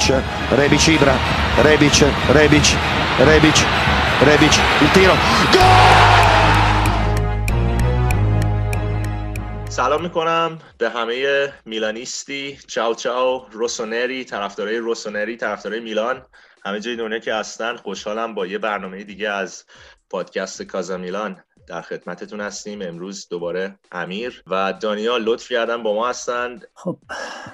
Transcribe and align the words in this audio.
Rebic, 0.00 0.24
Rebic 0.58 0.84
Ibra, 0.94 1.14
Rebic, 1.66 1.96
Rebic, 2.36 2.68
Rebic, 3.28 3.58
Rebic, 4.26 4.54
il 4.84 4.90
tiro. 4.94 5.16
سلام 9.68 10.02
می‌کنم 10.02 10.58
به 10.78 10.90
همه 10.90 11.48
میلانیستی. 11.64 12.58
چاو 12.66 12.94
چاو. 12.94 13.46
روسونری 13.52 14.24
طرفدارای 14.24 14.76
روسونری 14.76 15.36
طرفدارای 15.36 15.80
میلان. 15.80 16.22
همه 16.64 16.80
جای 16.80 16.96
دنیا 16.96 17.18
که 17.18 17.34
هستن 17.34 17.76
خوشحالم 17.76 18.34
با 18.34 18.46
یه 18.46 18.58
برنامه 18.58 19.04
دیگه 19.04 19.30
از 19.30 19.64
پادکست 20.10 20.62
کازا 20.62 20.96
میلان 20.96 21.36
در 21.68 21.82
خدمتتون 21.82 22.40
هستیم. 22.40 22.82
امروز 22.82 23.28
دوباره 23.30 23.78
امیر 23.92 24.42
و 24.46 24.72
دانیال 24.72 25.22
لطف 25.22 25.48
کردن 25.48 25.82
با 25.82 25.94
ما 25.94 26.08
هستند. 26.08 26.66
خب 26.74 26.98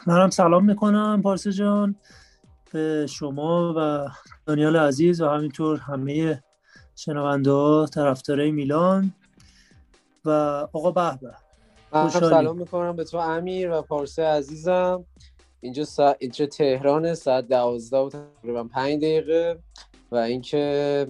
منم 0.06 0.30
سلام 0.30 0.64
می‌کنم 0.64 1.22
پارسه 1.22 1.52
جان. 1.52 1.96
به 2.72 3.06
شما 3.06 3.74
و 3.76 4.08
دانیال 4.46 4.76
عزیز 4.76 5.20
و 5.20 5.28
همینطور 5.28 5.78
همه 5.78 6.42
شنونده 6.96 7.50
ها 7.50 7.86
طرفدارای 7.94 8.50
میلان 8.50 9.12
و 10.24 10.30
آقا 10.72 10.90
به 10.90 11.18
من 11.92 12.08
سلام 12.08 12.58
می‌کنم 12.58 12.96
به 12.96 13.04
تو 13.04 13.16
امیر 13.16 13.70
و 13.70 13.82
پارسه 13.82 14.24
عزیزم. 14.24 15.04
اینجا 15.60 15.84
سا... 15.84 16.16
اینجا 16.18 16.46
تهران 16.46 17.14
ساعت 17.14 17.48
دوازده 17.48 17.96
و 17.96 18.10
تقریبا 18.10 18.64
پنج 18.64 18.96
دقیقه 18.98 19.58
و 20.12 20.16
اینکه 20.16 21.06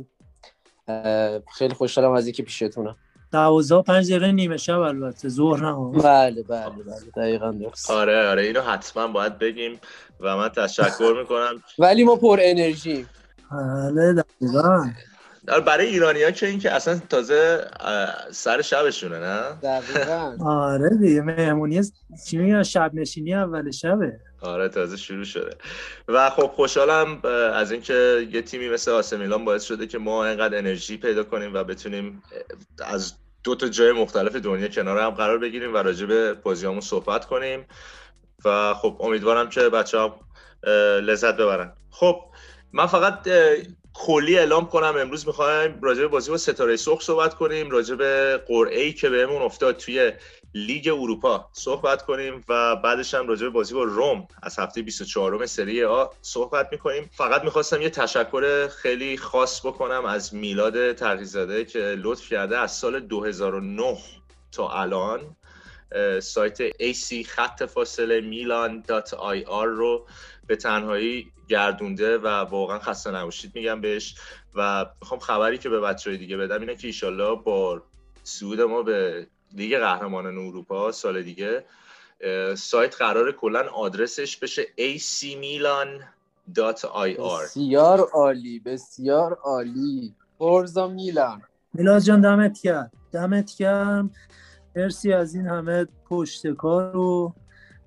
خیلی 1.54 1.74
خوشحالم 1.74 2.10
از 2.10 2.26
اینکه 2.26 2.42
پیشتونم. 2.42 2.96
دوازده 3.32 3.74
و 3.74 3.82
پنج 3.82 4.10
دقیقه 4.10 4.32
نیمه 4.32 4.56
شب 4.56 4.80
البته 4.80 5.28
ظهر 5.28 5.70
نه. 5.70 6.02
بله 6.02 6.42
بله 6.42 6.70
بله 6.70 7.10
دقیقا 7.16 7.50
درست. 7.50 7.90
آره 7.90 8.28
آره 8.28 8.42
اینو 8.42 8.60
حتما 8.60 9.06
باید 9.06 9.38
بگیم. 9.38 9.80
و 10.20 10.36
من 10.36 10.48
تشکر 10.48 11.14
می‌کنم. 11.20 11.62
ولی 11.78 12.04
ما 12.04 12.16
پر 12.16 12.38
انرژی. 12.42 13.06
بله 13.50 14.12
دقیقا. 14.12 14.90
برای 15.66 15.86
ایرانی 15.86 16.22
ها 16.22 16.30
که 16.30 16.46
این 16.46 16.58
که 16.58 16.72
اصلا 16.72 17.00
تازه 17.08 17.64
سر 18.30 18.62
شبشونه 18.62 19.18
نه؟ 19.18 19.42
دقیقا. 19.62 20.36
آره 20.70 20.90
دیگه 21.00 21.20
مهمونی 21.22 21.80
چی 22.28 22.36
میگن؟ 22.36 22.62
شب 22.62 22.90
نشینی 22.94 23.34
اول 23.34 23.70
شبه. 23.70 24.20
آره 24.40 24.68
تازه 24.68 24.96
شروع 24.96 25.24
شده. 25.24 25.56
و 26.08 26.30
خب 26.30 26.46
خوشحالم 26.46 27.20
از 27.54 27.72
اینکه 27.72 28.28
یه 28.32 28.42
تیمی 28.42 28.68
مثل 28.68 28.90
آسه 28.90 29.16
میلان 29.16 29.44
باعث 29.44 29.64
شده 29.64 29.86
که 29.86 29.98
ما 29.98 30.26
اینقدر 30.26 30.58
انرژی 30.58 30.96
پیدا 30.96 31.24
کنیم 31.24 31.54
و 31.54 31.64
بتونیم 31.64 32.22
از 32.86 33.12
دو 33.44 33.54
تا 33.54 33.68
جای 33.68 33.92
مختلف 33.92 34.36
دنیا 34.36 34.68
کنار 34.68 34.98
هم 34.98 35.10
قرار 35.10 35.38
بگیریم 35.38 35.74
و 35.74 35.76
راجع 35.76 36.06
به 36.06 36.34
بازیامون 36.34 36.80
صحبت 36.80 37.24
کنیم. 37.24 37.64
و 38.44 38.74
خب 38.74 38.96
امیدوارم 39.00 39.48
که 39.48 39.60
بچه 39.60 39.98
ها 39.98 40.20
لذت 41.00 41.36
ببرن. 41.36 41.72
خب 41.90 42.20
من 42.72 42.86
فقط 42.86 43.28
کلی 43.94 44.38
اعلام 44.38 44.66
کنم. 44.66 44.94
امروز 44.96 45.26
می‌خوایم 45.26 45.78
راجع 45.82 46.00
به 46.00 46.08
بازی 46.08 46.30
با 46.30 46.36
ستاره 46.36 46.76
سرخ 46.76 47.02
صحبت 47.02 47.34
کنیم 47.34 47.70
راجع 47.70 47.94
به 47.94 48.42
قرعه 48.48 48.80
ای 48.80 48.92
که 48.92 49.08
بهمون 49.08 49.42
افتاد 49.42 49.76
توی 49.76 50.12
لیگ 50.54 50.88
اروپا 50.88 51.48
صحبت 51.52 52.02
کنیم 52.02 52.44
و 52.48 52.76
بعدش 52.76 53.14
هم 53.14 53.28
راجع 53.28 53.42
به 53.42 53.50
بازی 53.50 53.74
با 53.74 53.82
روم 53.82 54.28
از 54.42 54.58
هفته 54.58 54.82
24 54.82 55.46
سری 55.46 55.84
آ 55.84 56.06
صحبت 56.22 56.68
می‌کنیم. 56.72 57.10
فقط 57.12 57.44
می‌خواستم 57.44 57.82
یه 57.82 57.90
تشکر 57.90 58.68
خیلی 58.68 59.16
خاص 59.16 59.66
بکنم 59.66 60.04
از 60.04 60.34
میلاد 60.34 60.92
تغییزاده 60.92 61.64
که 61.64 61.78
لطف 61.78 62.28
کرده 62.28 62.58
از 62.58 62.72
سال 62.72 63.00
2009 63.00 63.98
تا 64.52 64.68
الان 64.68 65.36
سایت 66.20 66.70
AC 66.70 67.26
خط 67.26 67.62
فاصله 67.62 68.20
میلان 68.20 68.84
رو 69.52 70.06
به 70.46 70.56
تنهایی 70.56 71.32
گردونده 71.48 72.18
و 72.18 72.26
واقعا 72.26 72.78
خسته 72.78 73.10
نباشید 73.10 73.52
میگم 73.54 73.80
بهش. 73.80 74.14
و 74.54 74.86
می‌خوام 75.00 75.20
خبری 75.20 75.58
که 75.58 75.68
به 75.68 75.80
بچه 75.80 76.10
های 76.10 76.18
دیگه 76.18 76.36
بدم 76.36 76.60
اینه 76.60 76.76
که 76.76 76.86
ایشالله 76.86 77.36
با 77.44 77.82
سعود 78.22 78.60
ما 78.60 78.82
به 78.82 79.26
لیگ 79.54 79.78
قهرمانان 79.78 80.38
اروپا 80.38 80.92
سال 80.92 81.22
دیگه 81.22 81.64
سایت 82.54 82.96
قرار 82.96 83.32
کلا 83.32 83.68
آدرسش 83.68 84.36
بشه 84.36 84.62
acmilan.ir 84.62 87.42
بسیار 87.42 88.00
عالی 88.00 88.58
بسیار 88.58 89.38
عالی. 89.42 90.14
فورزا 90.38 90.88
میلان. 90.88 91.42
میلاد 91.74 92.02
جان 92.02 92.20
دمت 92.20 92.58
کرد 92.58 92.92
دمت 93.12 93.50
کرد 93.50 94.10
مرسی 94.76 95.12
از 95.12 95.34
این 95.34 95.46
همه 95.46 95.86
پشتکار 96.10 96.96
و 96.96 97.34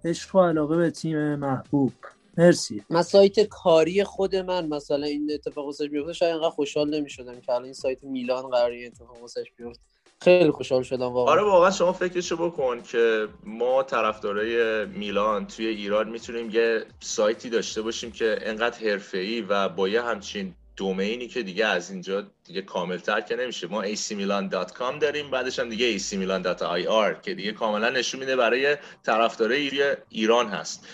عشق 0.06 0.36
و 0.36 0.40
علاقه 0.44 0.78
به 0.78 0.92
تیم 0.92 1.36
محبوب. 1.36 1.94
مرسی. 2.38 2.84
من 2.90 3.02
سایت 3.02 3.40
کاری 3.40 4.04
خود 4.04 4.36
من 4.36 4.68
مثلا 4.68 5.06
این 5.06 5.32
اتفاق 5.34 5.66
واسش 5.66 5.90
بیفته 5.90 6.14
شاید 6.14 6.32
اینقدر 6.32 6.50
خوشحال 6.50 6.90
نمی‌شدم 6.90 7.40
که 7.40 7.52
الان 7.52 7.64
این 7.64 7.74
سایت 7.74 8.04
میلان 8.04 8.50
قراری 8.50 8.86
اتفاق 8.86 9.22
واسش 9.22 9.52
بیفته. 9.58 9.80
خیلی 10.22 10.52
خوشحال 10.52 10.84
شدم 10.84 11.14
واقعا. 11.14 11.34
آره 11.34 11.44
واقعا 11.44 11.72
شما 11.72 11.94
فکرشو 11.94 12.50
بکن 12.50 12.82
که 12.82 13.28
ما 13.44 13.84
طرفدارای 13.84 14.86
میلان 14.86 15.48
توی 15.48 15.68
ایران 15.68 16.10
می‌تونیم 16.10 16.50
یه 16.50 16.86
سایتی 17.00 17.50
داشته 17.50 17.82
باشیم 17.82 18.12
که 18.12 18.38
انقدر 18.42 18.80
حرفه‌ای 18.80 19.42
و 19.42 19.70
با 19.70 19.90
یه 19.90 20.02
همچین 20.02 20.56
دومینی 20.80 21.28
که 21.28 21.44
دیگه 21.44 21.66
از 21.66 21.92
اینجا 21.92 22.28
دیگه 22.46 22.62
کاملتر 22.62 23.22
که 23.22 23.36
نمیشه. 23.36 23.68
ما 23.68 23.86
acmilan.com 23.86 25.00
داریم 25.02 25.32
بعدش 25.32 25.60
هم 25.60 25.70
دیگه 25.70 26.00
acmilan.ir 26.00 27.22
که 27.22 27.34
دیگه 27.34 27.52
کاملا 27.52 27.90
نشون 27.90 28.20
میده 28.20 28.36
برای 28.36 28.78
طرفدارای 29.04 29.82
ایران 30.10 30.48
هست. 30.48 30.88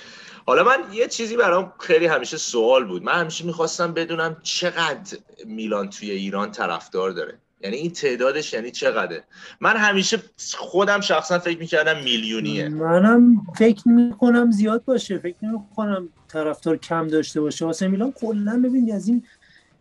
حالا 0.45 0.63
من 0.63 0.77
یه 0.93 1.07
چیزی 1.07 1.37
برام 1.37 1.73
خیلی 1.79 2.05
همیشه 2.05 2.37
سوال 2.37 2.85
بود. 2.85 3.03
من 3.03 3.13
همیشه 3.13 3.45
می‌خواستم 3.45 3.93
بدونم 3.93 4.37
چقدر 4.43 5.17
میلان 5.45 5.89
توی 5.89 6.11
ایران 6.11 6.51
طرفدار 6.51 7.11
داره. 7.11 7.39
یعنی 7.61 7.77
این 7.77 7.91
تعدادش 7.91 8.53
یعنی 8.53 8.71
چقدره؟ 8.71 9.23
من 9.59 9.77
همیشه 9.77 10.17
خودم 10.57 11.01
شخصا 11.01 11.39
فکر 11.39 11.59
می‌کردم 11.59 12.03
میلیونیه. 12.03 12.69
منم 12.69 13.41
فکر 13.57 13.87
می‌کنم 13.87 14.51
زیاد 14.51 14.85
باشه. 14.85 15.17
فکر 15.17 15.35
نمی‌کنم 15.41 16.09
طرفدار 16.27 16.77
کم 16.77 17.07
داشته 17.07 17.41
باشه. 17.41 17.65
واسه 17.65 17.87
میلان 17.87 18.11
کلا 18.11 18.61
ببینید 18.65 18.91
از 18.91 19.07
این 19.07 19.23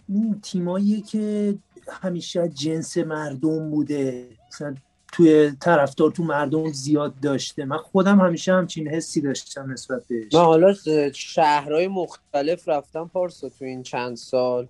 این 0.08 0.40
تیمایی 0.40 1.00
که 1.00 1.54
همیشه 1.88 2.48
جنس 2.48 2.96
مردم 2.96 3.70
بوده. 3.70 4.28
مثلا 4.48 4.74
توی 5.12 5.52
طرفدار 5.60 6.10
تو 6.10 6.24
مردم 6.24 6.72
زیاد 6.72 7.20
داشته. 7.20 7.64
من 7.64 7.76
خودم 7.76 8.20
همیشه 8.20 8.52
همچین 8.52 8.88
حسی 8.88 9.20
داشتم 9.20 9.72
نسبت 9.72 10.02
بهش. 10.08 10.34
من 10.34 10.40
حالا 10.40 10.74
شهرهای 11.14 11.88
مختلف 11.88 12.68
رفتم 12.68 13.10
پارسا 13.12 13.48
تو 13.48 13.64
این 13.64 13.82
چند 13.82 14.16
سال. 14.16 14.68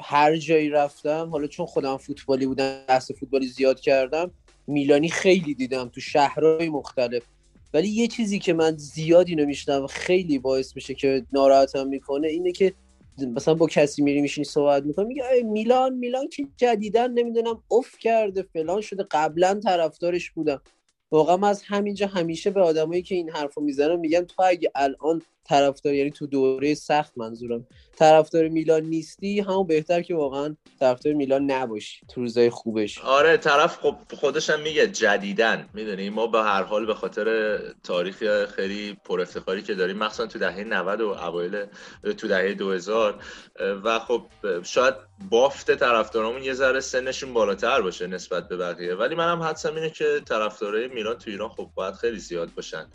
هر 0.00 0.36
جایی 0.36 0.68
رفتم 0.68 1.28
حالا 1.30 1.46
چون 1.46 1.66
خودم 1.66 1.96
فوتبالی 1.96 2.46
بودم 2.46 2.80
بحث 2.88 3.10
فوتبالی 3.12 3.46
زیاد 3.46 3.80
کردم 3.80 4.30
میلانی 4.66 5.08
خیلی 5.08 5.54
دیدم 5.54 5.88
تو 5.88 6.00
شهرهای 6.00 6.68
مختلف. 6.68 7.22
ولی 7.74 7.88
یه 7.88 8.08
چیزی 8.08 8.38
که 8.38 8.52
من 8.52 8.76
زیاد 8.76 9.28
اینو 9.28 9.52
و 9.68 9.86
خیلی 9.86 10.38
باعث 10.38 10.76
میشه 10.76 10.94
که 10.94 11.26
ناراحتم 11.32 11.86
می‌کنه 11.86 12.28
اینه 12.28 12.52
که 12.52 12.74
مثلا 13.26 13.54
با 13.54 13.66
کسی 13.66 14.02
میری 14.02 14.20
میشینی 14.20 14.44
صحبت 14.44 14.84
می‌کنی 14.84 15.06
میگه 15.06 15.24
میلان 15.44 15.94
میلان 15.94 16.28
که 16.28 16.46
جدیدن 16.56 17.10
نمی‌دونم 17.12 17.62
اف 17.70 17.98
کرده 17.98 18.42
فلان 18.42 18.80
شده 18.80 19.06
قبلا 19.10 19.60
طرفدارش 19.64 20.30
بودم. 20.30 20.62
واقعا 21.10 21.36
من 21.36 21.48
از 21.48 21.62
همینجا 21.62 22.06
همیشه 22.06 22.50
به 22.50 22.60
آدمایی 22.60 23.02
که 23.02 23.14
این 23.14 23.30
حرفو 23.30 23.60
می‌زنن 23.60 23.96
میگم 23.96 24.20
تو 24.20 24.42
اگه 24.42 24.72
الان 24.74 25.22
طرفدار 25.44 25.94
یعنی 25.94 26.10
تو 26.10 26.26
دوره 26.26 26.74
سخت 26.74 27.12
منظورم. 27.16 27.66
طرفدار 27.96 28.48
میلان 28.48 28.82
نیستی 28.82 29.40
همون 29.40 29.66
بهتر 29.66 30.02
که 30.02 30.14
واقعا 30.14 30.56
طرفدار 30.80 31.14
میلان 31.14 31.50
نباشی 31.50 32.06
تو 32.08 32.20
روزای 32.20 32.50
خوبش. 32.50 32.98
آره 32.98 33.36
طرف 33.36 33.78
خب 33.78 33.96
خودش 34.14 34.50
هم 34.50 34.60
میگه 34.60 34.86
جدیدن 34.86 35.68
می‌دونی 35.74 36.10
ما 36.10 36.26
به 36.26 36.42
هر 36.42 36.62
حال 36.62 36.86
به 36.86 36.94
خاطر 36.94 37.58
تاریخ 37.84 38.44
خیلی 38.46 38.96
پر 39.04 39.20
افتخاری 39.20 39.62
که 39.62 39.74
داریم 39.74 39.96
مخصوصا 39.96 40.26
تو 40.26 40.38
دهه 40.38 40.64
90 40.64 41.00
و 41.00 41.08
اوایل 41.08 41.64
تو 42.18 42.28
دهه 42.28 42.54
2000 42.54 43.22
و 43.84 43.98
خب 43.98 44.22
شاید 44.62 44.94
بافت 45.30 45.74
طرفدارامون 45.74 46.42
یه 46.42 46.52
ذره 46.52 46.80
سنشون 46.80 47.32
بالاتر 47.32 47.82
باشه 47.82 48.06
نسبت 48.06 48.48
به 48.48 48.56
بقیه. 48.56 48.94
ولی 48.94 49.14
منم 49.14 49.42
حدسم 49.42 49.74
اینه 49.74 49.90
که 49.90 50.20
طرفدارای 50.28 50.88
میلان 50.88 51.18
تو 51.18 51.30
ایران 51.30 51.48
خب 51.48 51.70
باید 51.74 51.94
خیلی 51.94 52.18
زیاد 52.18 52.54
باشن. 52.54 52.86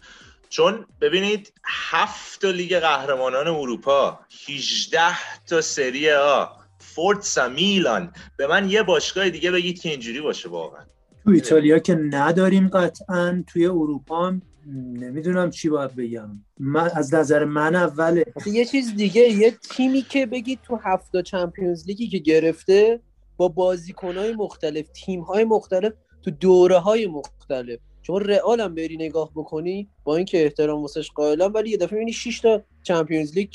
چون 0.50 0.86
ببینید 1.02 1.54
هفت 1.66 2.46
لیگ 2.46 2.80
قهرمانان 2.80 3.48
اروپا 3.48 4.20
18 4.48 5.00
تا 5.48 5.62
سری 5.62 6.12
آ 6.12 6.46
فورتسا 6.80 7.50
میلان. 7.50 8.14
به 8.38 8.48
من 8.48 8.70
یه 8.70 8.84
باشگاه 8.84 9.30
دیگه 9.30 9.52
بگید 9.52 9.82
که 9.82 9.90
اینجوری 9.90 10.22
باشه 10.22 10.50
واقعا. 10.50 10.84
تو 11.24 11.32
ایتالیا 11.32 11.80
که 11.80 11.96
نداریم 11.96 12.68
قطعا 12.68 13.44
توی 13.48 13.66
اروپا 13.66 14.28
هم 14.28 14.42
نمی‌دونم 14.94 15.50
چی 15.50 15.70
باید 15.70 15.96
بگم. 15.96 16.30
من 16.60 16.90
از 16.96 17.14
نظر 17.14 17.46
من 17.46 17.76
اوله. 17.76 18.26
یه 18.46 18.66
چیز 18.66 18.96
دیگه 18.96 19.22
یه 19.22 19.52
تیمی 19.52 20.02
که 20.02 20.26
بگید 20.26 20.60
تو 20.64 20.76
هفته 20.76 21.22
چمپیونز 21.22 21.88
لیگی 21.88 22.08
که 22.08 22.18
گرفته 22.18 23.00
با 23.38 23.48
بازیکنهای 23.48 24.36
مختلف 24.36 24.88
تیمهای 24.88 25.44
مختلف 25.44 25.94
تو 26.24 26.32
دوره 26.32 26.78
های 26.78 27.08
مختلف. 27.08 27.80
شما 28.08 28.18
رئال 28.18 28.62
هم 28.62 28.76
بری 28.76 28.98
نگاه 28.98 29.32
بکنی 29.36 29.88
با 30.04 30.16
اینکه 30.16 30.44
احترام 30.44 30.82
واسش 30.82 31.12
قائلم 31.12 31.54
ولی 31.54 31.70
یه 31.70 31.78
دفعه 31.78 31.94
می‌بینی 31.94 32.14
6 32.14 32.40
تا 32.40 32.62
چمپیونز 32.84 33.38
لیگ 33.38 33.50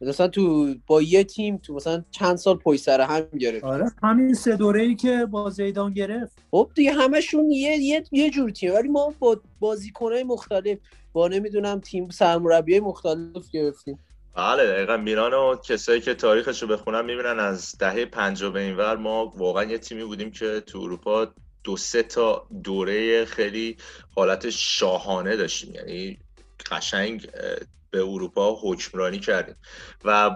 مثلا 0.00 0.28
تو 0.28 0.74
با 0.86 1.02
یه 1.02 1.24
تیم 1.24 1.56
تو 1.56 1.74
مثلا 1.74 2.04
چند 2.10 2.36
سال 2.36 2.56
پشت 2.56 2.80
سر 2.80 3.00
هم 3.00 3.38
گرفت. 3.38 3.64
آره 3.64 3.90
همین 4.02 4.34
سه 4.34 4.56
دوره 4.56 4.82
ای 4.82 4.94
که 4.94 5.26
با 5.26 5.50
زیدان 5.50 5.92
گرفت. 5.92 6.38
خب 6.50 6.70
دیگه 6.74 6.92
همشون 6.92 7.50
یه 7.50 7.76
یه, 7.76 8.04
یه 8.12 8.30
جور 8.30 8.50
تیم 8.50 8.74
ولی 8.74 8.88
ما 8.88 9.14
با 9.18 9.40
بازیکنهای 9.60 10.22
مختلف 10.22 10.78
با 11.12 11.28
نمی‌دونم 11.28 11.80
تیم 11.80 12.10
سرمربی 12.10 12.80
مختلف 12.80 13.50
گرفتیم. 13.52 13.98
بله 14.34 14.66
دقیقا 14.66 14.96
میلان 14.96 15.34
و 15.34 15.56
کسایی 15.56 16.00
که 16.00 16.14
تاریخش 16.14 16.62
رو 16.62 16.68
بخونن 16.68 17.04
می‌بینن 17.04 17.38
از 17.38 17.74
دهه 17.78 18.04
پنجاه 18.04 18.52
به 18.52 18.60
این 18.60 18.76
ور 18.76 18.96
ما 18.96 19.32
واقعا 19.36 19.64
یه 19.64 19.78
تیمی 19.78 20.04
بودیم 20.04 20.30
که 20.30 20.60
تو 20.66 20.78
اروپا 20.80 21.28
دو 21.64 21.76
سه 21.76 22.02
تا 22.02 22.46
دوره 22.64 23.24
خیلی 23.24 23.76
حالت 24.16 24.50
شاهانه 24.50 25.36
داشتیم. 25.36 25.74
یعنی 25.74 26.18
قشنگ 26.70 27.30
به 27.90 28.02
اروپا 28.02 28.58
حکمرانی 28.62 29.18
کردیم. 29.18 29.54
و 30.04 30.30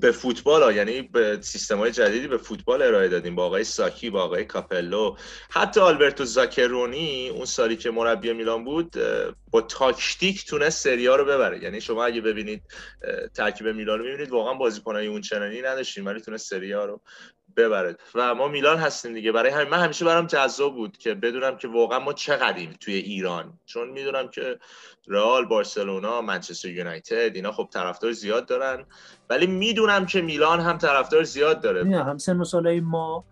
به 0.00 0.12
فوتبال 0.12 0.62
ها 0.62 0.72
یعنی 0.72 1.02
به 1.02 1.38
سیستم 1.40 1.78
های 1.78 1.90
جدیدی 1.90 2.28
به 2.28 2.36
فوتبال 2.38 2.82
ارائه 2.82 3.08
دادیم. 3.08 3.34
با 3.34 3.46
آقای 3.46 3.64
ساکی 3.64 4.10
با 4.10 4.22
آقای 4.22 4.44
کاپلو. 4.44 5.16
حتی 5.50 5.80
آلبرتو 5.80 6.24
زاکرونی 6.24 7.28
اون 7.28 7.44
سالی 7.44 7.76
که 7.76 7.90
مربی 7.90 8.32
میلان 8.32 8.64
بود 8.64 8.96
با 9.50 9.60
تاکتیک 9.60 10.46
تونست 10.46 10.84
سریا 10.84 11.16
رو 11.16 11.24
ببره. 11.24 11.62
یعنی 11.62 11.80
شما 11.80 12.04
اگه 12.04 12.20
ببینید 12.20 12.62
ترکیب 13.34 13.68
میلان 13.68 13.98
رو 13.98 14.04
می‌بینید 14.04 14.30
واقعا 14.30 14.54
بازیکنای 14.54 15.06
اون 15.06 15.20
چنانی 15.20 15.62
نداشتیم 15.62 16.06
ولی 16.06 16.20
تونست 16.20 16.50
سریا 16.50 16.84
رو 16.84 17.00
ببره 17.60 17.96
و 18.14 18.34
ما 18.34 18.48
میلان 18.48 18.78
هستیم 18.78 19.14
دیگه. 19.14 19.32
برای 19.32 19.50
همین 19.50 19.68
من 19.68 19.78
همیشه 19.78 20.04
برام 20.04 20.26
جذاب 20.26 20.74
بود 20.74 20.98
که 20.98 21.14
بدونم 21.14 21.56
که 21.56 21.68
واقعا 21.68 21.98
ما 21.98 22.12
چقدریم 22.12 22.70
توی 22.80 22.94
ایران. 22.94 23.52
چون 23.66 23.88
می‌دونم 23.88 24.28
که 24.28 24.58
رئال 25.08 25.44
بارسلونا 25.44 26.20
منچستر 26.20 26.68
یونایتد 26.68 27.30
اینا 27.34 27.52
خب 27.52 27.68
طرفدار 27.72 28.12
زیاد 28.12 28.46
دارن. 28.46 28.84
ولی 29.30 29.46
می‌دونم 29.46 30.06
که 30.06 30.22
میلان 30.22 30.60
هم 30.60 30.78
طرفدار 30.78 31.22
زیاد 31.22 31.60
داره. 31.60 31.96
هم 31.96 32.18
سن 32.18 32.44
سالای 32.44 32.80
ما 32.80 33.24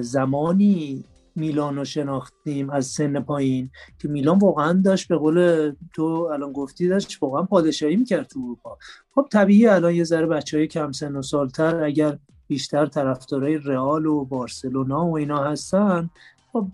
زمانی 0.00 1.04
میلان 1.36 1.76
رو 1.76 1.84
شناختیم 1.84 2.70
از 2.70 2.86
سن 2.86 3.20
پایین 3.20 3.70
که 4.02 4.08
میلان 4.08 4.38
واقعا 4.38 4.82
داشت 4.84 5.08
به 5.08 5.16
قول 5.16 5.72
تو 5.94 6.02
الان 6.32 6.52
گفتی 6.52 6.88
داشت 6.88 7.18
واقعا 7.20 7.42
پادشاهی 7.42 7.96
می‌کرد 7.96 8.26
تو 8.26 8.40
اروپا. 8.40 8.78
خب 9.14 9.26
طبیعی 9.30 9.66
الان 9.66 9.94
یه 9.94 10.04
ذره 10.04 10.26
بچه 10.26 10.56
های 10.56 10.66
کم 10.66 10.92
سن 10.92 11.16
و 11.16 11.22
سالتر 11.22 11.84
اگر 11.84 12.18
بیشتر 12.52 12.86
طرفدارای 12.86 13.58
رئال 13.58 14.06
و 14.06 14.24
بارسلونا 14.24 15.06
و 15.06 15.16
اینا 15.16 15.44
هستن. 15.44 16.10
خب 16.52 16.66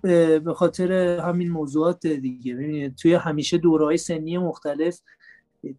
به 0.44 0.54
خاطر 0.56 0.92
همین 1.20 1.50
موضوعات 1.50 2.06
دیگه. 2.06 2.54
ببینید 2.54 2.96
توی 2.96 3.14
همیشه 3.14 3.58
دورهای 3.58 3.96
سنی 3.96 4.38
مختلف 4.38 5.00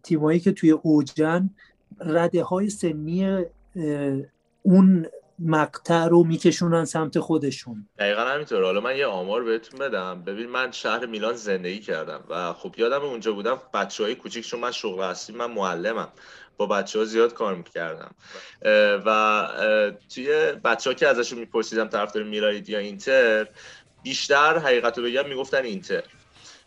تیمایی 0.02 0.40
که 0.40 0.52
توی 0.52 0.70
اوجن 0.70 1.50
رده 2.00 2.42
های 2.44 2.70
سنی 2.70 3.44
اون 4.62 5.06
مقطع 5.38 6.08
رو 6.08 6.24
میکشونن 6.24 6.84
سمت 6.84 7.18
خودشون. 7.18 7.88
دقیقا 7.98 8.22
همینطور. 8.22 8.64
حالا 8.64 8.80
من 8.80 8.96
یه 8.96 9.06
آمار 9.06 9.44
بهتون 9.44 9.80
بدم. 9.80 10.22
ببین 10.22 10.46
من 10.46 10.70
شهر 10.70 11.06
میلان 11.06 11.34
زندگی 11.34 11.78
کردم 11.78 12.20
و 12.30 12.52
خب 12.52 12.74
یادم 12.78 13.02
اونجا 13.02 13.32
بودم 13.32 13.58
بچه 13.74 14.04
های 14.04 14.14
کوچیک 14.14 14.46
چون 14.46 14.60
من 14.60 14.70
شغل 14.70 15.04
هستیم 15.04 15.36
من 15.36 15.50
معلمم. 15.50 16.08
با 16.60 16.66
بچه 16.66 16.98
ها 16.98 17.04
زیاد 17.04 17.34
کار 17.34 17.54
می‌کردم. 17.54 18.14
و 19.06 19.48
توی 20.14 20.52
بچه 20.64 20.90
ها 20.90 20.94
که 20.94 21.08
ازشون 21.08 21.38
میپرسیدم 21.38 21.88
طرفدار 21.88 22.22
میلاید 22.22 22.68
یا 22.68 22.78
اینتر 22.78 23.46
بیشتر 24.02 24.58
حقیقت 24.58 24.98
رو 24.98 25.04
بگم 25.04 25.28
می‌گفتن 25.28 25.64
اینتر. 25.64 26.02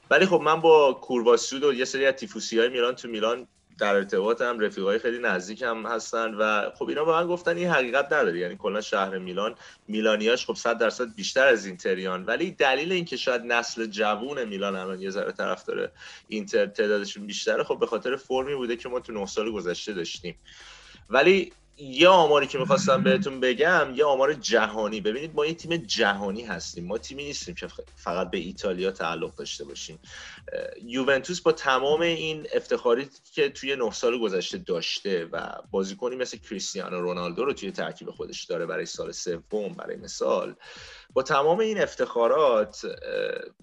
ولی 0.09 0.25
خب 0.25 0.41
من 0.41 0.61
با 0.61 0.93
کورواسود 0.93 1.63
و 1.63 1.73
یه 1.73 1.85
سری 1.85 2.05
از 2.05 2.13
تیفوسی 2.13 2.59
های 2.59 2.69
میلان 2.69 2.95
تو 2.95 3.07
میلان 3.07 3.47
در 3.77 3.95
ارتباط 3.95 4.41
هم 4.41 4.59
رفیقای 4.59 4.99
خیلی 4.99 5.19
نزدیک 5.19 5.61
هم 5.61 5.85
هستن 5.85 6.33
و 6.33 6.69
خب 6.69 6.89
اینا 6.89 7.05
به 7.05 7.11
من 7.11 7.27
گفتن 7.27 7.57
این 7.57 7.69
حقیقت 7.69 8.05
نداره. 8.05 8.39
یعنی 8.39 8.55
کلا 8.55 8.81
شهر 8.81 9.17
میلان 9.17 9.55
میلانیاش 9.87 10.45
خب 10.45 10.53
100 10.53 10.77
درصد 10.77 11.15
بیشتر 11.15 11.47
از 11.47 11.65
اینتریان. 11.65 12.25
ولی 12.25 12.51
دلیل 12.51 12.91
اینکه 12.91 13.17
شاید 13.17 13.41
نسل 13.41 13.85
جوون 13.85 14.43
میلان 14.43 14.75
الان 14.75 15.01
یه 15.01 15.09
ذره 15.09 15.31
طرفدار 15.31 15.91
اینتر 16.27 16.65
تعدادشون 16.65 17.27
بیشتره 17.27 17.63
خب 17.63 17.79
به 17.79 17.85
خاطر 17.85 18.15
فرمی 18.15 18.55
بوده 18.55 18.75
که 18.75 18.89
ما 18.89 18.99
تو 18.99 19.13
9 19.13 19.25
سال 19.25 19.51
گذشته 19.51 19.93
داشتیم. 19.93 20.35
ولی 21.09 21.51
یه 21.77 22.07
آماری 22.07 22.47
که 22.47 22.57
می‌خواستم 22.57 23.03
بهتون 23.03 23.39
بگم 23.39 23.87
یه 23.95 24.05
آمار 24.05 24.33
جهانی. 24.33 25.01
ببینید 25.01 25.35
ما 25.35 25.45
یه 25.45 25.53
تیم 25.53 25.77
جهانی 25.77 26.43
هستیم. 26.43 26.85
ما 26.85 26.97
تیمی 26.97 27.23
نیستیم 27.23 27.55
که 27.55 27.67
فقط 27.95 28.31
به 28.31 28.37
ایتالیا 28.37 28.91
تعلق 28.91 29.35
داشته 29.35 29.65
باشیم. 29.65 29.99
یوونتوس 30.83 31.41
با 31.41 31.51
تمام 31.51 32.01
این 32.01 32.47
افتخاری 32.53 33.07
که 33.33 33.49
توی 33.49 33.75
نه 33.75 33.91
سال 33.91 34.19
گذشته 34.19 34.57
داشته 34.57 35.25
و 35.25 35.49
بازیکنی 35.71 36.15
مثل 36.15 36.37
کریستیانو 36.37 37.01
رونالدو 37.01 37.45
رو 37.45 37.53
توی 37.53 37.71
ترکیب 37.71 38.11
خودش 38.11 38.43
داره 38.43 38.65
برای 38.65 38.85
سال 38.85 39.11
سوم 39.11 39.73
برای 39.73 39.95
مثال 39.95 40.55
با 41.13 41.23
تمام 41.23 41.59
این 41.59 41.81
افتخارات 41.81 42.81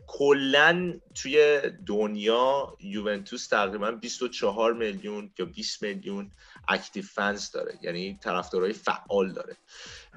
کلا 0.06 1.00
توی 1.14 1.60
دنیا 1.86 2.76
یوونتوس 2.80 3.46
تقریبا 3.46 3.90
24 3.90 4.72
میلیون 4.72 5.30
یا 5.38 5.44
20 5.44 5.82
میلیون 5.82 6.30
اکتیو 6.68 7.02
فنز 7.02 7.50
داره 7.50 7.78
یعنی 7.82 8.18
طرفدارای 8.22 8.72
فعال 8.72 9.32
داره. 9.32 9.56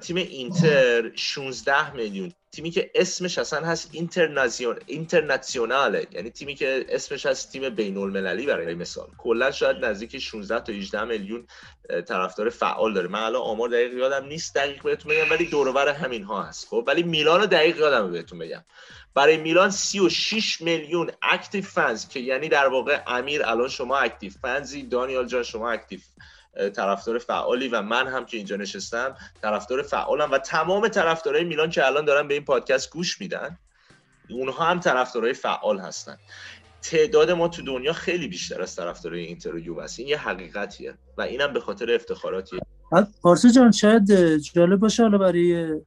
تیم 0.00 0.16
اینتر 0.16 1.16
16 1.16 1.94
میلیون. 1.94 2.32
تیمی 2.52 2.70
که 2.70 2.90
اسمش 2.94 3.38
اصلا 3.38 3.66
هست 3.66 3.88
اینترناسیون 3.92 4.78
اینترناسیوناله 4.86 6.06
یعنی 6.10 6.30
تیمی 6.30 6.54
که 6.54 6.86
اسمش 6.88 7.26
هست 7.26 7.52
تیم 7.52 7.68
بین 7.68 7.96
المللی 7.96 8.46
برای 8.46 8.74
مثال. 8.74 9.08
کلا 9.18 9.50
شاید 9.50 9.84
نزدیک 9.84 10.18
16 10.18 10.60
تا 10.60 10.72
18 10.72 11.04
میلیون 11.04 11.46
طرفدار 12.08 12.50
فعال 12.50 12.94
داره. 12.94 13.08
من 13.08 13.22
الان 13.22 13.42
آمار 13.42 13.68
دقیق 13.68 13.94
یادم 13.94 14.26
نیست 14.26 14.54
دقیق 14.54 14.82
بهتون 14.82 15.12
بگم 15.12 15.30
ولی 15.30 15.46
دور 15.46 15.88
همین 15.88 16.24
ها 16.24 16.42
هست. 16.42 16.68
خب 16.68 16.84
ولی 16.86 17.02
میلان 17.02 17.40
رو 17.40 17.46
دقیق 17.46 17.76
یادم 17.76 18.12
بهتون 18.12 18.38
بگم. 18.38 18.64
برای 19.14 19.36
میلان 19.36 19.70
36 19.70 20.60
میلیون 20.60 21.10
active 21.22 21.62
fans 21.64 22.08
که 22.08 22.20
یعنی 22.20 22.48
در 22.48 22.66
واقع 22.66 23.02
امیر 23.06 23.44
الان 23.44 23.68
شما 23.68 23.98
active 23.98 24.32
fans 24.42 24.74
ی 24.74 24.82
دانیال 24.82 25.26
جان 25.26 25.42
شما 25.42 25.70
active 25.70 26.00
طرفدار 26.76 27.18
فعالی 27.18 27.68
و 27.68 27.82
من 27.82 28.06
هم 28.06 28.24
که 28.24 28.36
اینجا 28.36 28.56
نشستم 28.56 29.16
طرفدار 29.42 29.82
فعالم 29.82 30.30
و 30.30 30.38
تمام 30.38 30.88
طرفدارای 30.88 31.44
میلان 31.44 31.70
که 31.70 31.86
الان 31.86 32.04
دارن 32.04 32.28
به 32.28 32.34
این 32.34 32.44
پادکست 32.44 32.90
گوش 32.90 33.20
میدن 33.20 33.58
اونها 34.30 34.64
هم 34.64 34.80
طرفدارای 34.80 35.32
فعال 35.32 35.78
هستن. 35.78 36.16
تعداد 36.82 37.30
ما 37.30 37.48
تو 37.48 37.62
دنیا 37.62 37.92
خیلی 37.92 38.28
بیشتر 38.28 38.62
از 38.62 38.76
طرفدارای 38.76 39.24
اینتر 39.24 39.54
و 39.54 39.58
یووه 39.58 39.86
این 39.98 40.08
یه 40.08 40.18
حقیقتیه 40.18 40.94
و 41.18 41.22
اینم 41.22 41.52
به 41.52 41.60
خاطر 41.60 41.94
افتخاراتیه 41.94 42.60
پارسا 43.22 43.48
جان 43.48 43.70
شاید 43.70 44.36
جالب 44.36 44.80
باشه 44.80 45.02
حالا 45.02 45.18
برای 45.18 45.80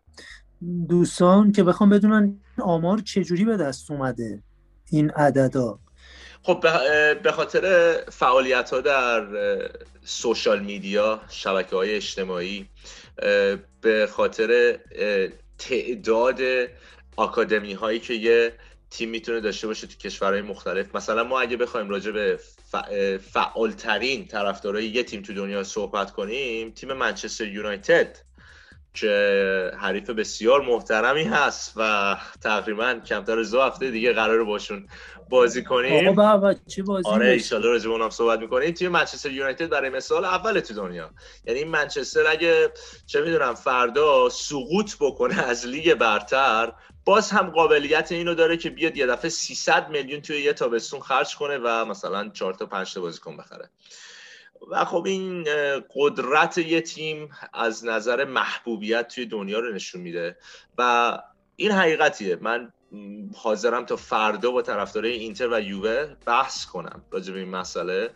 دوستان 0.89 1.51
که 1.51 1.63
بخوام 1.63 1.89
بدونن 1.89 2.39
آمار 2.61 2.99
چجوری 2.99 3.45
به 3.45 3.57
دست 3.57 3.91
اومده 3.91 4.43
این 4.91 5.09
عددا؟ 5.09 5.79
خب 6.43 6.65
به 7.23 7.31
خاطر 7.31 7.93
فعالیت 8.11 8.69
ها 8.69 8.81
در 8.81 9.27
سوشال 10.05 10.59
میدیا 10.59 11.21
شبکه 11.29 11.75
های 11.75 11.95
اجتماعی 11.95 12.69
به 13.81 14.07
خاطر 14.11 14.79
تعداد 15.57 16.41
آکادمی 17.15 17.73
هایی 17.73 17.99
که 17.99 18.13
یه 18.13 18.53
تیم 18.89 19.09
می‌تونه 19.09 19.39
داشته 19.39 19.67
باشه 19.67 19.87
تو 19.87 19.97
کشورهای 19.97 20.41
مختلف. 20.41 20.95
مثلا 20.95 21.23
ما 21.23 21.41
اگه 21.41 21.57
بخوایم 21.57 21.89
راجع 21.89 22.11
به 22.11 22.39
فعالترین 23.17 24.27
طرفدارای 24.27 24.85
یه 24.85 25.03
تیم 25.03 25.21
تو 25.21 25.33
دنیا 25.33 25.63
صحبت 25.63 26.11
کنیم 26.11 26.71
تیم 26.71 26.93
منچستر 26.93 27.47
یونایتد. 27.47 28.17
که 28.99 29.71
حریف 29.79 30.09
بسیار 30.09 30.61
محترمی 30.61 31.23
هست 31.23 31.73
و 31.75 32.15
تقریبا 32.43 32.93
کمتر 32.93 33.39
از 33.39 33.51
دو 33.51 33.61
هفته 33.61 33.91
دیگه 33.91 34.13
قرار 34.13 34.43
باشون 34.43 34.87
بازی 35.29 35.63
کنیم. 35.63 36.15
بابا 36.15 36.55
چه 36.67 36.83
بازی 36.83 37.09
آره 37.09 37.29
ایشالله 37.29 37.67
راجع 37.67 37.89
اونم 37.89 38.09
صحبت 38.09 38.39
می‌کنیم. 38.39 38.71
تیم 38.71 38.91
منچستر 38.91 39.31
یونایتد 39.31 39.69
برای 39.69 39.89
مثال 39.89 40.25
اول 40.25 40.59
تو 40.59 40.73
دنیا. 40.73 41.09
یعنی 41.45 41.63
منچستر 41.63 42.27
اگه 42.27 42.71
چه 43.05 43.21
می‌دونم 43.21 43.55
فردا 43.55 44.29
سقوط 44.29 44.95
بکنه 44.99 45.43
از 45.43 45.67
لیگ 45.67 45.93
برتر 45.93 46.73
باز 47.05 47.31
هم 47.31 47.49
قابلیت 47.49 48.11
اینو 48.11 48.35
داره 48.35 48.57
که 48.57 48.69
بیاد 48.69 48.97
یه 48.97 49.05
دفعه 49.05 49.29
300 49.29 49.89
میلیون 49.89 50.21
توی 50.21 50.41
یه 50.41 50.53
تابستون 50.53 50.99
خرج 50.99 51.35
کنه 51.35 51.57
و 51.57 51.85
مثلا 51.85 52.29
4 52.29 52.53
تا 52.53 52.65
5 52.65 52.93
تا 52.93 53.01
بازیکن 53.01 53.37
بخره. 53.37 53.69
و 54.71 54.85
خب 54.85 55.05
این 55.05 55.47
قدرت 55.95 56.57
یه 56.57 56.81
تیم 56.81 57.29
از 57.53 57.85
نظر 57.85 58.25
محبوبیت 58.25 59.07
توی 59.07 59.25
دنیا 59.25 59.59
رو 59.59 59.73
نشون 59.73 60.01
میده. 60.01 60.37
و 60.77 61.17
این 61.55 61.71
حقیقتیه. 61.71 62.37
من 62.41 62.71
حاضرم 63.35 63.85
تا 63.85 63.95
فردا 63.95 64.51
با 64.51 64.61
طرفدارای 64.61 65.11
اینتر 65.11 65.47
و 65.47 65.61
یووه 65.61 66.15
بحث 66.25 66.65
کنم 66.65 67.03
راجع 67.11 67.33
به 67.33 67.39
این 67.39 67.49
مسئله. 67.49 68.09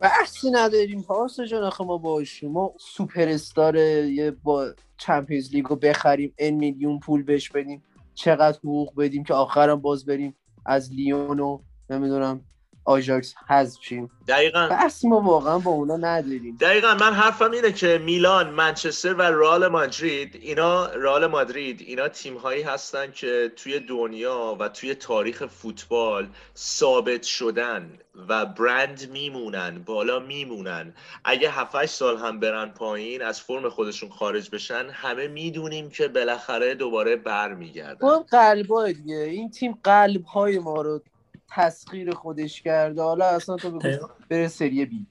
بحثی 0.00 0.50
نداریم 0.50 1.02
پارسا 1.02 1.44
جان. 1.44 1.62
آخه 1.62 1.84
ما 1.84 1.98
با 1.98 2.24
شما 2.24 2.74
سوپر 2.80 3.28
استار 3.28 3.76
یه 3.76 4.30
با 4.30 4.74
چمپیونز 4.98 5.54
لیگ 5.54 5.66
رو 5.66 5.76
بخریم 5.76 6.34
ان 6.38 6.50
میلیون 6.50 7.00
پول 7.00 7.22
بهش 7.22 7.50
بدیم 7.50 7.82
چقدر 8.14 8.58
حقوق 8.58 9.00
بدیم 9.00 9.24
که 9.24 9.34
آخرم 9.34 9.80
باز 9.80 10.06
بریم 10.06 10.36
از 10.66 10.92
لیون 10.92 11.40
و 11.40 11.60
نمی‌دونم 11.90 12.44
آژاکس 12.86 13.34
حذف 13.48 13.82
شیم. 13.82 14.10
دقیقا. 14.28 14.68
بحثی 14.70 15.08
ما 15.08 15.20
واقعا 15.20 15.58
با 15.58 15.70
اونا 15.70 15.96
نداریم. 15.96 16.56
دقیقا 16.60 16.94
من 16.94 17.12
حرفم 17.12 17.50
اینه 17.50 17.72
که 17.72 18.00
میلان 18.04 18.50
منچستر 18.50 19.14
و 19.14 19.22
رئال 19.22 19.68
مادرید 19.68 20.38
اینا 20.42 20.86
رئال 20.86 21.26
مادرید 21.26 21.80
اینا 21.80 22.08
تیم 22.08 22.36
هایی 22.36 22.62
هستن 22.62 23.12
که 23.12 23.52
توی 23.56 23.80
دنیا 23.80 24.56
و 24.60 24.68
توی 24.68 24.94
تاریخ 24.94 25.46
فوتبال 25.46 26.28
ثابت 26.56 27.22
شدن 27.22 27.98
و 28.28 28.46
برند 28.46 29.10
میمونن 29.10 29.82
بالا 29.86 30.18
میمونن. 30.18 30.94
اگه 31.24 31.50
7 31.50 31.86
سال 31.86 32.18
هم 32.18 32.40
برن 32.40 32.68
پایین 32.68 33.22
از 33.22 33.40
فرم 33.40 33.68
خودشون 33.68 34.10
خارج 34.10 34.50
بشن 34.50 34.86
همه 34.92 35.28
می‌دونیم 35.28 35.90
که 35.90 36.08
بالاخره 36.08 36.74
دوباره 36.74 37.16
برمیگردن. 37.16 37.98
با 38.00 38.24
قلب 38.30 38.86
دیگه. 38.86 39.16
این 39.16 39.50
تیم 39.50 39.78
قلب 39.84 40.24
های 40.24 40.58
ما 40.58 40.82
رو 40.82 41.02
تسخیر 41.48 42.10
خودش 42.10 42.62
کرده. 42.62 43.02
حالا 43.02 43.26
اصلا 43.26 43.56
تو 43.56 43.70
بگو 43.70 44.08
بره 44.30 44.48
سری 44.48 44.86
بی. 44.86 45.06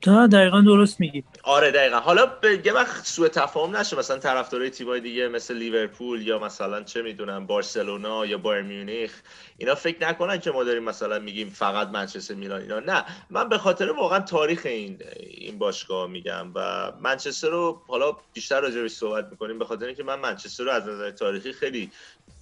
تا 0.00 0.26
دقیقا 0.26 0.60
درست 0.60 1.00
میگی. 1.00 1.24
آره 1.42 1.70
دقیقا. 1.70 2.00
حالا 2.00 2.26
به 2.26 2.60
یه 2.64 2.72
وقت 2.72 3.06
سوء 3.06 3.28
تفاهم 3.28 3.76
نشه. 3.76 3.98
مثلا 3.98 4.18
طرفدارای 4.18 4.70
تیمای 4.70 5.00
دیگه 5.00 5.28
مثل 5.28 5.54
لیورپول 5.54 6.26
یا 6.26 6.38
مثلا 6.38 6.82
چه 6.82 7.02
می‌دونم 7.02 7.46
بارسلونا 7.46 8.26
یا 8.26 8.38
بایر 8.38 8.62
میونیخ 8.62 9.22
اینا 9.56 9.74
فکر 9.74 10.08
نکنن 10.08 10.38
که 10.38 10.50
ما 10.50 10.64
داریم 10.64 10.82
مثلا 10.82 11.18
میگیم 11.18 11.50
فقط 11.50 11.88
منچستر 11.88 12.34
میلان 12.34 12.60
اینا. 12.60 12.80
نه 12.80 13.04
من 13.30 13.48
به 13.48 13.58
خاطر 13.58 13.90
واقعا 13.90 14.20
تاریخ 14.20 14.62
این 14.64 14.98
این 15.16 15.58
باشگاه 15.58 16.06
میگم 16.06 16.52
و 16.54 16.92
منچستر 17.00 17.48
رو 17.48 17.82
حالا 17.88 18.16
بیشتر 18.32 18.60
راجع 18.60 18.80
بهش 18.82 18.92
صحبت 18.92 19.28
می‌کنیم 19.30 19.58
به 19.58 19.64
خاطر 19.64 19.86
اینکه 19.86 20.02
من 20.02 20.20
منچستر 20.20 20.64
رو 20.64 20.70
از 20.70 20.88
نظر 20.88 21.10
تاریخی 21.10 21.52
خیلی 21.52 21.90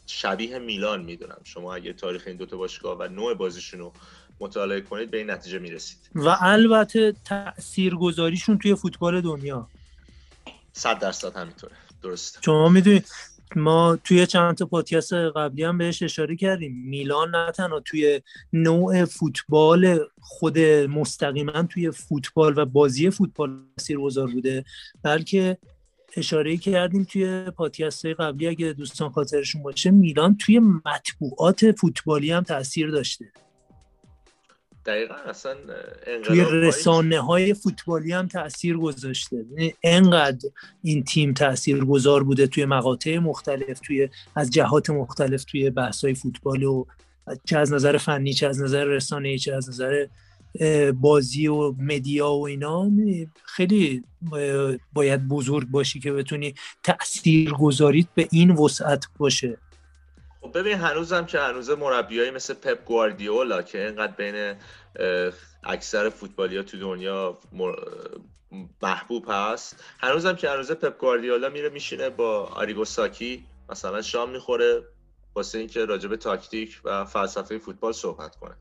شبیه 0.06 0.58
میلان 0.58 1.04
می‌دونم. 1.04 1.40
شما 1.44 1.74
اگه 1.74 1.92
تاریخ 1.92 2.24
این 2.26 2.36
دوتا 2.36 2.56
باشگاه 2.56 2.98
و 2.98 3.08
نوع 3.08 3.34
بازیشون 3.34 3.80
رو 3.80 3.92
مطالعه 4.40 4.80
کنید 4.80 5.10
به 5.10 5.18
این 5.18 5.30
نتیجه 5.30 5.58
می‌رسید. 5.58 5.98
و 6.14 6.36
البته 6.40 7.14
تاثیرگذاریشون 7.24 8.58
توی 8.58 8.74
فوتبال 8.74 9.20
دنیا. 9.20 9.68
صد 10.72 10.98
درصد 10.98 11.36
همینطوره. 11.36 11.72
درست. 12.02 12.38
شما 12.44 12.68
می‌دونید 12.68 13.08
ما 13.56 13.98
توی 14.04 14.26
چند 14.26 14.54
تا 14.54 14.66
پادکست 14.66 15.12
قبلی 15.12 15.64
هم 15.64 15.78
بهش 15.78 16.02
اشاره 16.02 16.36
کردیم. 16.36 16.72
میلان 16.84 17.30
نه 17.30 17.52
تنها 17.52 17.80
توی 17.80 18.22
نوع 18.52 19.04
فوتبال 19.04 19.98
خود 20.20 20.58
مستقیما 20.58 21.62
توی 21.62 21.90
فوتبال 21.90 22.58
و 22.58 22.64
بازی 22.64 23.10
فوتبال 23.10 23.58
تاثیرگذار 23.76 24.26
بوده 24.26 24.64
بلکه 25.02 25.58
اشاره 26.16 26.56
کردیم 26.56 27.04
توی 27.04 27.50
پادکست 27.50 28.06
قبلی 28.06 28.46
اگه 28.46 28.72
دوستان 28.72 29.10
خاطرشون 29.10 29.62
باشه 29.62 29.90
میلان 29.90 30.36
توی 30.36 30.58
مطبوعات 30.58 31.72
فوتبالی 31.72 32.32
هم 32.32 32.42
تاثیر 32.42 32.90
داشته. 32.90 33.32
دقیقا 34.86 35.14
اصلا 35.14 35.54
توی 36.24 36.44
رسانه 36.50 37.20
های 37.20 37.54
فوتبالی 37.54 38.12
هم 38.12 38.28
تاثیر 38.28 38.76
گذاشته. 38.76 39.36
یعنی 39.36 39.74
انقدر 39.82 40.48
این 40.82 41.04
تیم 41.04 41.32
تاثیر 41.32 41.84
گذار 41.84 42.24
بوده 42.24 42.46
توی 42.46 42.64
مقاطع 42.64 43.18
مختلف 43.18 43.80
توی 43.80 44.08
از 44.36 44.50
جهات 44.50 44.90
مختلف 44.90 45.44
توی 45.44 45.70
بحث 45.70 46.04
های 46.04 46.14
فوتبال 46.14 46.62
و 46.62 46.84
چه 47.44 47.58
از 47.58 47.72
نظر 47.72 47.96
فنی 47.96 48.34
چه 48.34 48.46
از 48.46 48.62
نظر 48.62 48.84
رسانه 48.84 49.38
چه 49.38 49.54
از 49.54 49.68
نظر 49.68 50.06
بازی 51.00 51.46
و 51.46 51.72
مدیا 51.78 52.30
و 52.30 52.46
اینا 52.46 52.90
خیلی 53.44 54.04
باید 54.92 55.28
بزرگ 55.28 55.68
باشی 55.68 56.00
که 56.00 56.12
بتونی 56.12 56.54
تأثیر 56.82 57.52
گذاریت 57.52 58.06
به 58.14 58.28
این 58.32 58.50
وسعت 58.50 59.04
باشه. 59.18 59.58
خب 60.40 60.58
ببین 60.58 60.78
هنوزم 60.78 61.26
که 61.26 61.38
هنوز 61.38 61.70
مربیایی 61.70 62.30
مثل 62.30 62.54
پپ 62.54 62.84
گواردیولا 62.84 63.62
که 63.62 63.86
اینقدر 63.86 64.12
بین 64.12 64.54
اکثر 65.64 66.08
فوتبالی 66.08 66.56
ها 66.56 66.62
تو 66.62 66.78
دنیا 66.78 67.38
محبوب 68.82 69.24
هست 69.28 69.84
هنوزم 69.98 70.32
که 70.32 70.50
هنوز 70.50 70.72
پپ 70.72 70.98
گواردیولا 70.98 71.48
میره 71.48 71.68
میشینه 71.68 72.10
با 72.10 72.44
آریگو 72.44 72.84
ساکی 72.84 73.44
مثلا 73.68 74.02
شام 74.02 74.30
می‌خوره 74.30 74.82
واسه 75.34 75.58
اینکه 75.58 75.84
راجب 75.84 76.16
تاکتیک 76.16 76.80
و 76.84 77.04
فلسفه 77.04 77.58
فوتبال 77.58 77.92
صحبت 77.92 78.36
کنه. 78.36 78.54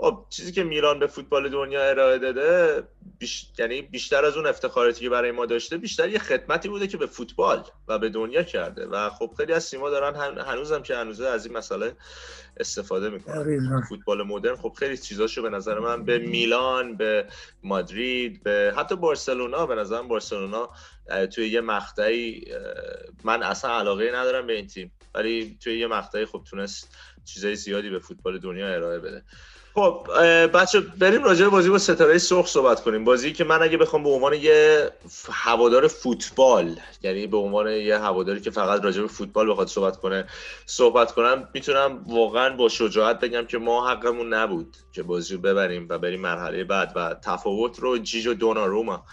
خب 0.00 0.26
چیزی 0.30 0.52
که 0.52 0.64
میلان 0.64 0.98
به 0.98 1.06
فوتبال 1.06 1.48
دنیا 1.48 1.90
ارائه 1.90 2.18
داده 2.18 2.82
بیش... 3.18 3.46
یعنی 3.58 3.82
بیشتر 3.82 4.24
از 4.24 4.36
اون 4.36 4.46
افتخاراتی 4.46 5.00
که 5.00 5.10
برای 5.10 5.30
ما 5.30 5.46
داشته 5.46 5.76
بیشتر 5.78 6.08
یه 6.08 6.18
خدمتی 6.18 6.68
بوده 6.68 6.86
که 6.86 6.96
به 6.96 7.06
فوتبال 7.06 7.64
و 7.88 7.98
به 7.98 8.08
دنیا 8.08 8.42
کرده. 8.42 8.86
و 8.86 9.10
خب 9.10 9.30
خیلی 9.36 9.52
از 9.52 9.64
سیما 9.64 9.90
دارن 9.90 10.16
هن... 10.16 10.38
هنوزم 10.38 10.82
که 10.82 10.96
هنوزه 10.96 11.26
از 11.26 11.46
این 11.46 11.56
مسئله 11.56 11.96
استفاده 12.56 13.10
می‌کنن. 13.10 13.34
فوتبال 13.88 14.22
مدرن 14.22 14.56
خب 14.56 14.72
خیلی 14.78 14.96
چیزاشو 14.96 15.42
به 15.42 15.50
نظر 15.50 15.78
من 15.78 16.04
به 16.04 16.18
میلان 16.18 16.96
به 16.96 17.26
مادرید 17.62 18.42
به 18.42 18.74
حتی 18.76 18.96
بارسلونا 18.96 19.66
به 19.66 19.74
نظرم 19.74 20.08
بارسلونا 20.08 20.70
توی 21.34 21.48
یه 21.48 21.60
مقطعی 21.60 22.44
من 23.24 23.42
اصلا 23.42 23.78
علاقه 23.78 24.12
ندارم 24.14 24.46
به 24.46 24.52
این 24.52 24.66
تیم. 24.66 24.92
ولی 25.14 25.58
توی 25.60 25.78
یه 25.78 25.86
مقطعی 25.86 26.26
خب 26.26 26.42
تونست 26.50 26.96
چیزای 27.24 27.56
زیادی 27.56 27.90
به 27.90 27.98
فوتبال 27.98 28.38
دنیا 28.38 28.74
ارائه 28.74 28.98
بده. 28.98 29.22
خب 29.74 30.06
بچه 30.46 30.80
بریم 30.80 31.24
راجع 31.24 31.44
به 31.44 31.50
بازی 31.50 31.70
با 31.70 31.78
ستاره 31.78 32.18
سرخ 32.18 32.46
صحبت 32.46 32.82
کنیم. 32.82 33.04
بازی 33.04 33.32
که 33.32 33.44
من 33.44 33.62
اگه 33.62 33.76
بخوام 33.76 34.02
به 34.02 34.08
عنوان 34.08 34.34
یه 34.34 34.90
هوادار 35.32 35.86
فوتبال 35.86 36.76
یعنی 37.02 37.26
به 37.26 37.36
عنوان 37.36 37.68
یه 37.72 37.98
هواداری 37.98 38.40
که 38.40 38.50
فقط 38.50 38.84
راجع 38.84 39.02
به 39.02 39.08
فوتبال 39.08 39.50
بخواد 39.50 39.66
صحبت 39.66 39.96
کنه 39.96 40.26
صحبت 40.66 41.12
کنم 41.12 41.48
می‌تونم 41.54 42.04
واقعا 42.06 42.56
با 42.56 42.68
شجاعت 42.68 43.20
بگم 43.20 43.46
که 43.46 43.58
ما 43.58 43.90
حقمون 43.90 44.34
نبود 44.34 44.76
که 44.92 45.02
بازی 45.02 45.34
رو 45.34 45.40
ببریم 45.40 45.86
و 45.90 45.98
بریم 45.98 46.20
مرحله 46.20 46.64
بعد 46.64 46.92
و 46.96 47.14
تفاوت 47.24 47.78
رو 47.78 47.98
جیجو 47.98 48.34
دوناروما 48.34 49.04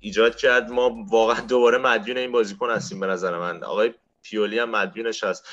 ایجاد 0.00 0.36
کرد. 0.36 0.70
ما 0.70 1.06
واقعا 1.10 1.40
دوباره 1.40 1.78
مدیون 1.78 2.16
این 2.16 2.32
بازیکن 2.32 2.70
هستیم 2.70 3.00
به 3.00 3.06
نظر 3.06 3.38
من. 3.38 3.62
آقای 3.62 3.94
پیولی 4.22 4.58
هم 4.58 4.70
مدیونش 4.70 5.24
هست 5.24 5.48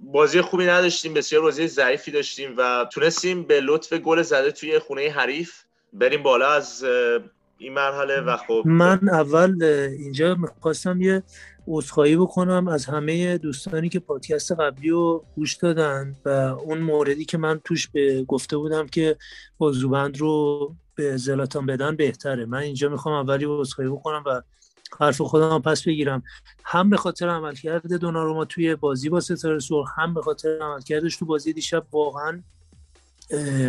بازی 0.00 0.40
خوبی 0.40 0.66
نداشتیم 0.66 1.14
بسیار 1.14 1.42
بازی 1.42 1.66
ضعیفی 1.66 2.10
داشتیم 2.10 2.54
و 2.56 2.86
تونستیم 2.92 3.42
به 3.42 3.60
لطف 3.60 3.92
گل 3.92 4.22
زده 4.22 4.50
توی 4.50 4.78
خونه 4.78 5.10
حریف 5.10 5.52
بریم 5.92 6.22
بالا 6.22 6.52
از 6.52 6.84
این 7.58 7.72
مرحله 7.72 8.20
و 8.20 8.36
خب 8.36 8.62
من 8.64 9.08
اول 9.08 9.62
اینجا 9.98 10.34
می‌خواستم 10.34 11.00
یه 11.00 11.22
عذرخواهی 11.66 12.16
بکنم 12.16 12.68
از 12.68 12.86
همه 12.86 13.38
دوستانی 13.38 13.88
که 13.88 14.00
پادکست 14.00 14.52
قبلی 14.52 14.90
رو 14.90 15.24
گوش 15.36 15.54
دادن 15.54 16.16
و 16.24 16.28
اون 16.28 16.78
موردی 16.78 17.24
که 17.24 17.38
من 17.38 17.60
توش 17.64 17.88
به 17.88 18.22
گفته 18.22 18.56
بودم 18.56 18.86
که 18.86 19.16
بازوبند 19.58 20.18
رو 20.18 20.74
به 20.94 21.16
زلاتان 21.16 21.66
بدن 21.66 21.96
بهتره. 21.96 22.44
من 22.44 22.58
اینجا 22.58 22.88
می‌خوام 22.88 23.14
اولی 23.14 23.44
عذرخواهی 23.48 23.90
بکنم 23.90 24.22
و 24.26 24.42
حرف 24.98 25.20
خودم 25.20 25.58
پس 25.58 25.82
بگیرم. 25.82 26.22
هم 26.64 26.90
به 26.90 26.96
خاطر 26.96 27.28
عملکرد 27.28 27.94
دوناروما 27.94 28.44
توی 28.44 28.74
بازی 28.74 29.08
با 29.08 29.20
ستاره 29.20 29.58
سرخ 29.58 29.98
هم 29.98 30.14
به 30.14 30.22
خاطر 30.22 30.58
عملکردش 30.62 31.16
تو 31.16 31.24
بازی 31.24 31.52
دیشب 31.52 31.86
واقعا 31.92 32.42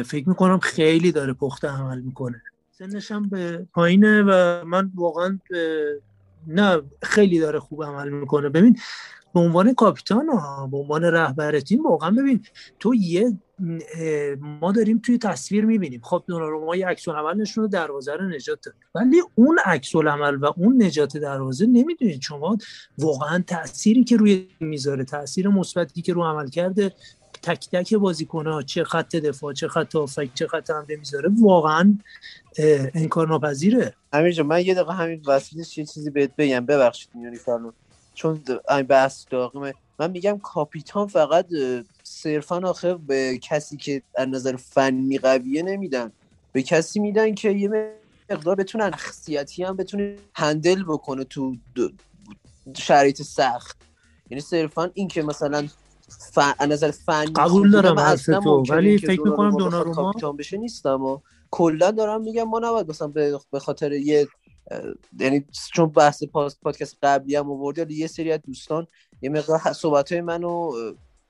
فکر 0.06 0.30
می‌کنم 0.30 0.60
خیلی 0.60 1.12
داره 1.12 1.34
پخته 1.34 1.68
عمل 1.68 2.01
می‌کنه. 2.01 2.42
سنش 2.72 3.12
هم 3.12 3.30
به 3.30 3.68
پایینه 3.74 4.24
و 4.24 4.63
من 4.66 4.92
واقعا 4.96 5.40
نه 6.48 6.82
خیلی 7.04 7.40
داره 7.40 7.60
خوب 7.60 7.84
عمل 7.84 8.10
می‌کنه. 8.10 8.50
ببین 8.50 8.80
به 9.34 9.40
عنوان 9.40 9.74
کاپیتان 9.74 10.30
ها 10.30 10.68
به 10.68 10.78
عنوان 10.78 11.04
رهبر 11.04 11.60
تیم 11.60 11.84
واقعا 11.86 12.12
ببین 12.12 12.46
تو 12.80 12.96
یه 12.96 13.38
ما 14.39 14.72
داریم 14.72 15.00
توی 15.06 15.18
تصویر 15.18 15.65
می‌بینیم. 15.65 16.01
خب 16.03 16.24
دوناروما 16.27 16.75
یه 16.75 16.88
عکس 16.88 17.10
عمل 17.10 17.41
نشون 17.41 17.68
دروازه 17.68 18.13
رو 18.13 18.27
نجات 18.27 18.60
داد 18.65 18.74
ولی 18.96 19.22
اون 19.36 19.60
عکس 19.65 19.96
عمل 19.96 20.36
و 20.36 20.46
اون 20.58 20.84
نجات 20.84 21.18
دروازه 21.18 21.65
نمی‌دونید 21.65 22.22
شما 22.22 22.58
واقعا 22.98 23.44
تأثیری 23.48 24.03
که 24.03 24.18
روی 24.18 24.48
می‌ذاره 24.60 25.03
تاثیر 25.03 25.48
مثبتی 25.48 26.01
که 26.01 26.13
رو 26.13 26.24
عمل 26.24 26.50
کرده 26.50 26.91
تک 27.44 27.70
تک 27.72 27.94
بازیکن 27.94 28.62
چه 28.62 28.84
خط 28.84 29.15
دفاع 29.15 29.53
چه 29.53 29.68
خط 29.68 29.96
هافک 29.96 30.30
چه 30.34 30.48
خط 30.48 30.72
حمله 30.72 30.96
می‌ذاره 30.96 31.30
واقعا 31.41 31.98
انکار 32.94 33.27
ناپذیره. 33.27 33.94
امیر 34.13 34.44
من 34.44 34.65
یه 34.65 34.74
دقیقه 34.74 34.94
همین 34.94 35.22
وسیلش 35.27 35.77
یه 35.77 35.86
چیزی 35.86 36.10
بهت 36.10 36.36
بگم. 36.38 36.65
ببخشید 36.65 37.10
میونی 37.13 37.38
چون 38.13 38.44
این 38.70 38.82
بحث 38.82 39.25
داغمه. 39.30 39.74
من 40.00 40.12
میگم 40.12 40.40
کاپیتان 40.44 41.08
فقط 41.08 41.48
صرفا 42.04 42.58
آخه 42.58 42.94
به 42.94 43.40
کسی 43.42 43.78
که 43.78 44.02
از 44.16 44.28
نظر 44.28 44.56
فنی 44.56 45.18
قویه 45.18 45.64
نمیدن. 45.64 46.12
به 46.52 46.64
کسی 46.64 47.00
میدن 47.00 47.36
که 47.36 47.50
یه 47.50 47.96
مقدار 48.30 48.56
بتونن 48.56 48.92
شخصیتی 48.92 49.64
هم 49.64 49.76
بتونه 49.76 50.16
هندل 50.36 50.84
بکنه 50.84 51.24
تو 51.24 51.56
شرایط 52.78 53.22
سخت. 53.22 53.78
یعنی 54.30 54.42
صرفا 54.42 54.92
این 54.94 55.08
که 55.08 55.24
مثلا 55.24 55.68
فن... 56.32 56.54
از 56.60 56.70
نظر 56.70 56.92
فنی 56.92 57.34
قبول 57.34 57.72
دارم 57.72 58.16
تو 58.16 58.64
ولی 58.70 58.98
فکر 58.98 59.22
می‌کنم 59.22 59.58
دوناروما 59.58 59.94
کاپیتان 59.94 60.38
بشه 60.38 60.58
نیستم 60.58 61.02
و 61.02 61.20
کلا 61.52 61.92
دارم 61.92 62.22
میگم 62.22 62.44
ما 62.44 62.60
نباید 62.60 62.90
مثلا 62.90 63.08
به 63.52 63.60
خاطر 63.60 63.92
یه 63.92 64.28
یعنی 65.20 65.46
چون 65.74 65.90
بحث 65.90 66.24
پادکست 66.64 66.98
قبلی 67.04 67.36
هم 67.36 67.52
آوردی 67.52 67.94
یه 67.94 68.08
سری 68.08 68.32
از 68.32 68.40
دوستان 68.48 68.88
یه 69.22 69.30
مقدار 69.30 69.74
صحبت 69.74 70.12
های 70.12 70.22
منو 70.22 70.72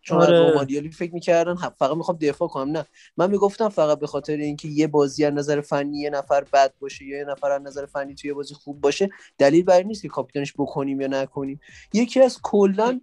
چون 0.02 0.22
آره. 0.22 0.50
رومانیالی 0.50 0.92
فکر 0.92 1.14
می‌کردن 1.14 1.56
فقط 1.56 1.98
می‌خوام 1.98 2.18
دفاع 2.18 2.48
کنم 2.48 2.72
نه. 2.72 2.86
من 3.18 3.32
می‌گفتم 3.32 3.70
فقط 3.70 4.00
به 4.00 4.08
خاطر 4.08 4.34
اینکه 4.36 4.68
یه 4.68 4.88
بازی 4.88 5.26
از 5.26 5.34
نظر 5.34 5.62
فنی 5.62 5.98
یه 5.98 6.10
نفر 6.10 6.44
بد 6.54 6.74
باشه 6.80 7.06
یا 7.06 7.18
یه 7.18 7.26
نفر 7.26 7.52
از 7.52 7.62
نظر 7.62 7.86
فنی 7.86 8.16
توی 8.16 8.34
بازی 8.34 8.54
خوب 8.54 8.82
باشه 8.82 9.10
دلیل 9.38 9.66
بر 9.66 9.84
نیست 9.84 10.02
که 10.02 10.08
کاپیتانش 10.08 10.54
بکنیم 10.58 11.02
یا 11.02 11.08
نکنیم. 11.08 11.60
یکی 11.94 12.22
از 12.22 12.40
کلا 12.44 13.02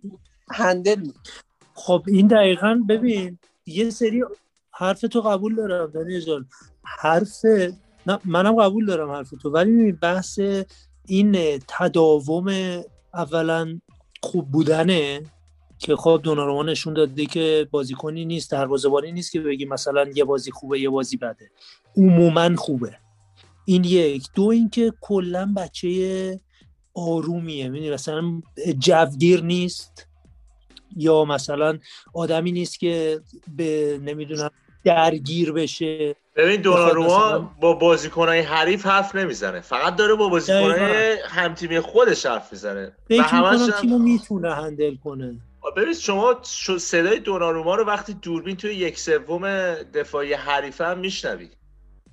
هندل 0.50 1.10
خب 1.74 2.02
این 2.08 2.26
دقیقا 2.26 2.80
ببین 2.88 3.38
یه 3.66 3.90
سری 3.90 4.24
حرف 4.70 5.00
تو 5.00 5.20
قبول 5.20 5.54
دارم 5.54 5.90
دانی 5.90 6.20
جان. 6.20 6.48
حرف 6.84 7.44
نه 8.06 8.18
منم 8.24 8.62
قبول 8.62 8.86
دارم 8.86 9.10
حرف 9.10 9.30
تو 9.42 9.50
ولی 9.50 9.92
بحث 9.92 10.40
این 11.06 11.58
تداوم 11.68 12.80
اولا 13.14 13.80
خوب 14.22 14.50
بودنه 14.50 15.22
که 15.78 15.96
خب 15.96 16.20
دوناروما 16.22 16.62
نشون 16.62 16.94
داده 16.94 17.26
که 17.26 17.68
بازیکنی 17.70 18.24
نیست 18.24 18.50
دروازه‌بانی 18.50 19.12
نیست 19.12 19.32
که 19.32 19.40
بگی 19.40 19.64
مثلا 19.64 20.06
یه 20.14 20.24
بازی 20.24 20.50
خوبه 20.50 20.80
یه 20.80 20.90
بازی 20.90 21.16
بده. 21.16 21.50
عموما 21.96 22.56
خوبه. 22.56 22.96
این 23.64 23.84
یک. 23.84 24.28
دو 24.34 24.44
اینکه 24.44 24.92
کلا 25.00 25.52
بچه 25.56 26.40
آرومیه. 26.94 27.68
می‌دونی 27.68 27.90
مثلا 27.90 28.42
جوگیر 28.78 29.42
نیست 29.42 30.06
یا 30.96 31.24
مثلا 31.24 31.78
آدمی 32.14 32.52
نیست 32.52 32.80
که 32.80 33.20
به 33.56 34.00
نمی‌دونم 34.02 34.50
درگیر 34.84 35.52
بشه. 35.52 36.16
ببین 36.36 36.60
دوناروما 36.60 37.54
با 37.60 37.72
بازیکنهای 37.72 38.40
حریف 38.40 38.86
حرف 38.86 39.14
نمی‌زنه. 39.14 39.60
فقط 39.60 39.96
داره 39.96 40.14
با 40.14 40.28
بازیکنهای 40.28 41.16
همتیمی 41.28 41.80
خودش 41.80 42.26
حرف 42.26 42.52
می‌زنه. 42.52 42.92
و 43.10 43.22
همش 43.22 43.60
تیمو 43.80 43.98
می‌تونه 43.98 44.54
هندل 44.54 44.96
کنه. 45.04 45.36
ببین 45.76 45.92
شما 45.92 46.36
صدای 46.78 47.18
دوناروما 47.18 47.74
رو 47.74 47.84
وقتی 47.84 48.14
دوربین 48.14 48.56
توی 48.56 48.74
یک 48.74 48.98
سوم 48.98 49.74
دفاعی 49.74 50.32
حریفه 50.32 50.84
هم 50.84 50.98
میشنوی. 50.98 51.48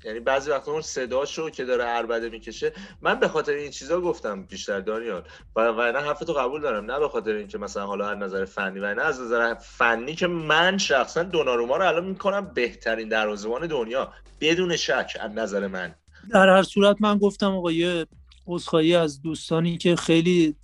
یعنی 0.06 0.20
بعضی 0.20 0.52
وقتا 0.52 0.72
اون 0.72 0.82
صداشو 0.82 1.50
که 1.50 1.66
داره 1.66 1.84
عربده 1.84 2.30
می‌کشه 2.30 2.74
من 3.02 3.20
به 3.20 3.28
خاطر 3.28 3.52
این 3.52 3.72
چیزا 3.72 4.02
گفتم 4.02 4.44
بیشتر 4.44 4.80
دانیال. 4.80 5.24
و 5.56 5.92
نه 5.92 6.00
حرفتو 6.00 6.34
قبول 6.34 6.62
دارم. 6.62 6.92
نه 6.92 7.00
به 7.00 7.10
خاطر 7.10 7.32
اینکه 7.32 7.58
مثلا 7.58 7.86
حالا 7.86 8.10
از 8.10 8.18
نظر 8.18 8.46
فنی 8.46 8.80
و 8.80 8.94
نه 8.94 9.02
از 9.02 9.22
نظر 9.22 9.54
فنی 9.54 10.16
که 10.16 10.28
من 10.28 10.78
شخصا 10.78 11.24
دوناروما 11.24 11.78
رو 11.78 11.88
الان 11.88 12.06
می‌کنم 12.06 12.52
بهترین 12.54 13.10
دروازه‌بان 13.10 13.68
دنیا. 13.68 14.12
بدون 14.42 14.76
شک 14.76 15.18
از 15.20 15.32
نظر 15.32 15.68
من. 15.68 15.96
در 16.32 16.50
هر 16.50 16.64
صورت 16.64 16.98
من 17.00 17.18
گفتم 17.18 17.56
آقا 17.56 17.72
یه 17.72 18.06
از 18.98 19.22
دوستانی 19.22 19.78
که 19.78 19.96
خیلی 19.96 20.56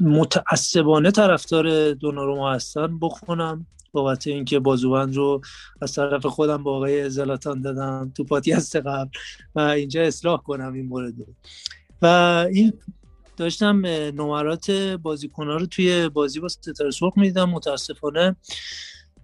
متعصبانه 0.00 1.10
طرفدار 1.10 1.92
دوناروما 1.92 2.52
هستن 2.52 2.98
بخونم 2.98 3.66
بابت 3.96 4.26
اینکه 4.26 4.58
بازوبند 4.58 5.16
رو 5.16 5.40
از 5.82 5.92
طرف 5.94 6.26
خودم 6.26 6.62
با 6.62 6.76
آقای 6.76 7.10
زلاتان 7.10 7.60
دادم 7.60 8.12
تو 8.16 8.24
پادکست 8.24 8.76
قبل 8.76 9.08
و 9.54 9.60
اینجا 9.60 10.02
اصلاح 10.02 10.42
کنم 10.42 10.72
این 10.72 10.86
مورد 10.86 11.14
و 12.02 12.06
این 12.52 12.72
داشتم 13.36 13.86
نمرات 13.86 14.70
بازیکنها 15.02 15.56
رو 15.56 15.66
توی 15.66 16.08
بازی 16.08 16.40
با 16.40 16.48
ستاره 16.48 16.90
سرخ 16.90 17.12
می‌دیدم. 17.16 17.50
متاسفانه 17.50 18.36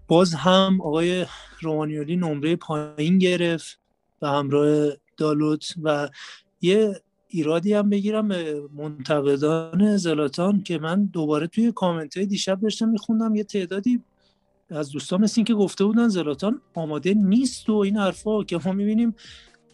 باز 0.09 0.35
هم 0.35 0.81
آقای 0.81 1.27
رومانیولی 1.61 2.17
نمره 2.17 2.57
پایین 2.57 3.19
گرفت 3.19 3.81
و 4.23 4.27
همراه 4.27 4.89
دالوت 5.17 5.75
و 5.83 6.09
یه 6.61 7.03
ایرادی 7.29 7.73
هم 7.73 7.91
بگیرم 7.91 8.29
به 8.29 8.63
منتقدان 8.75 9.97
زلاتان 9.97 10.63
که 10.63 10.79
من 10.79 11.05
دوباره 11.05 11.47
توی 11.47 11.73
کامنت 11.73 12.17
های 12.17 12.27
دیشب 12.27 12.61
داشتم 12.61 12.89
میخوندم. 12.89 13.35
یه 13.35 13.45
تعدادی 13.45 14.03
از 14.73 14.91
دوستان 14.91 15.21
مثل 15.21 15.35
این 15.37 15.45
که 15.45 15.55
گفته 15.55 15.85
بودن 15.85 16.09
زلاتان 16.09 16.61
آماده 16.75 17.15
نیست 17.15 17.69
و 17.71 17.75
این 17.75 17.97
حرفا 17.97 18.45
که 18.45 18.61
ما 18.65 18.73
می‌بینیم 18.73 19.15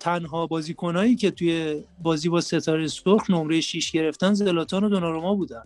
تنها 0.01 0.47
بازیکنایی 0.47 1.17
که 1.17 1.31
توی 1.31 1.85
بازی 2.03 2.29
با 2.29 2.41
ستاره 2.41 2.87
سرخ 2.87 3.31
نمره 3.31 3.61
6 3.61 3.93
گرفتن 3.93 4.35
زلاتان 4.35 4.85
و 4.85 4.89
دوناروما 4.89 5.35
بودن 5.35 5.63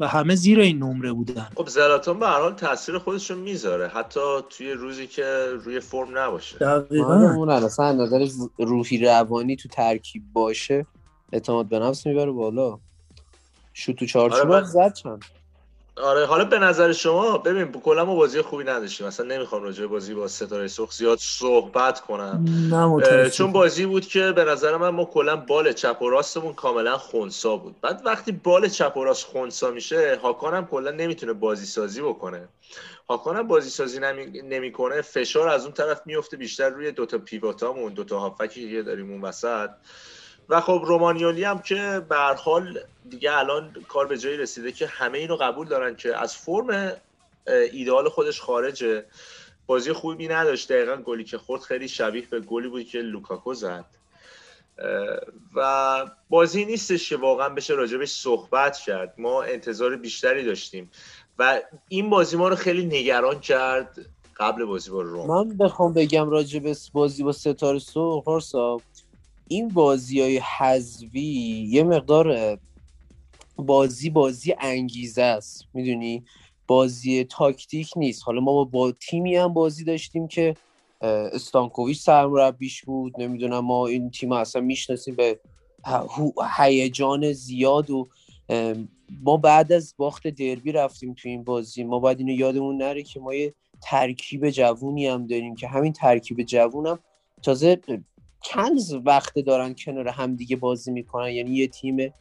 و 0.00 0.08
همه 0.08 0.34
زیر 0.34 0.60
این 0.60 0.78
نمره 0.78 1.12
بودن. 1.12 1.48
خب 1.56 1.68
زلاتان 1.68 2.18
به 2.18 2.26
هر 2.26 2.40
حال 2.40 2.54
تاثیر 2.54 2.98
خودش 2.98 3.30
رو 3.30 3.38
می‌ذاره 3.38 3.88
حتی 3.88 4.20
توی 4.50 4.72
روزی 4.72 5.06
که 5.06 5.46
روی 5.64 5.80
فرم 5.80 6.18
نباشه. 6.18 6.58
دقیقاً. 6.58 7.14
آره، 7.14 7.36
اون 7.36 7.50
اصلا 7.50 7.92
نظر 7.92 8.28
روحی 8.58 8.98
روانی 8.98 9.56
تو 9.56 9.68
ترکیب 9.68 10.22
باشه 10.32 10.86
اعتماد 11.32 11.66
به 11.66 11.78
نفس 11.78 12.06
می‌بره 12.06 12.30
بالا. 12.30 12.78
شوتو 13.72 14.06
چارچوب 14.06 14.50
آره 14.50 14.64
زد 14.64 14.94
چند. 14.94 15.24
آره 16.02 16.26
حالا 16.26 16.44
به 16.44 16.58
نظر 16.58 16.92
شما 16.92 17.38
ببین 17.38 17.72
کلا 17.72 18.04
ما 18.04 18.14
بازی 18.14 18.42
خوبی 18.42 18.64
نداشتیم. 18.64 19.06
مثلا 19.06 19.26
نمی‌خوام 19.26 19.62
راجع 19.62 19.86
بازی 19.86 20.14
با 20.14 20.28
ستاره 20.28 20.68
سرخ 20.68 20.92
زیاد 20.92 21.18
صحبت 21.20 22.00
کنم. 22.00 22.44
چون 23.30 23.52
بازی 23.52 23.86
بود 23.86 24.06
که 24.06 24.32
به 24.32 24.44
نظر 24.44 24.76
من 24.76 24.88
ما 24.88 25.04
کلا 25.04 25.36
بال 25.36 25.72
چپ 25.72 26.02
و 26.02 26.10
راستمون 26.10 26.54
کاملا 26.54 26.98
خونسا 26.98 27.56
بود. 27.56 27.80
بعد 27.80 28.02
وقتی 28.04 28.32
بال 28.32 28.68
چپ 28.68 28.96
و 28.96 29.04
راست 29.04 29.26
خونسا 29.26 29.70
میشه 29.70 30.18
هاکان 30.22 30.54
هم 30.54 30.66
کلا 30.66 30.90
نمی‌تونه 30.90 31.32
بازی 31.32 31.66
سازی 31.66 32.02
بکنه. 32.02 32.48
هاکان 33.08 33.36
هم 33.36 33.48
بازی 33.48 33.70
سازی 33.70 34.00
نمی‌کنه. 34.44 35.00
فشار 35.00 35.48
از 35.48 35.64
اون 35.64 35.72
طرف 35.72 36.00
میفته 36.04 36.36
بیشتر 36.36 36.70
روی 36.70 36.92
دوتا 36.92 37.18
پیوتامون 37.18 37.92
دوتا 37.92 38.18
هافکی 38.18 38.70
که 38.70 38.82
داریم 38.82 39.10
اون 39.10 39.20
وسط. 39.20 39.70
و 40.48 40.60
خب 40.60 40.82
رومانیولی 40.86 41.44
هم 41.44 41.58
که 41.58 42.02
به 42.08 42.16
حال 42.16 42.80
دیگه 43.10 43.38
الان 43.38 43.76
کار 43.88 44.06
به 44.06 44.18
جایی 44.18 44.36
رسیده 44.36 44.72
که 44.72 44.86
همه 44.86 45.18
اینو 45.18 45.36
قبول 45.36 45.68
دارن 45.68 45.96
که 45.96 46.16
از 46.16 46.36
فرم 46.36 46.92
ایدئال 47.72 48.08
خودش 48.08 48.40
خارجه. 48.40 49.04
بازی 49.66 49.92
خوبی 49.92 50.28
نداشت. 50.28 50.72
دقیقا 50.72 50.96
گلی 50.96 51.24
که 51.24 51.38
خورد 51.38 51.62
خیلی 51.62 51.88
شبیه 51.88 52.26
به 52.30 52.40
گلی 52.40 52.68
بود 52.68 52.86
که 52.86 52.98
لوکاکو 52.98 53.54
زد. 53.54 53.84
و 55.54 56.06
بازی 56.30 56.64
نیستش 56.64 57.08
که 57.08 57.16
واقعا 57.16 57.48
بشه 57.48 57.74
راجبش 57.74 58.10
صحبت 58.10 58.76
کرد. 58.76 59.14
ما 59.18 59.42
انتظار 59.42 59.96
بیشتری 59.96 60.44
داشتیم. 60.44 60.90
و 61.38 61.60
این 61.88 62.10
بازی 62.10 62.36
ما 62.36 62.48
رو 62.48 62.56
خیلی 62.56 62.86
نگران 62.86 63.40
کرد 63.40 64.06
قبل 64.36 64.64
بازی 64.64 64.90
با 64.90 65.02
روم. 65.02 65.26
من 65.26 65.56
بخوام 65.56 65.92
بگم 65.92 66.30
راجب 66.30 66.76
بازی 66.92 67.22
با 67.22 67.32
ستاره 67.32 67.78
سرخ 67.78 68.24
این 69.48 69.68
بازی 69.68 70.20
های 70.20 70.38
حذوی 70.38 71.20
یه 71.70 71.82
مقدار 71.82 72.58
بازی 73.56 74.10
بازی 74.10 74.54
انگیزه 74.60 75.22
است. 75.22 75.64
می‌دونی؟ 75.74 76.24
بازی 76.66 77.24
تاکتیک 77.24 77.90
نیست. 77.96 78.22
حالا 78.24 78.40
ما 78.40 78.64
با, 78.64 78.92
تیمی 78.92 79.36
هم 79.36 79.52
بازی 79.52 79.84
داشتیم 79.84 80.28
که 80.28 80.56
استانکوویچ 81.00 82.00
سرمربیش 82.00 82.84
بود. 82.84 83.20
نمی‌دونم 83.20 83.58
ما 83.58 83.86
این 83.86 84.10
تیم 84.10 84.32
اصلا 84.32 84.62
می‌شناسیم 84.62 85.14
به 85.14 85.40
هیجان 86.56 87.32
زیاد 87.32 87.90
و 87.90 88.08
ما 89.22 89.36
بعد 89.36 89.72
از 89.72 89.94
باخت 89.96 90.28
دربی 90.28 90.72
رفتیم 90.72 91.14
تو 91.14 91.28
این 91.28 91.44
بازی. 91.44 91.84
ما 91.84 91.98
باید 91.98 92.18
اینو 92.18 92.32
یادمون 92.32 92.76
نره 92.76 93.02
که 93.02 93.20
ما 93.20 93.34
یه 93.34 93.54
ترکیب 93.82 94.50
جوونی 94.50 95.06
هم 95.06 95.26
داریم 95.26 95.54
که 95.54 95.68
همین 95.68 95.92
ترکیب 95.92 96.42
جوون 96.42 96.86
هم 96.86 96.98
تازه 97.42 97.80
چند 98.44 98.78
وقت 99.04 99.38
دارن 99.38 99.74
کنار 99.74 100.08
هم 100.08 100.36
دیگه 100.36 100.56
بازی 100.56 100.92
می‌کنن؟ 100.92 101.30
یعنی 101.30 101.50
یه 101.50 101.66
تیم 101.66 102.12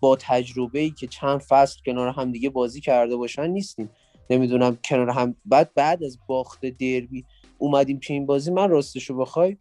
با 0.00 0.16
تجربه 0.20 0.78
ای 0.78 0.90
که 0.90 1.06
چند 1.06 1.38
فصل 1.38 1.80
کنار 1.86 2.08
هم 2.08 2.32
دیگه 2.32 2.50
بازی 2.50 2.80
کرده 2.80 3.16
باشن 3.16 3.46
نیستیم. 3.46 3.90
نمی‌دونم 4.30 4.78
کنار 4.84 5.10
هم 5.10 5.36
بعد 5.44 5.74
بعد 5.74 6.04
از 6.04 6.18
باخت 6.26 6.66
دربی 6.66 7.24
اومدیم 7.58 7.98
تو 7.98 8.12
این 8.12 8.26
بازی. 8.26 8.50
من 8.50 8.70
راستشو 8.70 9.16
بخوای 9.16 9.56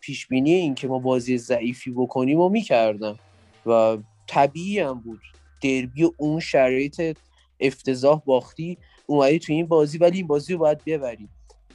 پیش 0.00 0.26
بینی 0.26 0.52
این 0.52 0.74
که 0.74 0.88
ما 0.88 0.98
بازی 0.98 1.38
ضعیفی 1.38 1.90
بکنیم 1.90 2.40
و 2.40 2.48
می‌کردم. 2.48 3.18
و 3.66 3.98
طبیعی 4.26 4.78
هم 4.78 5.00
بود. 5.00 5.20
دربی 5.62 6.04
اون 6.16 6.40
شرایط 6.40 7.16
افتضاح 7.60 8.22
باختی 8.24 8.78
اومدی 9.06 9.38
تو 9.38 9.52
این 9.52 9.66
بازی 9.66 9.98
ولی 9.98 10.16
این 10.16 10.26
بازی 10.26 10.52
رو 10.52 10.58
باید 10.58 10.84
ببریم 10.86 11.30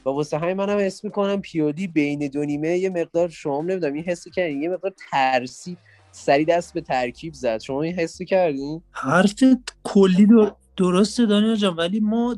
و 0.06 0.10
واسه 0.10 0.38
همین 0.38 0.56
منم 0.56 0.78
حس 0.78 1.04
می‌کنم 1.04 1.40
پیودی 1.40 1.86
بین 1.86 2.28
دو 2.28 2.44
نیمه 2.44 2.78
یه 2.78 2.90
مقدار 2.90 3.28
شما 3.28 3.62
نمی‌دونم. 3.62 3.94
این 3.94 4.04
حس 4.04 4.28
کردین؟ 4.28 4.62
یه 4.62 4.68
مقدار 4.68 4.92
ترسی 5.10 5.76
سری 6.12 6.44
دست 6.44 6.74
به 6.74 6.80
ترکیب 6.80 7.34
زد. 7.34 7.60
شما 7.60 7.82
این 7.82 7.94
حس 7.94 8.22
کردین؟ 8.22 8.82
حرف 8.90 9.34
کلی 9.82 10.28
درسته 10.76 11.26
دانیال 11.26 11.56
جان 11.56 11.76
ولی 11.76 12.00
ما 12.00 12.36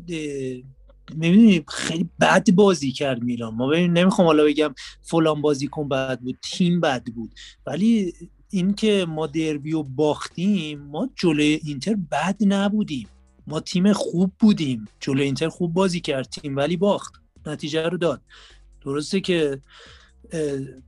می‌بینیم 1.14 1.64
خیلی 1.68 2.08
بد 2.20 2.50
بازی 2.50 2.92
کرد 2.92 3.22
میلان. 3.22 3.54
ما 3.54 3.68
ببینیم 3.68 3.92
نمی‌خوام 3.92 4.26
حالا 4.26 4.44
بگم 4.44 4.74
فلان 5.02 5.42
بازیکن 5.42 5.88
بد 5.88 6.20
بود 6.20 6.38
تیم 6.42 6.80
بد 6.80 7.04
بود. 7.04 7.30
ولی 7.66 8.12
اینکه 8.50 9.06
ما 9.08 9.26
دربی 9.26 9.72
و 9.72 9.82
باختیم 9.82 10.78
ما 10.78 11.10
جلوی 11.14 11.60
اینتر 11.64 11.96
بد 12.12 12.36
نبودیم. 12.40 13.08
ما 13.46 13.60
تیم 13.60 13.92
خوب 13.92 14.32
بودیم. 14.38 14.84
جلوی 15.00 15.24
اینتر 15.24 15.48
خوب 15.48 15.72
بازی 15.72 16.00
کرد 16.00 16.28
تیم 16.28 16.56
ولی 16.56 16.76
باخت. 16.76 17.14
نتیجه 17.46 17.88
رو 17.88 17.98
داد. 17.98 18.20
درسته 18.84 19.20
که 19.20 19.60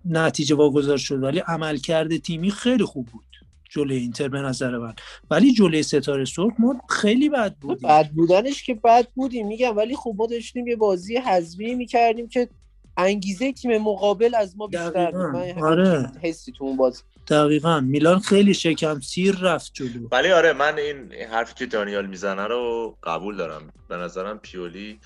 نتیجه 0.05 0.55
واگذار 0.55 0.97
شد 0.99 1.23
ولی 1.23 1.38
عملکرد 1.38 2.16
تیمی 2.16 2.51
خیلی 2.51 2.85
خوب 2.85 3.07
بود. 3.07 3.25
جلوی 3.71 3.97
اینتر 3.97 4.29
به 4.29 4.40
نظر 4.40 4.79
من. 4.79 4.94
ولی 5.31 5.53
جلوی 5.53 5.83
ستاره 5.83 6.25
سرخ 6.25 6.53
ما 6.59 6.81
خیلی 6.88 7.29
بد 7.29 7.55
بودیم. 7.55 7.88
بد 7.88 8.11
بودنش 8.11 8.62
که 8.62 8.75
بد 8.75 9.09
بودیم 9.14 9.47
میگم. 9.47 9.77
ولی 9.77 9.97
خب 9.97 10.14
ما 10.18 10.27
داشتیم 10.27 10.66
یه 10.66 10.77
بازی 10.77 11.16
حذفی 11.16 11.75
می‌کردیم 11.75 12.29
که 12.29 12.49
انگیزه 12.97 13.53
تیم 13.53 13.79
مقابل 13.79 14.35
از 14.35 14.57
ما 14.57 14.66
بیشتر 14.66 15.11
بود. 15.11 15.64
آره. 15.64 16.12
حسی 16.23 16.53
تو 16.53 16.64
اون 16.64 16.77
بازی. 16.77 17.03
دقیقا. 17.29 17.81
میلان 17.81 18.18
خیلی 18.18 18.55
شکم 18.55 19.01
سیر 19.01 19.37
رفت 19.37 19.71
جلو. 19.75 20.09
ولی 20.12 20.33
آره 20.33 20.53
من 20.53 20.79
این 20.79 21.12
حرفی 21.31 21.55
که 21.55 21.66
دانیال 21.66 22.07
می‌زنه 22.07 22.47
رو 22.47 22.97
قبول 23.03 23.37
دارم. 23.37 23.73
به 23.88 23.97
نظرم 23.97 24.38
پیولی 24.38 24.99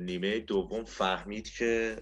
نیمه 0.00 0.40
دوم 0.40 0.84
فهمید 0.84 1.50
که 1.50 1.96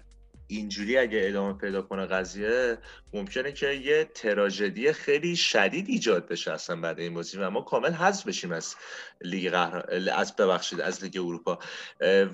اینجوری 0.47 0.97
اگه 0.97 1.21
ادامه 1.23 1.53
پیدا 1.53 1.81
کنه 1.81 2.05
قضیه 2.05 2.77
ممکنه 3.13 3.51
که 3.51 3.71
یه 3.71 4.09
تراژدی 4.13 4.93
خیلی 4.93 5.35
شدید 5.35 5.89
ایجاد 5.89 6.27
بشه 6.27 6.51
اصلا 6.51 6.75
بعد 6.75 6.99
این 6.99 7.13
بازی 7.13 7.37
و 7.37 7.49
ما 7.49 7.61
کامل 7.61 7.91
حذف 7.91 8.27
بشیم 8.27 8.51
از 8.51 8.75
لیگ 9.21 9.51
قهر... 9.51 9.85
از 10.13 10.35
ببخشید 10.35 10.81
از 10.81 11.03
لیگ 11.03 11.17
اروپا. 11.17 11.59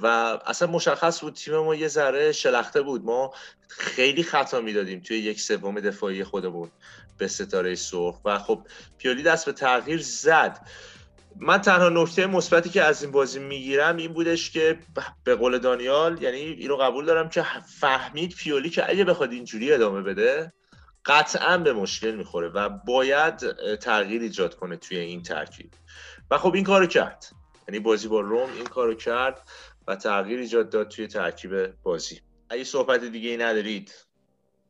و 0.02 0.08
اصلا 0.46 0.68
مشخص 0.68 1.22
بود 1.22 1.34
تیم 1.34 1.58
ما 1.58 1.76
یه 1.76 1.88
ذره 1.88 2.32
شلخته 2.32 2.82
بود. 2.82 3.06
ما 3.06 3.34
خیلی 3.68 4.24
خطا 4.24 4.62
می‌دادیم 4.62 5.00
توی 5.00 5.18
یک 5.18 5.42
سوم 5.42 5.80
دفاعی 5.80 6.24
خودمون 6.24 6.72
به 7.18 7.28
ستاره 7.28 7.76
سرخ. 7.76 8.20
و 8.26 8.40
خب 8.40 8.68
پیولی 8.98 9.24
دست 9.24 9.46
به 9.46 9.52
تغییر 9.52 10.02
زد. 10.02 10.68
من 11.40 11.62
تنها 11.62 11.90
نکته 11.90 12.28
مثبتی 12.28 12.70
که 12.70 12.84
از 12.84 13.04
این 13.04 13.12
بازی 13.12 13.40
می‌گیرم 13.40 13.98
این 13.98 14.14
بودش 14.14 14.52
که 14.52 14.80
به 15.24 15.36
قول 15.36 15.58
دانیال 15.58 16.22
یعنی 16.22 16.38
اینو 16.38 16.76
قبول 16.76 17.06
دارم 17.06 17.30
که 17.30 17.46
فهمید 17.80 18.36
پیولی 18.36 18.70
که 18.70 18.90
اگه 18.90 19.04
بخواد 19.04 19.32
اینجوری 19.32 19.74
ادامه 19.74 20.02
بده 20.02 20.54
قطعا 21.06 21.58
به 21.58 21.74
مشکل 21.74 22.12
می‌خوره 22.12 22.50
و 22.50 22.70
باید 22.70 23.38
تغییر 23.76 24.22
ایجاد 24.22 24.56
کنه 24.56 24.78
توی 24.78 24.98
این 24.98 25.24
ترکیب. 25.24 25.72
و 26.32 26.38
خب 26.38 26.56
این 26.56 26.64
کارو 26.64 26.86
کرد. 26.86 27.26
یعنی 27.68 27.80
بازی 27.80 28.08
با 28.08 28.22
روم 28.22 28.50
این 28.56 28.66
کارو 28.66 28.94
کرد 28.94 29.42
و 29.88 29.96
تغییر 29.96 30.40
ایجاد 30.40 30.70
داد 30.70 30.88
توی 30.88 31.08
ترکیب 31.08 31.84
بازی. 31.84 32.22
اگه 32.50 32.64
صحبت 32.64 33.04
دیگه 33.04 33.30
ای 33.30 33.38
ندارید 33.38 34.06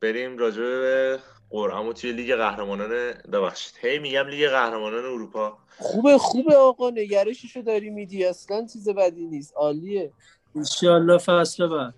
بریم 0.01 0.37
راجع 0.37 0.61
به 0.61 1.19
قرعه 1.51 1.93
توی 1.93 2.11
لیگ 2.11 2.35
قهرمانان 2.35 3.13
ببخشید. 3.33 3.73
هی 3.81 3.99
میگم 3.99 4.27
لیگ 4.27 4.49
قهرمانان 4.49 5.05
اروپا. 5.05 5.57
خوبه 5.77 6.17
خوبه 6.17 6.55
آقا 6.55 6.89
نگرششو 6.89 7.61
داری 7.61 7.89
میدی. 7.89 8.25
اصلا 8.25 8.67
چیز 8.73 8.89
بدی 8.89 9.25
نیست. 9.25 9.53
عالیه. 9.55 10.11
انشالله 10.55 11.17
فصل 11.17 11.67
بعد. 11.67 11.93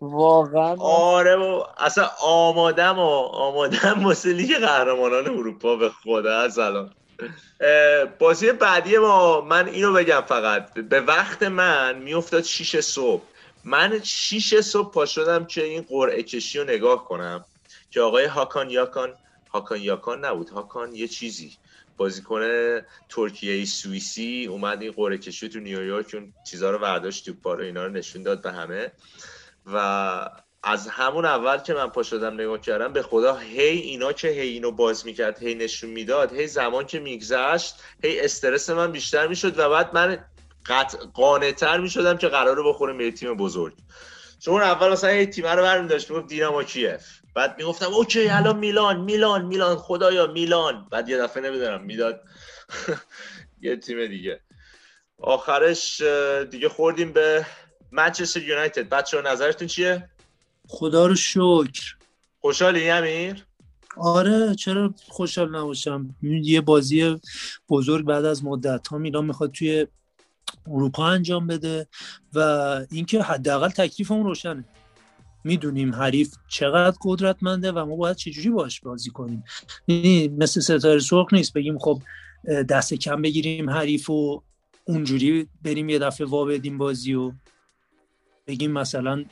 واقعا. 0.00 0.76
آره 0.80 1.36
و 1.36 1.64
اصلا 1.78 2.10
آمادم 2.22 2.98
و 2.98 3.10
آمادم 3.32 4.04
واسه 4.04 4.32
لیگ 4.32 4.56
قهرمانان 4.56 5.28
اروپا 5.28 5.76
به 5.76 5.88
خدا. 5.88 6.38
از 6.38 6.58
الان. 6.58 6.94
بازی 8.18 8.52
بعدی 8.52 8.98
ما 8.98 9.40
من 9.40 9.68
اینو 9.68 9.92
بگم 9.92 10.20
فقط. 10.20 10.74
به 10.74 11.00
وقت 11.00 11.42
من 11.42 11.98
میافتاد 11.98 12.42
6 12.42 12.80
صبح. 12.80 13.22
من 13.64 14.00
6 14.02 14.60
صبح 14.60 14.90
پا 14.90 15.06
شدم 15.06 15.44
که 15.44 15.64
این 15.64 15.86
قرعه 15.88 16.22
کشی 16.22 16.58
رو 16.58 16.64
نگاه 16.64 17.04
کنم. 17.04 17.44
که 17.90 18.00
آقای 18.00 18.24
هاکان 18.24 18.70
یاکان 18.70 19.14
هاکان 19.52 19.80
یاکان 19.80 20.24
نبود. 20.24 20.48
هاکان 20.48 20.94
یه 20.94 21.08
چیزی. 21.08 21.56
بازیکن 21.96 22.42
ترکیه 23.08 23.64
سوئیسی 23.64 24.46
اومد 24.50 24.82
این 24.82 24.92
قرعه 24.92 25.18
کشی 25.18 25.48
تو 25.48 25.60
نیویورک 25.60 26.14
اون 26.14 26.32
چیزا 26.50 26.70
رو 26.70 26.78
برداشت 26.78 27.30
تو 27.30 27.54
رو 27.54 27.64
اینا 27.64 27.86
رو 27.86 27.92
نشون 27.92 28.22
داد 28.22 28.42
به 28.42 28.52
همه. 28.52 28.92
و 29.66 30.30
از 30.62 30.88
همون 30.88 31.24
اول 31.24 31.58
که 31.58 31.74
من 31.74 31.86
پا 31.86 32.02
شدم 32.02 32.34
نگاه 32.34 32.60
کردم 32.60 32.92
به 32.92 33.02
خدا 33.02 33.36
هی 33.36 33.78
اینا 33.78 34.12
که 34.12 34.28
هی 34.28 34.48
اینو 34.48 34.70
باز 34.70 35.06
می‌کرد 35.06 35.42
هی 35.42 35.54
نشون 35.54 35.90
می‌داد 35.90 36.32
هی 36.32 36.46
زمان 36.46 36.86
که 36.86 36.98
میگذشت 36.98 37.74
هی 38.04 38.20
استرس 38.20 38.70
من 38.70 38.92
بیشتر 38.92 39.26
می‌شد 39.26 39.58
و 39.58 39.70
بعد 39.70 39.94
من 39.94 40.24
قطع 40.66 41.50
تر 41.52 41.78
می‌شدم 41.78 42.16
که 42.16 42.28
قراره 42.28 42.62
بخورم 42.62 42.98
به 42.98 43.10
تیم 43.10 43.36
بزرگ. 43.36 43.74
چون 44.38 44.62
اول 44.62 44.92
مثلا 44.92 45.10
هی 45.10 45.26
تیم 45.26 45.46
رو 45.46 45.62
برمی 45.62 45.88
داشت 45.88 46.10
می‌گفت 46.10 46.26
دینامو 46.26 46.62
کیف. 46.62 47.23
بعد 47.34 47.58
می‌گفتم 47.58 47.92
اوکی 47.94 48.28
الان 48.28 48.58
میلان 48.58 49.00
میلان 49.00 49.44
میلان 49.44 49.76
خدایا 49.76 50.26
میلان. 50.26 50.86
بعد 50.90 51.08
یه 51.08 51.18
دفعه 51.18 51.42
نمی‌دونم 51.42 51.82
می‌داد 51.84 52.20
یه 53.62 53.76
تیم 53.76 54.06
دیگه. 54.06 54.40
آخرش 55.18 56.00
دیگه 56.50 56.68
خوردیم 56.68 57.12
به 57.12 57.46
منچستر 57.92 58.42
یونایتد. 58.42 58.88
بچه 58.88 59.22
نظرتون 59.22 59.68
چیه؟ 59.68 60.10
خدا 60.68 61.06
رو 61.06 61.14
شکر. 61.14 61.96
خوشحالی 62.40 62.90
امیر؟ 62.90 63.44
آره 63.96 64.54
چرا 64.54 64.94
خوشحال 65.08 65.56
نباشم؟ 65.56 66.14
یه 66.22 66.60
بازی 66.60 67.20
بزرگ 67.68 68.04
بعد 68.04 68.24
از 68.24 68.44
مدت 68.44 68.88
ها 68.88 68.98
میلان 68.98 69.24
می‌خواد 69.24 69.52
توی 69.52 69.86
اروپا 70.66 71.06
انجام 71.06 71.46
بده 71.46 71.88
و 72.34 72.38
اینکه 72.90 73.22
حداقل 73.22 73.68
تکلیفمون 73.68 74.24
روشنه. 74.24 74.64
می‌دونیم 75.44 75.94
حریف 75.94 76.34
چقدر 76.48 76.96
قدرتمنده 77.04 77.72
و 77.72 77.84
ما 77.84 77.96
باید 77.96 78.16
چجوری 78.16 78.50
باش 78.50 78.80
بازی 78.80 79.10
کنیم. 79.10 79.44
یعنی 79.88 80.28
مثل 80.28 80.60
ستاره 80.60 80.98
سرخ 80.98 81.32
نیست 81.32 81.52
بگیم 81.52 81.78
خب 81.78 82.02
دست 82.68 82.94
کم 82.94 83.22
بگیریم 83.22 83.70
حریف 83.70 84.10
و 84.10 84.42
اونجوری 84.84 85.48
بریم 85.62 85.88
یه 85.88 85.98
دفعه 85.98 86.26
وا 86.26 86.44
بدیم 86.44 86.78
بازی 86.78 87.14
و 87.14 87.32
بگیم 88.46 88.70
مثلا 88.70 89.24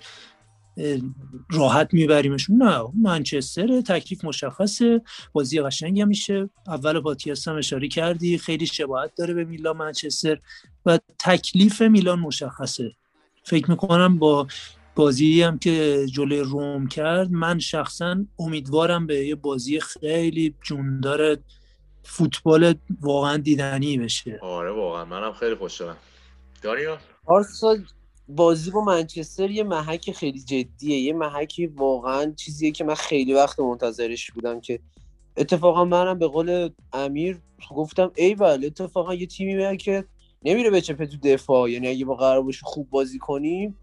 راحت 1.50 1.94
میبریمشون. 1.94 2.62
نه 2.62 2.82
منچستر 2.94 3.80
تکلیف 3.80 4.24
مشخصه 4.24 5.02
بازی 5.32 5.60
قشنگی 5.60 6.04
میشه. 6.04 6.50
اول 6.66 7.00
پاتیاس 7.00 7.48
هم 7.48 7.56
اشاره 7.56 7.88
کردی 7.88 8.38
خیلی 8.38 8.66
شباهت 8.66 9.14
داره 9.18 9.34
به 9.34 9.44
میلان 9.44 9.76
منچستر 9.76 10.38
و 10.86 10.98
تکلیف 11.18 11.82
میلان 11.82 12.18
مشخصه. 12.18 12.92
فکر 13.44 13.70
می‌کنم 13.70 14.18
با 14.18 14.46
بازی 14.94 15.42
هم 15.42 15.58
که 15.58 16.06
جلوی 16.12 16.40
روم 16.40 16.86
کرد 16.86 17.30
من 17.30 17.58
شخصا 17.58 18.24
امیدوارم 18.38 19.06
به 19.06 19.26
یه 19.26 19.34
بازی 19.34 19.80
خیلی 19.80 20.54
جوندار 20.62 21.38
فوتبال 22.02 22.74
واقعا 23.00 23.36
دیدنی 23.36 23.98
بشه. 23.98 24.38
آره 24.42 24.70
واقعا. 24.70 25.04
منم 25.04 25.32
خیلی 25.32 25.54
خوشحالم. 25.54 25.96
داریا 26.62 26.98
بازی 28.28 28.70
با 28.70 28.84
منچستر 28.84 29.50
یه 29.50 29.62
محک 29.64 30.12
خیلی 30.12 30.40
جدیه. 30.40 31.00
یه 31.00 31.12
محکی 31.12 31.66
واقعا 31.66 32.32
چیزیه 32.36 32.70
که 32.70 32.84
من 32.84 32.94
خیلی 32.94 33.34
وقت 33.34 33.60
منتظرش 33.60 34.30
بودم 34.30 34.60
که 34.60 34.80
اتفاقا 35.36 35.84
منم 35.84 36.18
به 36.18 36.26
قول 36.26 36.70
امیر 36.92 37.38
گفتم 37.70 38.12
ای 38.16 38.34
بله 38.34 38.66
اتفاقا 38.66 39.14
یه 39.14 39.26
تیمی 39.26 39.76
که 39.76 40.04
نمیره 40.44 40.70
به 40.70 40.80
چپه 40.80 41.06
تو 41.06 41.16
دفاع. 41.16 41.70
یعنی 41.70 41.88
اگه 41.88 42.04
با 42.04 42.14
قرار 42.14 42.42
باشه 42.42 42.60
خوب 42.62 42.90
بازی 42.90 43.18
کنیم 43.18 43.78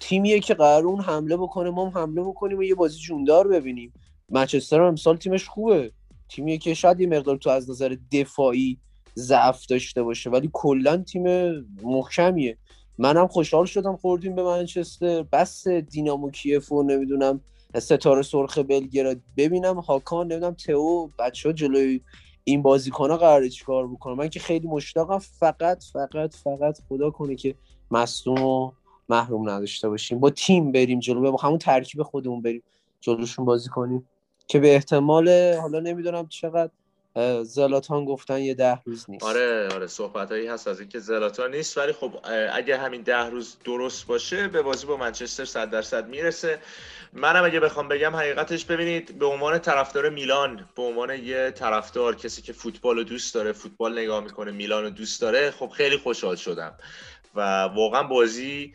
تیمیه 0.00 0.40
که 0.40 0.54
قرار 0.54 0.86
اون 0.86 1.00
حمله 1.00 1.36
بکنه 1.36 1.70
ما 1.70 1.88
هم 1.88 1.98
حمله 1.98 2.22
بکنیم 2.22 2.58
و 2.58 2.62
یه 2.62 2.74
بازی 2.74 2.98
جوندار 2.98 3.48
ببینیم. 3.48 3.92
منچستر 4.30 4.80
هم 4.80 4.86
امسال 4.86 5.16
تیمش 5.16 5.48
خوبه. 5.48 5.92
تیمیه 6.28 6.58
که 6.58 6.74
شاید 6.74 7.00
یه 7.00 7.06
مقدار 7.06 7.36
تو 7.36 7.50
از 7.50 7.70
نظر 7.70 7.96
دفاعی 8.12 8.78
ضعف 9.16 9.66
داشته 9.66 10.02
باشه 10.02 10.30
ولی 10.30 10.50
کلا 10.52 10.96
تیم 10.96 11.50
محکمیه. 11.82 12.58
منم 12.98 13.26
خوشحال 13.26 13.66
شدم 13.66 13.96
خوردیم 13.96 14.34
به 14.34 14.42
منچستر. 14.42 15.22
بس 15.22 15.68
دینامو 15.68 16.30
کیف 16.30 16.72
و 16.72 16.82
نمی‌دونم 16.82 17.40
ستاره 17.78 18.22
سرخ 18.22 18.58
بلگراد. 18.58 19.20
ببینم 19.36 19.78
هاکان 19.78 20.32
نمی‌دونم 20.32 20.54
تئو 20.54 21.08
بچه 21.18 21.48
ها 21.48 21.52
جلوی 21.52 22.00
این 22.44 22.62
بازیکن 22.62 23.10
ها 23.10 23.16
قراره 23.16 23.48
چیکار 23.48 23.88
بکنه 23.88 24.14
من 24.14 24.28
که 24.28 24.40
خیلی 24.40 24.68
مشتاقم 24.68 25.18
فقط 25.18 25.84
فقط 25.92 26.34
فقط 26.34 26.78
خدا 26.88 27.10
کنه 27.10 27.34
که 27.34 27.54
مصدوم 27.90 28.42
و 28.42 28.72
محروم 29.08 29.50
نداشته 29.50 29.88
باشیم. 29.88 30.20
با 30.20 30.30
تیم 30.30 30.72
بریم 30.72 31.00
جلو. 31.00 31.32
با 31.32 31.38
همون 31.38 31.58
ترکیب 31.58 32.02
خودمون 32.02 32.42
بریم 32.42 32.62
جلوشون 33.00 33.44
بازی 33.44 33.68
کنیم. 33.68 34.08
که 34.48 34.58
به 34.58 34.74
احتمال 34.74 35.54
حالا 35.60 35.80
نمی‌دونم 35.80 36.28
چقدر 36.28 36.70
زلاتان 37.42 38.04
گفتن 38.04 38.40
یه 38.40 38.54
ده 38.54 38.78
روز 38.84 39.10
نیست. 39.10 39.24
آره 39.24 39.68
آره 39.74 39.86
صحبت 39.86 40.30
هایی 40.30 40.46
هست 40.46 40.68
از 40.68 40.80
اینکه 40.80 40.98
زلاتان 40.98 41.54
نیست. 41.54 41.78
ولی 41.78 41.92
خب 41.92 42.12
اگه 42.52 42.78
همین 42.78 43.02
ده 43.02 43.24
روز 43.24 43.56
درست 43.64 44.06
باشه 44.06 44.48
به 44.48 44.62
بازی 44.62 44.86
با 44.86 44.96
منچستر 44.96 45.44
صد 45.44 45.70
درصد 45.70 46.08
می‌رسه. 46.08 46.58
منم 47.12 47.44
اگه 47.44 47.60
بخوام 47.60 47.88
بگم 47.88 48.16
حقیقتش 48.16 48.64
ببینید 48.64 49.18
به 49.18 49.26
عنوان 49.26 49.58
طرفدار 49.58 50.08
میلان 50.08 50.68
به 50.76 50.82
عنوان 50.82 51.10
یه 51.24 51.50
طرفدار 51.50 52.16
کسی 52.16 52.42
که 52.42 52.52
فوتبال 52.52 52.96
رو 52.96 53.04
دوست 53.04 53.34
داره 53.34 53.52
فوتبال 53.52 53.98
نگاه 53.98 54.24
می‌کنه 54.24 54.50
میلان 54.50 54.82
رو 54.82 54.90
دوست 54.90 55.20
داره 55.20 55.50
خب 55.50 55.68
خیلی 55.68 55.96
خوشحال 55.96 56.36
شدم. 56.36 56.74
و 57.34 57.62
واقعا 57.62 58.02
بازی 58.02 58.74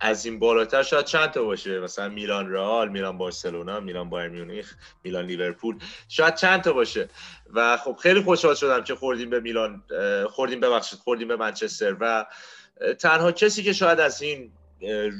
از 0.00 0.26
این 0.26 0.38
بالاتر 0.38 0.82
شاید 0.82 1.04
چند 1.04 1.30
تا 1.30 1.44
باشه. 1.44 1.80
مثلا 1.80 2.08
میلان 2.08 2.52
رئال 2.52 2.88
میلان 2.88 3.18
بارسلونا 3.18 3.80
میلان 3.80 4.10
بایر 4.10 4.28
میونیخ 4.28 4.74
میلان 5.02 5.24
لیورپول. 5.24 5.78
شاید 6.08 6.34
چند 6.34 6.62
تا 6.62 6.72
باشه. 6.72 7.08
و 7.54 7.76
خب 7.76 7.96
خیلی 8.02 8.20
خوشحال 8.20 8.54
شدم 8.54 8.84
که 8.84 8.94
خوردیم 8.94 9.30
به 9.30 9.40
میلان 9.40 9.82
خوردیم 10.30 10.60
ببخشید 10.60 10.98
خوردیم 10.98 11.28
به 11.28 11.36
منچستر. 11.36 11.96
و 12.00 12.26
تنها 12.98 13.32
کسی 13.32 13.62
که 13.62 13.72
شاید 13.72 14.00
از 14.00 14.22
این 14.22 14.52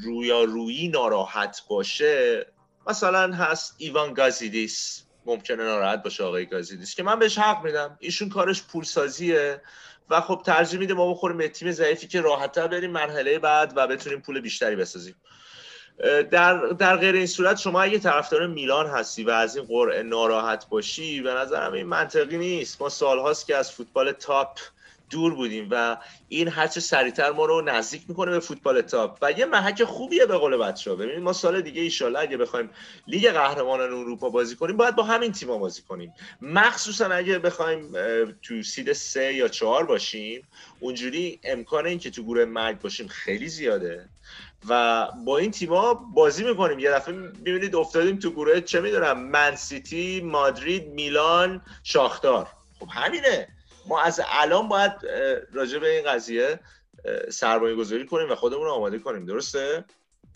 رویارویی 0.05 0.89
ناراحت 0.89 1.63
باشه 1.69 2.47
مثلا 2.87 3.33
هست 3.33 3.75
ایوان 3.79 4.15
گازیدیس. 4.15 5.01
ممکنه 5.27 5.65
ناراحت 5.65 6.03
باشه 6.03 6.25
آقای 6.25 6.47
گازیدیس 6.47 6.95
که 6.95 7.03
من 7.03 7.19
بهش 7.19 7.39
حق 7.39 7.65
میدم. 7.65 7.97
ایشون 8.01 8.29
کارش 8.29 8.63
پولسازیه. 8.63 9.63
و 10.11 10.21
خب 10.21 10.43
ترجیح 10.47 10.81
میده 10.81 10.95
ما 10.95 11.11
بخوریم 11.11 11.39
به 11.39 11.49
تیم 11.49 11.71
ضعیفی 11.71 12.07
که 12.07 12.21
راحتتر 12.21 12.67
بریم 12.67 12.91
مرحله 12.91 13.39
بعد 13.39 13.73
و 13.77 13.87
بتونیم 13.87 14.21
پول 14.21 14.41
بیشتری 14.41 14.77
بسازیم. 14.77 15.15
در, 16.31 16.67
در 16.67 16.97
غیر 16.97 17.15
این 17.15 17.27
صورت 17.27 17.59
شما 17.59 17.83
اگه 17.83 17.99
طرفدار 17.99 18.47
میلان 18.47 18.87
هستی 18.87 19.25
و 19.25 19.31
از 19.31 19.57
این 19.57 19.65
قرعه 19.67 20.03
ناراحت 20.03 20.69
باشی 20.69 21.21
به 21.21 21.35
نظرم 21.35 21.73
این 21.73 21.87
منطقی 21.87 22.39
نیست. 22.39 22.83
ما 22.83 22.89
سالهاست 22.89 23.47
که 23.47 23.57
از 23.57 23.73
فوتبال 23.73 24.13
تاپ 24.13 24.59
دور 25.11 25.35
بودیم 25.35 25.69
و 25.71 25.97
این 26.29 26.49
هرچه 26.49 26.81
سریعتر 26.81 27.31
ما 27.31 27.45
رو 27.45 27.61
نزدیک 27.61 28.03
می‌کنه 28.09 28.31
به 28.31 28.41
فوتبال 28.41 28.81
تاپ. 28.81 29.19
و 29.23 29.33
یه 29.33 29.47
محک 29.47 29.85
خوبیه 29.85 30.27
به 30.27 30.37
قول 30.37 30.57
بچه 30.57 30.95
ببینید 30.95 31.19
ما 31.19 31.33
سال 31.33 31.61
دیگه 31.61 31.83
ایشالله 31.83 32.19
اگه 32.19 32.37
بخوایم 32.37 32.71
لیگ 33.07 33.31
قهرمانان 33.31 33.93
اروپا 33.93 34.29
بازی 34.29 34.57
کنیم 34.57 34.77
باید 34.77 34.97
با 34.97 35.03
همین 35.03 35.33
تیما 35.33 35.59
بازی 35.59 35.83
کنیم. 35.83 36.13
مخصوصا 36.43 37.07
اگه 37.07 37.39
بخوایم 37.39 37.93
تو 38.43 38.63
سید 38.63 38.93
سه 38.93 39.35
یا 39.35 39.49
چهار 39.49 39.87
باشیم 39.87 40.49
اونجوری 40.81 41.41
امکان 41.45 41.87
این 41.87 41.99
که 41.99 42.11
تو 42.11 42.23
گروه 42.23 42.45
مرگ 42.45 42.81
باشیم 42.81 43.09
خیلی 43.09 43.49
زیاده. 43.49 44.09
و 44.69 45.09
با 45.27 45.39
این 45.39 45.51
تیما 45.51 45.95
بازی 45.95 46.45
می‌کنیم. 46.45 46.79
یه 46.79 46.91
دفعه 46.91 47.15
می‌بینید 47.15 47.77
افتادیم 47.77 48.19
تو 48.19 48.31
گروه 48.31 48.61
چه 48.61 48.81
می‌دونم 48.81 49.19
منسیتی 49.19 50.21
مادرید 50.21 50.89
میلان 50.89 51.63
شاختار. 51.83 52.49
خب 52.81 52.89
همینه. 52.91 53.49
ما 53.89 54.03
از 54.03 54.21
الان 54.29 54.69
باید 54.69 54.93
راجع 55.53 55.79
به 55.79 55.97
این 55.97 56.13
قضیه 56.13 56.61
سرمایه 57.31 57.75
گذاری 57.75 58.07
کنیم 58.07 58.31
و 58.31 58.35
خودمون 58.35 58.65
رو 58.65 58.73
آماده 58.73 58.99
کنیم. 58.99 59.27
درسته؟ 59.27 59.85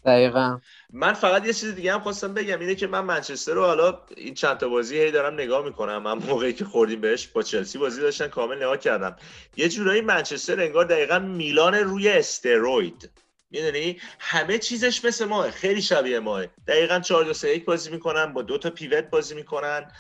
دقیقا. 0.05 0.61
من 0.93 1.13
فقط 1.13 1.47
یه 1.47 1.53
چیز 1.53 1.75
دیگه 1.75 1.93
هم 1.93 2.01
خواستم 2.01 2.35
بگم 2.35 2.61
اینه 2.61 2.75
که 2.75 2.87
من 2.87 3.01
منچستر 3.01 3.53
رو 3.53 3.65
حالا 3.65 4.03
این 4.17 4.35
چند 4.35 4.59
تا 4.59 4.69
بازی 4.69 4.99
هی 4.99 5.11
دارم 5.11 5.35
نگاه 5.35 5.65
می‌کنم. 5.65 6.03
من 6.03 6.13
موقعی 6.13 6.53
که 6.53 6.65
خوردیم 6.65 7.01
بهش 7.01 7.27
با 7.27 7.43
چلسی 7.43 7.79
بازی 7.79 8.01
داشتن 8.01 8.29
کامل 8.29 8.57
نگاه 8.57 8.77
کردم. 8.77 9.17
یه 9.57 9.69
جورایی 9.69 10.01
منچستر 10.01 10.61
انگار 10.61 10.85
دقیقا 10.85 11.19
میلان 11.19 11.75
روی 11.75 12.09
استروید. 12.09 13.11
می‌دونی؟ 13.51 13.97
همه 14.19 14.59
چیزش 14.59 15.05
مثل 15.05 15.25
ماه. 15.25 15.51
خیلی 15.51 15.83
شبیه 15.83 16.21
ماه. 16.21 16.47
دقیقا 16.67 17.01
4 17.01 17.25
2 17.25 17.33
3 17.33 17.49
1 17.49 17.65
بازی 17.65 17.91
می‌کنن 17.91 18.33
با 18.33 18.43
دو 18.43 18.59
تا 18.59 18.71
پیوت 18.71 19.05
بازی 19.05 19.35
می‌کنن. 19.35 19.91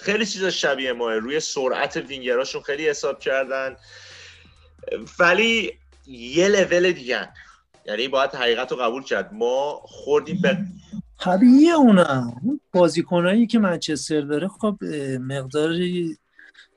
خیلی 0.00 0.26
چیزا 0.26 0.50
شبیه 0.50 0.92
ماه. 0.92 1.14
روی 1.14 1.40
سرعت 1.40 1.96
وینگراشون 1.96 2.62
خیلی 2.62 2.88
حساب 2.88 3.18
کردن. 3.18 3.76
ولی 5.18 5.78
یه 6.06 6.48
لول 6.48 6.92
دیگه 6.92 7.28
یعنی 7.86 8.08
باید 8.08 8.30
حقیقت 8.30 8.72
رو 8.72 8.78
قبول 8.78 9.02
کرد. 9.02 9.32
ما 9.32 9.80
خوردیم 9.84 10.40
به 10.42 10.58
طبیعیه 11.20 11.74
اونا. 11.74 12.32
بازیکنایی 12.72 13.46
که 13.46 13.58
منچستر 13.58 14.20
داره 14.20 14.48
خب 14.48 14.78
مقداری 15.20 16.16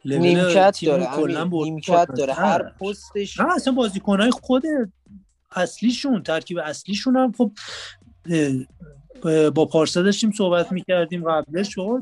نیمکت 0.05 0.79
داره 0.85 1.43
نیمکت 1.43 2.07
داره. 2.17 2.33
هر. 2.33 2.61
پستش 2.61 3.39
نه 3.39 3.53
اصلا 3.53 3.73
بازیکنای 3.73 4.31
خود 4.31 4.63
اصلیشون 5.55 6.23
ترکیب 6.23 6.57
اصلیشون 6.57 7.15
هم 7.15 7.33
خب 7.37 7.51
با 9.49 9.65
پارسا 9.65 10.01
داشتیم 10.01 10.31
صحبت 10.31 10.71
می‌کردیم 10.71 11.31
قبلش 11.31 11.75
خب 11.75 11.99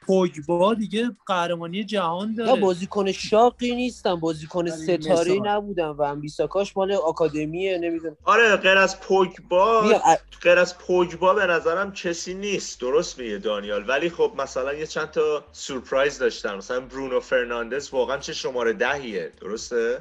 پوگبا 0.00 0.74
دیگه 0.74 1.10
قهرمانی 1.26 1.84
جهان 1.84 2.34
داره. 2.34 2.50
یا 2.50 2.56
بازیکن 2.56 3.12
شاقی 3.12 3.74
نیستن 3.74 4.14
بازیکن 4.14 4.70
ستاره 4.70 5.34
نبودن 5.44 5.88
و 5.88 6.04
هم 6.04 6.20
بیساکاش 6.20 6.76
مال 6.76 6.92
آکادمیه 6.92 7.78
نمی‌دونم. 7.78 8.16
آره 8.24 8.56
غیر 8.56 8.78
از 8.78 9.00
پوگبا 9.00 10.00
غیر 10.42 10.58
از 10.58 10.78
پوگبا 10.78 11.34
به 11.34 11.46
نظرم 11.46 11.92
کسی 11.92 12.34
نیست. 12.34 12.80
درست 12.80 13.18
میگه 13.18 13.38
دانیال. 13.38 13.88
ولی 13.88 14.10
خب 14.10 14.32
مثلا 14.38 14.74
یه 14.74 14.86
چند 14.86 15.10
تا 15.10 15.44
سورپرایز 15.52 16.18
داشتن. 16.18 16.54
مثلا 16.54 16.80
برونو 16.80 17.20
فرناندز 17.20 17.90
واقعا 17.90 18.18
چه 18.18 18.32
شماره 18.32 18.72
دهیه. 18.72 19.32
درسته؟ 19.40 19.98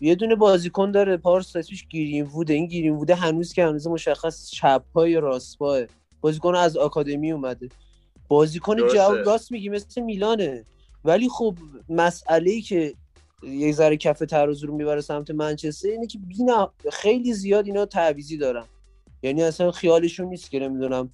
یه 0.00 0.14
دونه 0.14 0.34
بازیکن 0.34 0.90
داره 0.90 1.16
پارس 1.16 1.56
اسمش 1.56 1.86
گیرین 1.88 2.24
ووده 2.24 2.54
این 2.54 2.66
گیرین 2.66 2.92
ووده 2.92 3.14
هنوز 3.14 3.52
که 3.52 3.64
هنوز 3.64 3.86
مشخص 3.86 4.50
چپ 4.50 4.82
پای 4.94 5.14
راست 5.14 5.58
پاه 5.58 5.80
بازیکن 6.20 6.54
از 6.54 6.76
آکادمی 6.76 7.32
اومده. 7.32 7.68
بازیکن 8.28 8.88
جواب 8.88 9.18
راست 9.26 9.52
میگی 9.52 9.68
مثل 9.68 10.00
میلانه. 10.00 10.64
ولی 11.04 11.28
خب 11.28 11.54
مسئله 11.88 12.50
ای 12.50 12.60
که 12.60 12.94
یه 13.42 13.72
ذره 13.72 13.96
کف 13.96 14.18
ترازو 14.18 14.66
رو 14.66 14.74
می‌بره 14.74 15.00
سمت 15.00 15.30
منچستر 15.30 15.88
اینه 15.88 16.06
که 16.06 16.18
بینا 16.18 16.72
خیلی 16.92 17.32
زیاد 17.32 17.66
اینا 17.66 17.86
تعویزی 17.86 18.36
دارن. 18.36 18.64
یعنی 19.22 19.42
اصلا 19.42 19.70
خیالشون 19.72 20.26
نیست 20.26 20.50
که 20.50 20.58
نمی‌دونم 20.58 21.10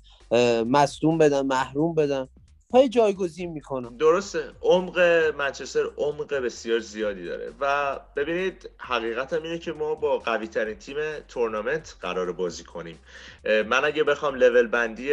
مصدوم 0.66 1.18
بدن 1.18 1.46
محروم 1.46 1.94
بدن. 1.94 2.28
پای 2.72 2.88
جایگزین 2.88 3.50
می‌کنم 3.50 3.96
درسته. 3.96 4.50
عمق 4.62 4.98
منچستر 5.38 5.84
عمق 5.96 6.34
بسیار 6.34 6.78
زیادی 6.78 7.24
داره. 7.24 7.52
و 7.60 8.00
ببینید 8.16 8.70
حقیقت 8.78 9.32
هم 9.32 9.42
اینه 9.42 9.58
که 9.58 9.72
ما 9.72 9.94
با 9.94 10.18
قوی 10.18 10.46
ترین 10.46 10.78
تیم 10.78 10.96
تورنمنت 11.28 11.96
قرار 12.00 12.32
بازی 12.32 12.64
کنیم. 12.64 12.98
من 13.44 13.84
اگه 13.84 14.04
بخوام 14.04 14.34
لول 14.34 14.66
بندی 14.66 15.12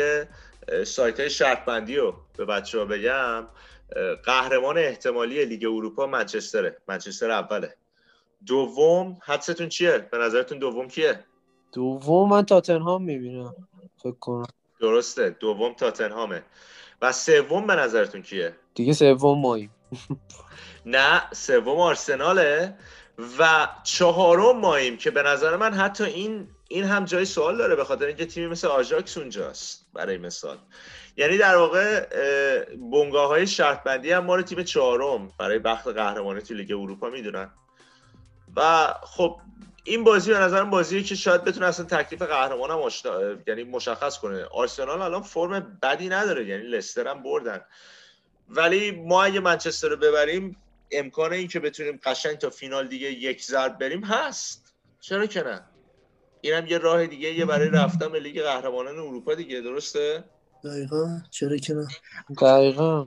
سایت 0.85 1.19
های 1.19 1.29
شرط 1.29 1.65
بندی 1.65 1.95
رو 1.95 2.13
به 2.37 2.45
بچه 2.45 2.79
ها 2.79 2.85
بگم 2.85 3.47
قهرمان 4.25 4.77
احتمالی 4.77 5.45
لیگ 5.45 5.65
اروپا 5.65 6.07
منچستره. 6.07 6.77
منچستر 6.87 7.31
اوله. 7.31 7.75
دوم 8.45 9.17
حدستون 9.23 9.69
چیه؟ 9.69 9.97
به 10.11 10.17
نظرتون 10.17 10.59
دوم 10.59 10.87
کیه؟ 10.87 11.19
دوم 11.73 12.29
من 12.29 12.45
تاتنهام 12.45 13.03
می‌بینم 13.03 13.55
فکر 13.97 14.11
کنم. 14.11 14.47
درسته. 14.79 15.29
دوم 15.29 15.73
تاتنهامه. 15.73 16.43
و 17.01 17.11
سوم 17.11 17.67
به 17.67 17.75
نظرتون 17.75 18.21
کیه؟ 18.21 18.55
دیگه 18.75 18.93
سوم 18.93 19.41
ماییم. 19.41 19.71
نه 20.85 21.21
سوم 21.31 21.79
آرسناله 21.79 22.75
و 23.39 23.67
چهارم 23.83 24.59
ماییم 24.59 24.97
که 24.97 25.11
به 25.11 25.23
نظر 25.23 25.55
من 25.55 25.73
حتی 25.73 26.03
این 26.03 26.47
این 26.67 26.83
هم 26.83 27.05
جای 27.05 27.25
سوال 27.25 27.57
داره 27.57 27.75
به 27.75 27.83
خاطر 27.83 28.05
اینکه 28.05 28.25
تیمی 28.25 28.47
مثل 28.47 28.67
آژاکس 28.67 29.17
اونجاست 29.17 29.85
برای 29.93 30.17
مثال. 30.17 30.57
یعنی 31.17 31.37
در 31.37 31.55
واقع 31.55 32.05
بنگاه 32.91 33.27
های 33.27 33.47
شرط 33.47 33.83
بندی 33.83 34.11
هم 34.11 34.25
ما 34.25 34.35
رو 34.35 34.41
تیم 34.41 34.63
چهارم 34.63 35.31
برای 35.39 35.59
بخت 35.59 35.87
قهرمانی 35.87 36.41
تو 36.41 36.53
لیگ 36.53 36.71
اروپا 36.71 37.09
می‌دونن. 37.09 37.51
و 38.55 38.87
خب 39.03 39.39
این 39.83 40.03
بازی 40.03 40.31
به 40.31 40.39
نظرم 40.39 40.69
بازیه 40.69 41.03
که 41.03 41.15
شاید 41.15 41.43
بتونه 41.43 41.65
اصلا 41.65 41.85
تکلیف 41.85 42.21
قهرمان 42.21 42.71
هم 42.71 42.79
یعنی 43.47 43.63
مشخص 43.63 44.17
کنه. 44.17 44.45
آرسنال 44.45 45.01
الان 45.01 45.21
فرم 45.21 45.79
بدی 45.81 46.09
نداره 46.09 46.47
یعنی 46.47 46.63
لستر 46.63 47.07
هم 47.07 47.23
بردن. 47.23 47.61
ولی 48.49 48.91
ما 48.91 49.23
اگه 49.23 49.39
منچستر 49.39 49.87
رو 49.87 49.97
ببریم 49.97 50.57
امکان 50.91 51.33
این 51.33 51.47
که 51.47 51.59
بتونیم 51.59 51.99
قشنگ 52.03 52.37
تا 52.37 52.49
فینال 52.49 52.87
دیگه 52.87 53.11
یک 53.11 53.43
ضرب 53.43 53.79
بریم 53.79 54.03
هست. 54.03 54.73
چرا 54.99 55.25
که 55.25 55.43
نه؟ 55.43 55.61
اینم 56.41 56.67
یه 56.67 56.77
راه 56.77 57.07
دیگه 57.07 57.33
یه 57.33 57.45
برای 57.45 57.69
رفتن 57.69 58.11
به 58.11 58.19
لیگ 58.19 58.41
قهرمانان 58.41 58.99
اروپا 58.99 59.35
دیگه 59.35 59.61
درسته؟ 59.61 60.23
دقیقا. 60.63 61.19
چرا 61.31 61.57
که 61.57 61.73
نه؟ 61.73 61.87
دقیقا. 62.41 63.05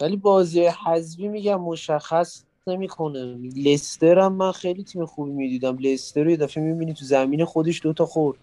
ولی 0.00 0.16
بازی 0.16 0.66
حذفی 0.66 1.28
میگم 1.28 1.60
مشخص 1.60 2.45
نمی‌کنه. 2.68 3.38
لستر 3.56 4.18
هم 4.18 4.32
من 4.32 4.52
خیلی 4.52 4.84
تیم 4.84 5.06
خوبی 5.06 5.30
می‌دیدم. 5.30 5.78
لستر 5.78 6.22
رو 6.24 6.30
یه 6.30 6.36
دفعه 6.36 6.62
می‌بینی 6.62 6.94
تو 6.94 7.04
زمین 7.04 7.44
خودش 7.44 7.82
دوتا 7.82 8.06
خورد. 8.06 8.38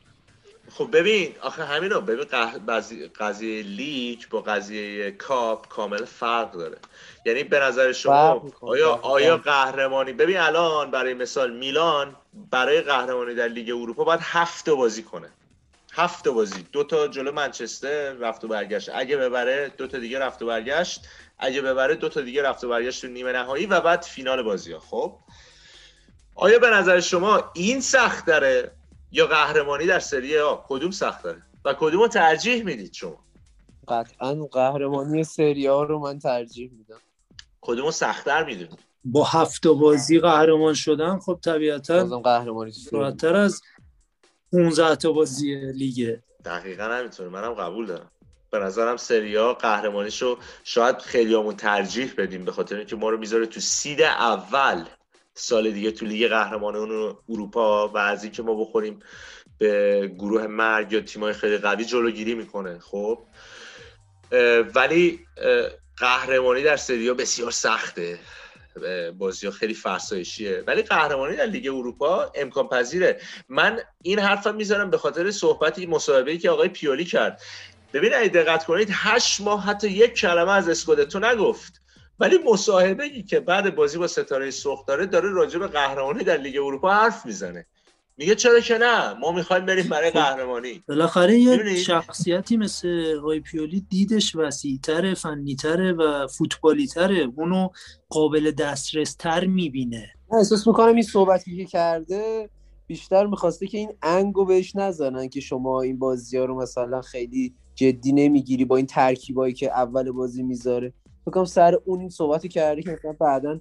خب 0.69 0.89
ببین 0.91 1.33
آخه 1.41 1.63
همین 1.63 1.89
رو 1.89 2.01
ببین 2.01 2.25
قضیه 3.19 3.63
لیگ 3.63 4.19
با 4.29 4.41
قضیه 4.41 5.11
کاپ 5.11 5.67
کامل 5.67 6.05
فرق 6.05 6.51
داره. 6.51 6.77
یعنی 7.25 7.43
به 7.43 7.59
نظر 7.59 7.91
شما 7.91 8.51
آیا 8.61 8.99
آیا 9.01 9.37
قهرمانی 9.37 10.13
ببین 10.13 10.37
الان 10.37 10.91
برای 10.91 11.13
مثال 11.13 11.57
میلان 11.57 12.15
برای 12.51 12.81
قهرمانی 12.81 13.35
در 13.35 13.47
لیگ 13.47 13.69
اروپا 13.69 14.03
باید 14.03 14.19
هفت 14.23 14.69
بازی 14.69 15.03
کنه. 15.03 15.29
هفت 15.93 16.27
بازی. 16.27 16.65
دو 16.71 16.83
تا 16.83 17.07
جلو 17.07 17.31
منچستر 17.31 18.13
رفت 18.13 18.43
و 18.43 18.47
برگشت. 18.47 18.89
اگه 18.93 19.17
ببره 19.17 19.71
دو 19.77 19.87
تا 19.87 19.97
دیگه 19.97 20.19
رفت 20.19 20.41
و 20.41 20.45
برگشت. 20.45 21.01
اگه 21.37 21.61
ببره 21.61 21.95
دو 21.95 22.09
تا 22.09 22.21
دیگه 22.21 22.43
رفت 22.43 22.63
و 22.63 22.69
برگشت 22.69 23.01
تو 23.01 23.07
نیمه 23.07 23.31
نهایی 23.31 23.65
و 23.65 23.81
بعد 23.81 24.01
فینال 24.01 24.43
بازی 24.43 24.71
ها. 24.71 24.79
خب؟ 24.79 25.19
آیا 26.35 26.59
به 26.59 26.69
نظر 26.69 26.99
شما 26.99 27.51
این 27.55 27.81
سخت 27.81 28.25
داره 28.25 28.71
یا 29.11 29.27
قهرمانی 29.27 29.85
در 29.85 29.99
سری 29.99 30.37
ها 30.37 30.65
کدوم 30.67 30.91
سخت 30.91 31.23
داره؟ 31.23 31.41
و 31.65 31.73
کدوم 31.73 32.01
رو 32.01 32.07
ترجیح 32.07 32.63
می‌دید 32.63 32.93
شما؟ 32.93 33.23
قطعا 33.87 34.45
قهرمانی 34.45 35.23
سری 35.23 35.67
ها 35.67 35.83
رو 35.83 35.99
من 35.99 36.19
ترجیح 36.19 36.71
میدم. 36.77 36.99
کدوم 37.61 37.91
سختتر 37.91 38.43
می‌دونید؟ 38.43 38.79
با 39.05 39.23
هفت 39.23 39.67
بازی 39.67 40.19
قهرمان 40.19 40.73
شدن 40.73 41.19
خب 41.19 41.39
طبیعتا 41.43 42.19
قهرمانی 42.19 42.71
از 43.35 43.61
15 44.51 44.95
تا 44.95 45.11
بازی 45.11 45.71
لیگه 45.71 46.23
دقیقا 46.45 46.83
همینطوره. 46.83 47.29
منم 47.29 47.53
قبول 47.53 47.85
دارم. 47.85 48.11
به 48.53 48.59
نظرم 48.59 48.97
سریا 48.97 49.53
قهرمانیشو 49.53 50.37
شاید 50.63 50.97
خیلیامون 50.97 51.55
ترجیح 51.55 52.13
بدیم 52.17 52.45
به 52.45 52.51
خاطر 52.51 52.75
اینکه 52.75 52.95
ما 52.95 53.09
رو 53.09 53.17
می‌ذاره 53.17 53.45
تو 53.45 53.59
سید 53.59 54.01
اول 54.01 54.85
سال 55.33 55.71
دیگه 55.71 55.91
تو 55.91 56.05
لیگ 56.05 56.27
قهرمانان 56.27 57.17
اروپا 57.29 57.87
و 57.87 57.97
از 57.97 58.23
اینکه 58.23 58.43
ما 58.43 58.55
بخوریم 58.55 58.99
به 59.57 60.07
گروه 60.17 60.47
مرگ 60.47 60.91
یا 60.91 61.01
تیمای 61.01 61.33
خیلی 61.33 61.57
قوی 61.57 61.85
جلوگیری 61.85 62.35
می‌کنه. 62.35 62.79
خب؟ 62.79 63.19
ولی 64.75 65.19
قهرمانی 65.97 66.63
در 66.63 66.77
سریا 66.77 67.13
بسیار 67.13 67.51
سخته. 67.51 68.19
بازی 69.17 69.45
ها 69.45 69.51
خیلی 69.51 69.73
فرسایشیه. 69.73 70.63
ولی 70.67 70.81
قهرمانی 70.81 71.35
در 71.35 71.45
لیگ 71.45 71.67
اروپا 71.67 72.31
امکان 72.35 72.67
پذیره 72.67 73.21
من 73.49 73.79
این 74.01 74.19
حرفم 74.19 74.55
می‌ذارم 74.55 74.89
به 74.89 74.97
خاطر 74.97 75.31
صحبتی 75.31 75.85
مصاحبه 75.85 76.37
که 76.37 76.49
آقای 76.49 76.67
پیولی 76.67 77.05
کرد. 77.05 77.41
ببین 77.93 78.13
اگه 78.13 78.29
دقت 78.29 78.65
کنید 78.65 78.89
هشت 78.91 79.41
ماه 79.41 79.63
حتی 79.63 79.87
یک 79.89 80.13
کلمه 80.13 80.51
از 80.51 80.69
اسکودتو 80.69 81.19
نگفت. 81.19 81.81
ولی 82.19 82.37
مصاحبه 82.45 83.03
ای 83.03 83.23
که 83.23 83.39
بعد 83.39 83.75
بازی 83.75 83.97
با 83.97 84.07
ستاره 84.07 84.51
سرخ 84.51 84.85
داره 84.85 85.05
داره 85.05 85.29
راجع 85.29 85.59
به 85.59 85.67
قهرمانی 85.67 86.23
در 86.23 86.37
لیگ 86.37 86.57
اروپا 86.57 86.93
حرف 86.93 87.25
می‌زنه. 87.25 87.65
میگه 88.17 88.35
چرا 88.35 88.59
که 88.59 88.77
نه؟ 88.77 89.13
ما 89.13 89.31
می‌خوایم 89.31 89.65
بریم 89.65 89.89
برای 89.89 90.11
خب، 90.11 90.19
قهرمانی. 90.19 90.83
بالاخره 90.87 91.37
یه 91.37 91.75
شخصیتی 91.75 92.57
مثل 92.57 93.17
های 93.17 93.39
پیولی 93.39 93.85
دیدش 93.89 94.35
وسیعتره 94.35 95.13
فنیتره 95.13 95.93
و 95.93 96.27
فوتبالیتره. 96.27 97.31
اونو 97.35 97.69
قابل 98.09 98.51
دسترس 98.51 99.15
تر 99.15 99.45
می‌بینه. 99.45 100.09
احساس 100.37 100.67
می‌کنم 100.67 100.93
این 100.93 101.03
صحبتی 101.03 101.57
که 101.57 101.65
کرده 101.65 102.49
بیشتر 102.87 103.25
می‌خواسته 103.25 103.67
که 103.67 103.77
این 103.77 103.93
انگو 104.01 104.45
بهش 104.45 104.75
نزنن 104.75 105.29
که 105.29 105.39
شما 105.39 105.81
این 105.81 105.99
بازی 105.99 106.37
ها 106.37 106.45
رو 106.45 106.61
مثلا 106.61 107.01
خیلی 107.01 107.53
جدی 107.75 108.11
نمی‌گیری 108.11 108.65
با 108.65 108.77
این 108.77 108.85
ترکیبایی 108.85 109.53
که 109.53 109.71
اول 109.71 110.11
بازی 110.11 110.43
می‌ذاره. 110.43 110.93
فکرم 111.25 111.45
سر 111.45 111.79
اون 111.85 111.99
این 111.99 112.09
صحبتی 112.09 112.49
کرده 112.49 112.81
که 112.81 112.91
مثلا 112.91 113.13
بعدا 113.19 113.59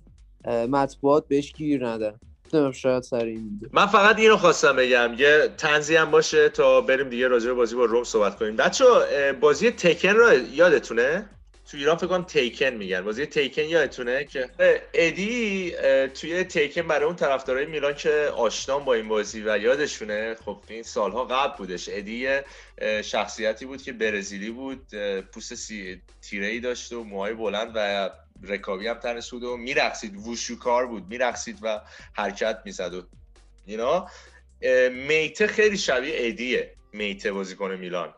مطبوعات 0.67 1.29
بهش 1.29 1.53
گیر 1.53 1.89
ندن. 1.89 2.19
شاید 2.73 3.03
سر 3.03 3.25
این 3.25 3.61
من 3.73 3.87
فقط 3.87 4.19
اینو 4.19 4.37
خواستم 4.37 4.77
بگم 4.77 5.15
یه 5.19 5.49
تنظیم 5.59 6.05
باشه 6.05 6.49
تا 6.49 6.81
بریم 6.81 7.09
دیگه 7.09 7.29
راجع 7.29 7.53
بازی 7.53 7.77
با 7.77 7.85
روم 7.85 8.05
صحبت 8.05 8.39
کنیم. 8.39 8.57
بچه 8.57 8.85
بازی 9.41 9.71
تکن 9.71 10.09
رو 10.09 10.33
یادتونه؟ 10.55 11.29
تو 11.71 11.77
ایران 11.77 11.97
فکر 11.97 12.07
کنم 12.07 12.25
تیکن 12.25 12.71
میگن. 12.71 13.01
بازی 13.01 13.27
تیکن 13.27 13.63
یادتونه 13.63 14.25
که 14.25 14.51
ادی 14.95 15.75
توی 16.15 16.45
تیکن 16.45 16.83
برای 16.83 17.05
اون 17.05 17.17
طرفدارای 17.17 17.67
میلان 17.67 17.95
که 17.95 18.11
آشنام 18.37 18.85
با 18.85 18.95
این 18.95 19.09
بازی 19.09 19.43
و 19.43 19.59
یادشونه. 19.59 20.35
خب 20.45 20.63
این 20.69 20.83
سالها 20.83 21.25
قبل 21.25 21.57
بودش. 21.57 21.89
ادی 21.93 22.29
شخصیتی 23.05 23.67
بود 23.67 23.83
که 23.83 23.93
برزیلی 23.93 24.51
بود 24.51 24.95
پوست 25.21 25.55
سی... 25.55 26.03
تیره 26.23 26.47
ای 26.47 26.61
داشت 26.61 26.93
و 26.93 27.05
موهای 27.05 27.35
بلند 27.35 27.73
و 27.75 28.11
رکابی 28.43 28.87
هم 28.87 28.95
تنش 28.95 29.31
بود 29.31 29.43
و 29.43 29.57
میرقصید. 29.57 30.17
وشوکار 30.27 30.87
بود. 30.87 31.09
میرقصید 31.09 31.59
و 31.63 31.81
حرکت 32.13 32.63
می‌زد. 32.65 32.95
و 32.95 33.03
اینا 33.67 34.09
میته 34.91 35.47
خیلی 35.47 35.79
شبیه 35.79 36.15
ادیه 36.17 36.75
میته 36.93 37.33
بازیکن 37.33 37.75
میلان. 37.75 38.15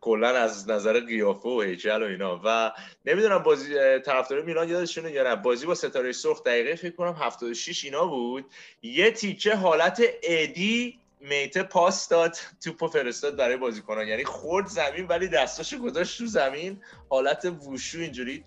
کلا 0.00 0.28
از 0.28 0.70
نظر 0.70 1.00
قیافه 1.00 1.48
و 1.48 1.60
هیکل 1.60 2.02
و 2.02 2.06
اینا. 2.06 2.40
و 2.44 2.72
نمی‌دونم 3.06 3.38
بازی 3.38 3.74
طرفدار 3.98 4.42
میلان 4.42 4.68
یادشونه 4.68 5.10
یا 5.10 5.22
نه. 5.22 5.36
بازی 5.36 5.66
با 5.66 5.74
ستاره 5.74 6.12
سرخ 6.12 6.42
دقیقه 6.42 6.74
فکر 6.74 6.96
کنم 6.96 7.12
76 7.12 7.84
اینا 7.84 8.06
بود. 8.06 8.44
یه 8.82 9.10
تیکه 9.10 9.56
حالت 9.56 10.02
ادی 10.22 10.98
میته 11.20 11.62
پاس 11.62 12.08
داد 12.08 12.36
توپو 12.64 12.88
فرستاد 12.88 13.36
برای 13.36 13.56
بازیکنان. 13.56 14.08
یعنی 14.08 14.24
خورد 14.24 14.66
زمین 14.66 15.06
ولی 15.06 15.28
دستاشو 15.28 15.78
گذاشت 15.78 16.18
تو 16.18 16.26
زمین. 16.26 16.80
حالت 17.08 17.44
ووشو 17.44 17.98
اینجوری 17.98 18.44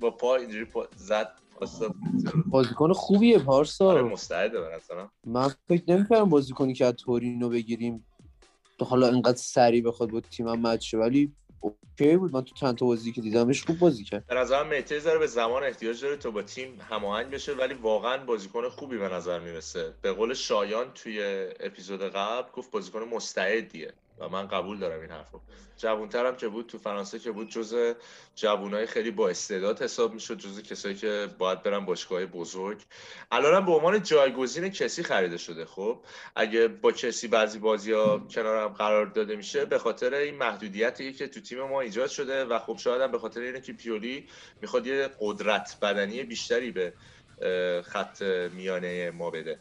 با 0.00 0.10
پا 0.10 0.36
اینجوری 0.36 0.64
پا 0.64 0.88
زد. 0.96 1.32
بازیکن 2.46 2.92
خوبیه 2.92 3.38
پارسا. 3.38 3.86
آره 3.86 4.02
مستعده 4.02 4.58
من 5.24 5.48
فکر 5.68 5.82
نمی‌کردم 5.88 6.28
بازیکنی 6.28 6.74
که 6.74 6.86
از 6.86 6.92
تورینو 6.92 7.48
بگیریم. 7.48 8.06
حالا 8.84 9.08
اینقدر 9.08 9.36
سریع 9.36 9.82
بخواد 9.82 10.10
با 10.10 10.20
تیمم 10.20 10.66
مچ 10.66 10.94
ولی 10.94 11.32
اوکی 11.60 12.16
بود. 12.16 12.32
من 12.32 12.44
تو 12.44 12.54
چند 12.54 12.74
تا 12.74 12.86
بازی 12.86 13.12
که 13.12 13.20
دیدمش 13.20 13.64
خوب 13.64 13.78
بازی 13.78 14.04
کرد. 14.04 14.26
به 14.26 14.34
نظرم 14.34 14.66
مهته 14.66 15.00
داره 15.00 15.18
به 15.18 15.26
زمان 15.26 15.62
احتیاج 15.62 16.02
داره 16.02 16.16
تا 16.16 16.30
با 16.30 16.42
تیم 16.42 16.78
هماهنگ 16.90 17.30
بشه 17.30 17.52
ولی 17.52 17.74
واقعا 17.74 18.24
بازیکن 18.24 18.68
خوبی 18.68 18.98
به 18.98 19.08
نظر 19.08 19.40
می‌رسه. 19.40 19.94
به 20.02 20.12
قول 20.12 20.34
شایان 20.34 20.92
توی 20.94 21.46
اپیزود 21.60 22.02
قبل 22.02 22.50
گفت 22.52 22.70
بازیکن 22.70 23.00
مستعدیه. 23.00 23.92
و 24.18 24.28
من 24.28 24.48
قبول 24.48 24.78
دارم 24.78 25.00
این 25.00 25.10
حرفو. 25.10 25.40
جوونترم 25.76 26.36
که 26.36 26.48
بود 26.48 26.66
تو 26.66 26.78
فرانسه 26.78 27.18
که 27.18 27.30
بود 27.30 27.50
جز 27.50 27.94
جوونای 28.34 28.86
خیلی 28.86 29.10
با 29.10 29.28
استعداد 29.28 29.82
حساب 29.82 30.14
می‌شد 30.14 30.38
جز 30.38 30.62
کسایی 30.62 30.94
که 30.94 31.28
باید 31.38 31.62
برن 31.62 31.84
باشگاه 31.84 32.26
بزرگ. 32.26 32.78
الانم 33.30 33.66
به 33.66 33.72
عنوان 33.72 34.02
جایگزین 34.02 34.68
کسی 34.68 35.02
خریده 35.02 35.36
شده. 35.36 35.64
خب 35.64 36.00
اگه 36.36 36.68
با 36.68 36.92
کسی 36.92 37.28
بعضی 37.28 37.58
بازی 37.58 37.92
ها 37.92 38.18
کنارم 38.18 38.68
قرار 38.68 39.06
داده 39.06 39.36
میشه 39.36 39.64
به 39.64 39.78
خاطر 39.78 40.14
این 40.14 40.34
محدودیتی 40.34 41.12
که 41.12 41.26
تو 41.26 41.40
تیم 41.40 41.62
ما 41.62 41.80
ایجاد 41.80 42.08
شده 42.08 42.44
و 42.44 42.58
خب 42.58 42.76
شاید 42.76 43.10
به 43.10 43.18
خاطر 43.18 43.40
اینه 43.40 43.60
که 43.60 43.72
پیولی 43.72 44.28
می‌خواد 44.62 44.86
یه 44.86 45.10
قدرت 45.20 45.76
بدنی 45.82 46.22
بیشتری 46.22 46.70
به 46.70 46.92
خط 47.82 48.22
میانه 48.52 49.10
ما 49.10 49.30
بده. 49.30 49.58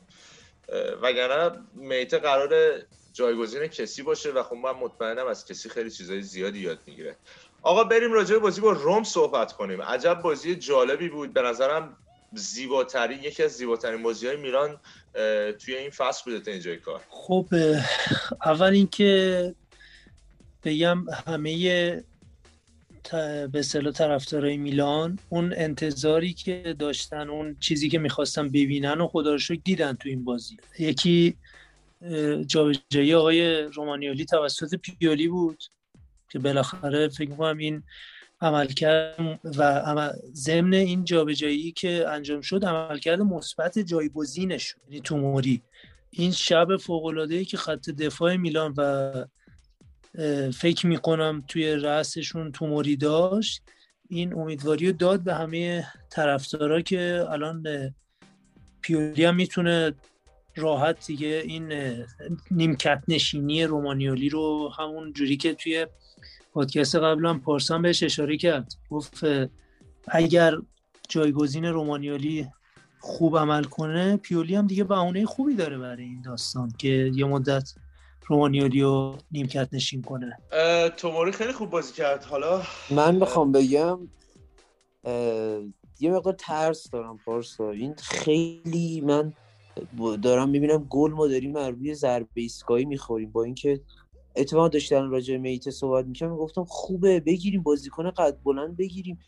وگرنه 1.01 1.59
میته 1.73 2.17
قرار 2.17 2.79
جایگزین 3.15 3.67
کسی 3.67 4.03
باشه 4.03 4.31
و 4.31 4.43
خب 4.43 4.55
من 4.55 4.71
مطمئنم 4.71 5.27
از 5.27 5.45
کسی 5.45 5.69
خیلی 5.69 5.91
چیزای 5.91 6.21
زیادی 6.21 6.59
یاد 6.59 6.79
می‌گیره. 6.87 7.15
آقا 7.61 7.83
بریم 7.83 8.13
راجع 8.13 8.33
به 8.33 8.39
بازی 8.39 8.61
با 8.61 8.71
روم 8.71 9.03
صحبت 9.03 9.53
کنیم. 9.53 9.81
عجب 9.81 10.21
بازی 10.21 10.55
جالبی 10.55 11.09
بود. 11.09 11.33
به 11.33 11.41
نظرم 11.41 11.97
زیباترین 12.33 13.23
یکی 13.23 13.43
از 13.43 13.51
زیباترین 13.51 14.03
بازی 14.03 14.27
های 14.27 14.35
میلان 14.35 14.79
توی 15.59 15.75
این 15.75 15.89
فصل 15.89 16.21
بوده 16.25 16.39
تا 16.39 16.51
اینجای 16.51 16.77
کار. 16.77 17.01
خب 17.09 17.47
اول 18.45 18.73
اینکه 18.73 19.55
بگم 20.63 21.05
همه 21.27 22.03
به 23.11 23.59
اصطلاح 23.59 23.93
طرفدارای 23.93 24.57
میلان 24.57 25.19
اون 25.29 25.53
انتظاری 25.57 26.33
که 26.33 26.75
داشتن 26.79 27.29
اون 27.29 27.55
چیزی 27.59 27.89
که 27.89 27.99
می‌خواستن 27.99 28.47
ببینن 28.47 29.01
و 29.01 29.07
خدا 29.07 29.35
رو 29.35 29.55
دیدن 29.63 29.93
تو 29.93 30.09
این 30.09 30.23
بازی. 30.23 30.57
یکی 30.79 31.37
جابجایی 32.47 33.13
آقای 33.13 33.61
رومانیالی 33.61 34.25
توسط 34.25 34.75
پیولی 34.75 35.27
بود 35.27 35.63
که 36.31 36.39
بالاخره 36.39 37.07
فکر 37.07 37.29
می‌کنم 37.29 37.57
این 37.57 37.83
عملکرد 38.41 39.39
و 39.57 40.13
ضمن 40.33 40.73
این 40.73 41.03
جابجایی 41.03 41.71
که 41.71 42.05
انجام 42.09 42.41
شد 42.41 42.65
عملکرد 42.65 43.21
مثبت 43.21 43.79
جایگزینش 43.79 44.75
یعنی 44.87 45.01
توموری. 45.01 45.61
این 46.09 46.31
شب 46.31 46.77
فوق 46.77 47.27
که 47.47 47.57
خط 47.57 47.89
دفاع 47.89 48.35
میلان 48.35 48.73
و 48.77 49.11
فکر 50.51 50.87
می‌کنم 50.87 51.43
توی 51.47 51.75
رأسشون 51.75 52.51
توموری 52.51 52.95
داشت 52.95 53.61
این 54.09 54.33
امیدواری 54.33 54.87
رو 54.87 54.91
داد 54.91 55.23
به 55.23 55.33
همه 55.33 55.87
طرفدارا 56.09 56.81
که 56.81 57.25
الان 57.29 57.63
پیولی 58.81 59.25
هم 59.25 59.35
می‌تونه 59.35 59.93
راحت 60.57 61.07
دیگه 61.07 61.43
این 61.45 61.73
نیمکت 62.51 63.03
نشینی 63.07 63.63
رومانیولی 63.63 64.29
رو 64.29 64.71
همون 64.77 65.13
جوری 65.13 65.37
که 65.37 65.53
توی 65.53 65.87
پادکست 66.53 66.95
قبلا 66.95 67.33
پارسان 67.33 67.81
بهش 67.81 68.03
اشاره 68.03 68.37
کرد. 68.37 68.73
گفت 68.89 69.19
اگر 70.07 70.57
جایگزین 71.09 71.65
رومانیولی 71.65 72.47
خوب 72.99 73.37
عمل 73.37 73.63
کنه 73.63 74.17
پیولی 74.17 74.55
هم 74.55 74.67
دیگه 74.67 74.83
بهونه 74.83 75.25
خوبی 75.25 75.55
داره 75.55 75.77
برای 75.77 76.03
این 76.03 76.21
داستان 76.21 76.71
که 76.77 77.11
یه 77.15 77.25
مدت 77.25 77.73
رومانیولی 78.27 78.81
رو 78.81 79.17
نیمکت 79.31 79.69
نشین 79.71 80.01
کنه. 80.01 80.37
توموری 80.97 81.31
خیلی 81.31 81.53
خوب 81.53 81.69
بازی 81.69 81.93
کرد. 81.93 82.23
حالا 82.23 82.61
من 82.89 83.19
بخوام 83.19 83.51
بگم 83.51 83.99
یه 85.99 86.11
مقدار 86.11 86.33
ترس 86.33 86.89
دارم 86.89 87.19
پارسا. 87.25 87.71
این 87.71 87.95
خیلی 88.01 89.01
من 89.01 89.33
دارم 90.21 90.49
می‌بینم 90.49 90.87
گل 90.89 91.11
ما 91.11 91.27
داریم 91.27 91.55
از 91.55 91.69
روی 91.69 91.93
ضربه 91.93 92.27
ایستگاهی 92.33 92.85
می‌خوریم. 92.85 93.31
با 93.31 93.43
اینکه 93.43 93.81
اتفاق 94.35 94.71
داشتن 94.71 95.09
راجع 95.09 95.37
میته 95.37 95.71
صحبت 95.71 96.05
می‌کنم 96.05 96.37
گفتم 96.37 96.63
خوبه 96.63 97.19
بگیریم 97.19 97.63
بازیکن 97.63 98.11
قد 98.11 98.37
بلند 98.43 98.77
بگیریم. 98.77 99.19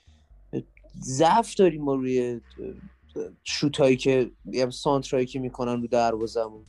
ضعف 1.03 1.55
داریم 1.55 1.81
ما 1.83 1.95
روی 1.95 2.41
شوتایی 3.43 3.97
که 3.97 4.31
یا 4.45 4.69
سانترایی 4.69 5.25
که 5.25 5.39
می‌کنن 5.39 5.81
رو 5.81 5.87
دروازمون 5.87 6.65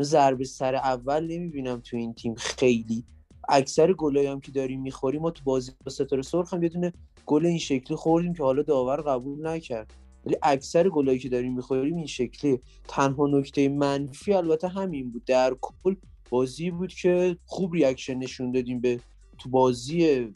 ضربه 0.00 0.44
سر 0.44 0.74
اول 0.74 1.26
نمی‌بینم 1.26 1.80
تو 1.84 1.96
این 1.96 2.14
تیم 2.14 2.34
خیلی. 2.34 3.04
اکثر 3.48 3.92
گلایی 3.92 4.26
هم 4.26 4.40
که 4.40 4.52
داریم 4.52 4.82
می‌خوریم 4.82 5.22
ما 5.22 5.30
تو 5.30 5.44
بازی 5.44 5.72
با 5.84 5.92
ستاره 5.92 6.22
سرخ 6.22 6.54
هم 6.54 6.62
یه 6.62 6.68
دونه 6.68 6.92
گل 7.26 7.46
این 7.46 7.58
شکلی 7.58 7.96
خوردیم 7.96 8.34
که 8.34 8.42
حالا 8.42 8.62
داور 8.62 8.96
قبول 9.00 9.46
نکرد. 9.46 9.94
ولی 10.26 10.36
اکثر 10.42 10.88
گلایی 10.88 11.18
که 11.18 11.28
داریم 11.28 11.54
می‌خوریم 11.54 11.96
این 11.96 12.06
شکلی 12.06 12.60
تنها 12.88 13.26
نکته 13.26 13.68
منفی 13.68 14.34
البته 14.34 14.68
همین 14.68 15.10
بود. 15.10 15.24
در 15.24 15.56
کل 15.60 15.94
بازی 16.30 16.70
بود 16.70 16.94
که 16.94 17.36
خوب 17.46 17.74
reaction 17.74 18.14
نشون 18.14 18.52
دادیم 18.52 18.80
به 18.80 19.00
تو 19.38 19.48
بازی 19.48 20.28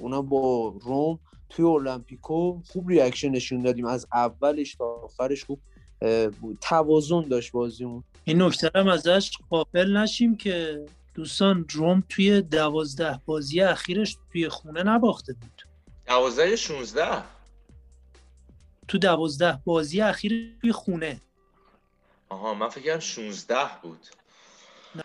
اونا 0.00 0.22
با 0.22 0.74
روم 0.80 1.18
توی 1.48 1.64
اولمپیکو 1.64 2.60
خوب 2.66 2.88
reaction 2.88 3.28
نشون 3.28 3.60
دادیم. 3.60 3.86
از 3.86 4.06
اولش 4.12 4.74
تا 4.74 4.84
آخرش 4.84 5.44
خوب 5.44 5.60
بود 6.40 6.58
توازن 6.60 7.22
داشت 7.22 7.52
بازیمون. 7.52 8.04
این 8.24 8.42
نکته 8.42 8.70
هم 8.74 8.88
ازش 8.88 9.30
غافل 9.50 9.96
نشیم 9.96 10.36
که 10.36 10.86
دوستان 11.14 11.66
روم 11.70 12.04
توی 12.08 12.42
دوازده 12.42 13.20
بازی 13.26 13.60
اخیرش 13.60 14.16
توی 14.32 14.48
خونه 14.48 14.82
نباخته 14.82 15.32
بود. 15.32 15.62
12 16.06 16.56
16 16.56 17.06
تو 18.90 18.98
دوازده 18.98 19.58
بازی 19.64 20.00
اخیر 20.00 20.56
خونه. 20.72 21.20
آها 22.28 22.54
من 22.54 22.68
فکر 22.68 22.84
کردم 22.84 23.00
16 23.00 23.56
بود. 23.82 24.06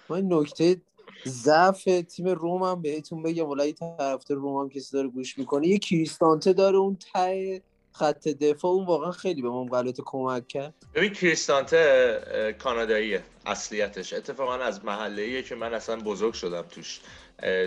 من 0.10 0.34
نکته 0.34 0.82
ضعف 1.28 1.84
تیم 1.84 2.28
روم 2.28 2.64
هم 2.64 2.82
بهتون 2.82 3.24
بگم. 3.24 3.50
ولی 3.50 3.74
طرفدار 3.74 4.38
روم 4.38 4.62
هم 4.62 4.70
کسی 4.70 4.92
داره 4.94 5.08
گوش 5.08 5.38
می‌کنه. 5.38 5.68
یه 5.68 5.78
کریستانته 5.78 6.54
داره 6.54 6.78
اون 6.78 6.98
ته 7.14 7.62
خط 7.92 8.28
دفاع. 8.28 8.72
اون 8.72 8.86
واقعا 8.86 9.12
خیلی 9.12 9.42
به 9.42 9.50
ما 9.50 9.66
غلط 9.66 10.02
کمک 10.06 10.48
کرد. 10.48 10.74
ببین 10.96 11.14
کریستانته 11.14 12.56
کاناداییه. 12.60 13.24
اصلیتش. 13.46 14.14
اتفاقا 14.14 14.54
از 14.54 14.86
محله 14.86 15.44
که 15.44 15.56
من 15.56 15.74
اصلا 15.74 15.96
بزرگ 15.96 16.34
شدم 16.34 16.62
توش. 16.62 17.02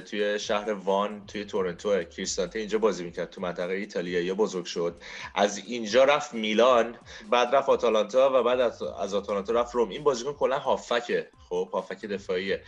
توی 0.07 0.39
شهر 0.39 0.73
وان 0.73 1.27
توی 1.27 1.45
تورنتو 1.45 2.03
کریستانته 2.05 2.59
اینجا 2.59 2.79
بازی 2.79 3.05
می‌کرد 3.05 3.31
تو 3.31 3.41
منطقه 3.41 3.73
ایتالیایی 3.73 4.33
بزرگ 4.33 4.65
شد. 4.65 4.97
از 5.35 5.59
اینجا 5.59 6.05
رفت 6.05 6.35
میلان 6.35 6.99
بعد 7.31 7.55
رفت 7.55 7.69
آتالانتا 7.69 8.31
و 8.35 8.43
بعد 8.43 8.61
از 8.61 9.15
آتالانتا 9.15 9.53
رفت 9.53 9.75
روم. 9.75 9.89
این 9.89 10.05
بازیکن 10.05 10.33
کلا 10.33 10.59
هافکه. 10.59 11.29
خب 11.49 11.71
هافک 11.73 12.05
دفاعیه. 12.05 12.63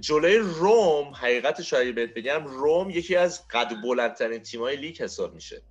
جلوی 0.00 0.38
روم 0.38 1.08
حقیقتش 1.14 1.74
اگه 1.74 1.92
بهت 1.92 2.14
بگم 2.14 2.44
روم 2.44 2.90
یکی 2.90 3.16
از 3.16 3.48
قد 3.48 3.82
بلندترین 3.82 4.42
تیمای 4.42 4.76
لیگ 4.76 5.02
حساب 5.02 5.34
میشه. 5.34 5.62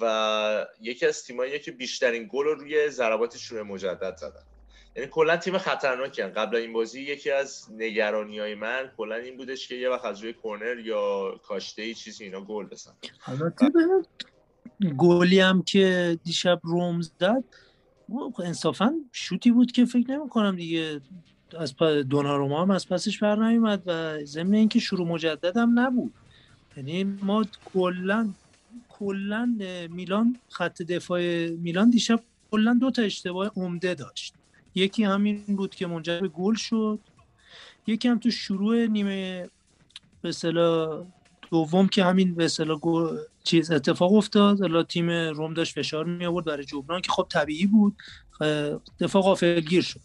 و 0.00 0.66
یکی 0.80 1.06
از 1.06 1.24
تیمایی 1.24 1.58
که 1.58 1.72
بیشترین 1.72 2.28
گل 2.32 2.44
رو 2.44 2.54
روی 2.54 2.90
ضربات 2.90 3.36
شروع 3.36 3.62
مجدد 3.62 4.16
زدن. 4.16 4.42
یعنی 4.96 5.08
کلا 5.08 5.36
تیم 5.36 5.58
خطرناکی 5.58 6.22
هن. 6.22 6.28
قبل 6.28 6.56
این 6.56 6.72
بازی 6.72 7.02
یکی 7.02 7.30
از 7.30 7.68
نگرانی 7.72 8.38
های 8.38 8.54
من 8.54 8.90
کلا 8.96 9.14
این 9.14 9.36
بودش 9.36 9.68
که 9.68 9.74
یه 9.74 9.88
وقت 9.90 10.04
از 10.04 10.22
روی 10.22 10.32
کورنر 10.32 10.78
یا 10.78 11.34
کاشته 11.42 11.82
ای 11.82 11.94
چیزی 11.94 12.24
اینا 12.24 12.40
گل 12.40 12.66
بزن 12.66 12.92
گلی 14.98 15.40
هم 15.40 15.62
که 15.62 16.18
دیشب 16.24 16.60
روم 16.62 17.00
زد 17.00 17.44
انصافا 18.44 18.94
شوتی 19.12 19.50
بود 19.50 19.72
که 19.72 19.84
فکر 19.84 20.10
نمی 20.10 20.28
کنم 20.28 20.56
دیگه 20.56 21.00
از 21.58 21.76
دوناروما 22.08 22.62
هم 22.62 22.70
از 22.70 22.88
پسش 22.88 23.18
بر 23.18 23.48
نیومد 23.48 23.82
و 23.86 24.24
ضمن 24.24 24.54
اینکه 24.54 24.78
شروع 24.78 25.08
مجدد 25.08 25.56
هم 25.56 25.78
نبود. 25.78 26.14
یعنی 26.76 27.04
ما 27.04 27.44
کلا 27.74 28.28
کلا 28.88 29.58
میلان 29.90 30.36
خط 30.48 30.82
دفاع 30.82 31.48
میلان 31.48 31.90
دیشب 31.90 32.20
کلا 32.50 32.78
دو 32.80 32.90
تا 32.90 33.02
اشتباه 33.02 33.52
عمده 33.56 33.94
داشت. 33.94 34.34
یکی 34.76 35.04
همین 35.04 35.44
بود 35.46 35.74
که 35.74 35.86
منجر 35.86 36.20
به 36.20 36.28
گل 36.28 36.54
شد. 36.54 36.98
یکی 37.86 38.08
هم 38.08 38.18
تو 38.18 38.30
شروع 38.30 38.86
نیمه 38.86 39.48
به 40.22 40.32
دوم 41.50 41.88
که 41.88 42.04
همین 42.04 42.34
به 42.34 42.50
چیز 43.44 43.70
اتفاق 43.70 44.12
افتاد. 44.12 44.60
حالا 44.60 44.82
تیم 44.82 45.10
روم 45.10 45.54
داشت 45.54 45.74
فشار 45.74 46.04
می 46.04 46.26
آورد 46.26 46.44
برای 46.44 46.64
جبران 46.64 47.00
که 47.00 47.12
خب 47.12 47.26
طبیعی 47.30 47.66
بود. 47.66 47.96
دفاع 49.00 49.22
غافلگیر 49.22 49.82
شد. 49.82 50.00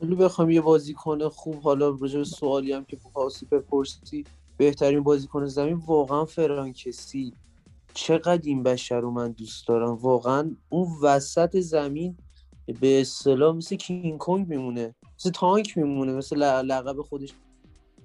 ولی 0.00 0.14
بخوام 0.14 0.50
یه 0.50 0.60
بازیکن 0.60 1.28
خوب 1.28 1.62
حالا 1.62 1.88
راجع 1.88 2.22
سوالی 2.22 2.72
هم 2.72 2.84
که 2.84 2.96
پاسی 3.14 3.46
بپرسی 3.46 4.24
بهترین 4.56 5.00
بازیکن 5.00 5.46
زمین 5.46 5.74
واقعا 5.74 6.24
فرانکسی. 6.24 7.32
چقدر 7.94 8.42
این 8.44 8.62
بشر 8.62 9.00
رو 9.00 9.10
من 9.10 9.32
دوست 9.32 9.68
دارم؟ 9.68 9.94
واقعا 9.94 10.50
اون 10.68 10.88
وسط 11.02 11.60
زمین 11.60 12.16
به 12.72 13.00
اصطلاح 13.00 13.56
مثل 13.56 13.76
کینگ 13.76 14.18
کنگ 14.18 14.48
میمونه 14.48 14.94
مثل 15.18 15.30
تانک 15.30 15.78
میمونه 15.78 16.12
مثل 16.12 16.36
لقب 16.62 17.02
خودش. 17.02 17.32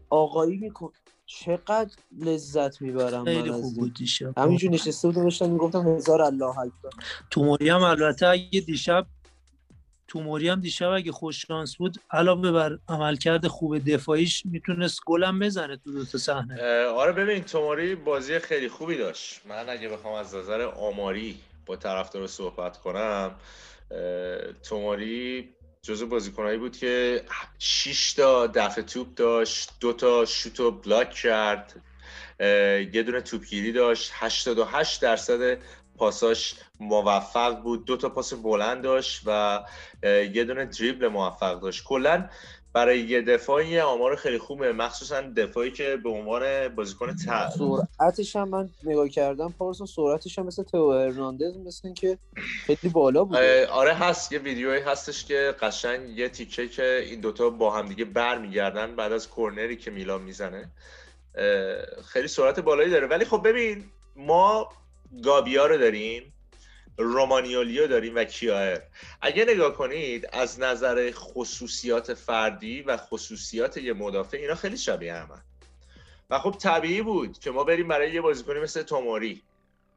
آقایی 0.09 0.57
میکن 0.57 0.91
چقدر 1.25 1.95
لذت 2.19 2.81
می‌برم 2.81 3.25
خیلی 3.25 3.51
خوب 3.51 3.75
بود 3.75 3.93
دیشب. 3.93 4.39
همینجور 4.39 4.71
نشسته 4.71 5.07
بودم 5.07 5.23
داشتم 5.23 5.49
می‌گفتم 5.49 5.87
هزار 5.87 6.21
الله 6.21 6.59
اکبر. 6.59 6.89
توموری 7.31 7.69
هم 7.69 7.83
البته 7.83 8.27
اگه 8.27 8.59
دیشب 8.59 9.05
توموری 10.07 10.49
هم 10.49 10.59
دیشب 10.59 10.89
اگه 10.89 11.11
خوش 11.11 11.45
شانس 11.47 11.75
بود 11.75 11.97
علاوه 12.11 12.51
بر 12.51 12.79
عملکرد 12.89 13.47
خوب 13.47 13.77
دفاعیش 13.77 14.45
می‌تونست 14.45 14.99
گلم 15.05 15.39
بزنه 15.39 15.77
تو 15.77 15.91
دو 15.91 16.05
تا 16.05 16.17
صحنه. 16.17 16.85
آره 16.85 17.11
ببین 17.11 17.43
توموری 17.43 17.95
بازی 17.95 18.39
خیلی 18.39 18.69
خوبی 18.69 18.97
داشت. 18.97 19.41
من 19.49 19.69
اگه 19.69 19.89
بخوام 19.89 20.13
از 20.13 20.35
نظر 20.35 20.61
آماری 20.61 21.37
با 21.65 21.75
طرفدار 21.75 22.27
صحبت 22.27 22.77
کنم 22.77 23.31
توماری 24.69 25.49
جزو 25.81 26.07
بازیکنایی 26.07 26.57
بود 26.57 26.77
که 26.77 27.23
6 27.59 28.13
تا 28.13 28.47
دفع 28.47 28.81
توپ 28.81 29.13
داشت 29.15 29.69
دو 29.79 29.93
تا 29.93 30.25
شوتو 30.25 30.71
بلاک 30.71 31.11
کرد 31.11 31.81
یه 32.93 33.03
دونه 33.03 33.21
توپگیری 33.21 33.71
داشت 33.71 34.11
88 34.13 35.01
درصد 35.01 35.57
پاساش 35.97 36.55
موفق 36.79 37.61
بود 37.61 37.85
دو 37.85 37.97
تا 37.97 38.09
پاس 38.09 38.33
بلند 38.33 38.83
داشت 38.83 39.21
و 39.25 39.63
یه 40.33 40.43
دونه 40.43 40.65
دریبل 40.65 41.07
موفق 41.07 41.59
داشت. 41.59 41.83
کلا 41.83 42.29
برای 42.73 42.99
یه 42.99 43.21
دفاعی 43.21 43.79
آمار 43.79 44.15
خیلی 44.15 44.37
خوبه. 44.37 44.73
مخصوصا 44.73 45.21
دفاعی 45.21 45.71
که 45.71 45.97
به 46.03 46.09
عنوان 46.09 46.67
بازیکن 46.67 47.15
تا 47.25 47.49
سرعتش 47.49 48.35
هم 48.35 48.49
من 48.49 48.69
نگاه 48.83 49.09
کردم 49.09 49.53
پارسا 49.59 49.85
سرعتش 49.85 50.39
هم 50.39 50.45
مثل 50.45 50.63
تو 50.63 50.93
هرناندز 50.93 51.57
مثل 51.57 51.93
که 51.93 52.17
خیلی 52.65 52.89
بالا 52.93 53.23
بود 53.23 53.37
آره 53.71 53.93
هست. 53.93 54.31
یه 54.31 54.39
ویدیویی 54.39 54.81
هستش 54.81 55.25
که 55.25 55.55
قشنگ 55.61 56.17
یه 56.17 56.29
تیکه 56.29 56.67
که 56.67 57.03
این 57.05 57.21
دوتا 57.21 57.49
با 57.49 57.71
هم 57.71 57.87
دیگه 57.87 58.05
برمیگردن 58.05 58.95
بعد 58.95 59.11
از 59.11 59.29
کورنری 59.29 59.77
که 59.77 59.91
میلان 59.91 60.21
می‌زنه. 60.21 60.71
خیلی 62.05 62.27
سرعت 62.27 62.59
بالایی 62.59 62.89
داره. 62.89 63.07
ولی 63.07 63.25
خب 63.25 63.47
ببین 63.47 63.83
ما 64.15 64.69
گابیا 65.23 65.65
رو 65.65 65.77
داریم. 65.77 66.33
رومانیولیو 66.97 67.87
داریم 67.87 68.15
و 68.15 68.23
کیاهر 68.23 68.81
اگه 69.21 69.45
نگاه 69.45 69.73
کنید 69.73 70.29
از 70.33 70.59
نظر 70.59 71.11
خصوصیات 71.11 72.13
فردی 72.13 72.81
و 72.81 72.97
خصوصیات 72.97 73.77
یه 73.77 73.93
مدافع 73.93 74.37
اینا 74.37 74.55
خیلی 74.55 74.77
شبیه 74.77 75.13
همه. 75.13 75.41
و 76.29 76.39
خب 76.39 76.51
طبیعی 76.51 77.01
بود 77.01 77.39
که 77.39 77.51
ما 77.51 77.63
بریم 77.63 77.87
برای 77.87 78.13
یه 78.13 78.21
بازیکنی 78.21 78.59
مثل 78.59 78.83
توموری 78.83 79.43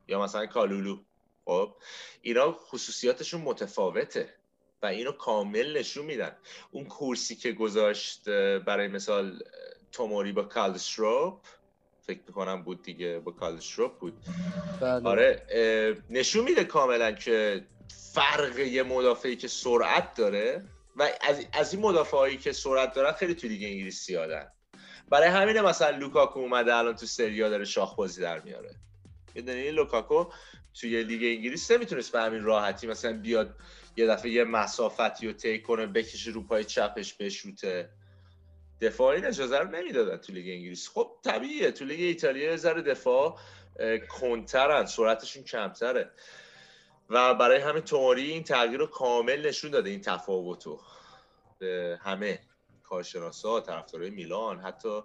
یا 0.08 0.22
مثلا 0.22 0.46
کالولو. 0.46 0.98
خب 1.44 1.74
اینا 2.22 2.52
خصوصیاتشون 2.52 3.40
متفاوته 3.40 4.34
و 4.82 4.86
اینو 4.86 5.12
کامل 5.12 5.78
نشون 5.78 6.06
میدن. 6.06 6.36
اون 6.70 6.84
کورسی 6.84 7.36
که 7.36 7.52
گذاشت 7.52 8.28
برای 8.58 8.88
مثال 8.88 9.42
توموری 9.92 10.32
با 10.32 10.42
کارسدورپ 10.42 11.40
فکر 12.10 12.20
می‌کنم 12.26 12.62
بود 12.62 12.82
دیگه 12.82 13.18
با 13.18 13.32
کارسدورپ 13.32 13.98
بود. 13.98 14.12
بله. 14.80 15.08
آره 15.08 15.42
نشون 16.10 16.44
میده 16.44 16.64
کاملا 16.64 17.12
که 17.12 17.64
فرق 18.14 18.58
یه 18.58 18.82
مدافعی 18.82 19.36
که 19.36 19.48
سرعت 19.48 20.14
داره 20.14 20.64
و 20.96 21.08
از, 21.20 21.44
از 21.52 21.74
این 21.74 21.82
مدافع 21.82 22.16
هایی 22.16 22.36
که 22.36 22.52
سرعت 22.52 22.94
دارن 22.94 23.12
خیلی 23.12 23.34
تو 23.34 23.48
لیگ 23.48 23.62
انگلیس 23.62 24.06
زیادن 24.06 24.46
برای 25.08 25.28
همینه 25.28 25.60
مثلا 25.60 25.96
لوکاکو 25.96 26.40
اومده 26.40 26.74
الان 26.74 26.96
تو 26.96 27.06
سریا 27.06 27.48
داره 27.48 27.64
شاخ 27.64 27.96
بازی 27.96 28.22
در 28.22 28.40
میاره. 28.40 28.70
یه 29.34 29.70
لوکاکو 29.70 30.24
توی 30.80 31.02
لیگ 31.02 31.22
انگلیس 31.22 31.70
نمی‌تونست 31.70 32.12
به 32.12 32.20
همین 32.20 32.42
راحتی 32.42 32.86
مثلا 32.86 33.12
بیاد 33.12 33.54
یه 33.96 34.06
دفعه 34.06 34.30
یه 34.30 34.44
مسافتی 34.44 35.26
رو 35.26 35.32
طی 35.32 35.62
کنه 35.62 35.86
بکشه 35.86 36.30
رو 36.30 36.42
پای 36.42 36.64
چپش 36.64 37.14
بشوته. 37.14 37.90
دفاعی 38.80 39.24
اجازه 39.24 39.58
رو 39.58 39.70
نمی‌دادن 39.70 40.16
تو 40.16 40.32
لیگ 40.32 40.48
انگلیس. 40.48 40.88
خب 40.88 41.10
طبیعیه. 41.24 41.70
تو 41.70 41.84
لیگ 41.84 42.00
ایتالیا 42.00 42.56
ذره 42.56 42.82
دفاعا 42.82 43.38
کندترن 44.08 44.86
سرعتشون 44.86 45.42
کمتره. 45.42 46.10
و 47.08 47.34
برای 47.34 47.60
همین 47.60 47.82
توموری 47.82 48.30
این 48.30 48.42
تغییر 48.44 48.78
رو 48.80 48.86
کامل 48.86 49.46
نشون 49.46 49.70
داده 49.70 49.90
این 49.90 50.00
تفاوتو 50.00 50.80
به 51.58 51.98
همه 52.02 52.40
کارشناسا 52.82 53.60
طرفدارای 53.60 54.10
میلان 54.10 54.60
حتی 54.60 55.00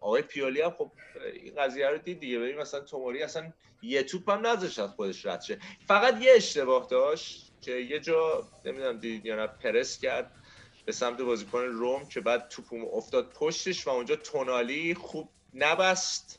آقای 0.00 0.22
پیولی 0.22 0.60
هم 0.60 0.70
خب 0.70 0.92
این 1.32 1.54
قضیه 1.54 1.88
رو 1.88 1.98
دید 1.98 2.20
دیگه. 2.20 2.38
ببین 2.38 2.58
مثلا 2.58 2.80
توماری 2.80 3.22
اصلا 3.22 3.52
یه 3.82 4.02
توپ 4.02 4.30
هم 4.30 4.46
نذاشت 4.46 4.78
از 4.78 4.90
خودش 4.90 5.26
رد 5.26 5.40
شه. 5.40 5.58
فقط 5.86 6.22
یه 6.22 6.32
اشتباه 6.36 6.86
داشت 6.90 7.52
که 7.60 7.72
یه 7.72 8.00
جا 8.00 8.48
نمی‌دونم 8.64 8.98
دید 8.98 9.26
یا 9.26 9.36
نه 9.36 9.46
پرس 9.46 10.00
کرد. 10.00 10.41
به 10.84 10.92
سمت 10.92 11.20
بازیکن 11.20 11.58
روم 11.58 12.06
که 12.08 12.20
بعد 12.20 12.48
توپ 12.48 12.66
افتاد 12.94 13.32
پشتش 13.34 13.86
و 13.86 13.90
اونجا 13.90 14.16
تونالی 14.16 14.94
خوب 14.94 15.28
نبست 15.54 16.38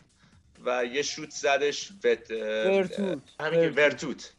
و 0.65 0.85
یه 0.85 1.01
شوت 1.01 1.29
زدش 1.29 1.91
وت... 2.03 2.31
ورتوت. 2.31 3.19
همین 3.39 3.69
ورتوت. 3.69 4.33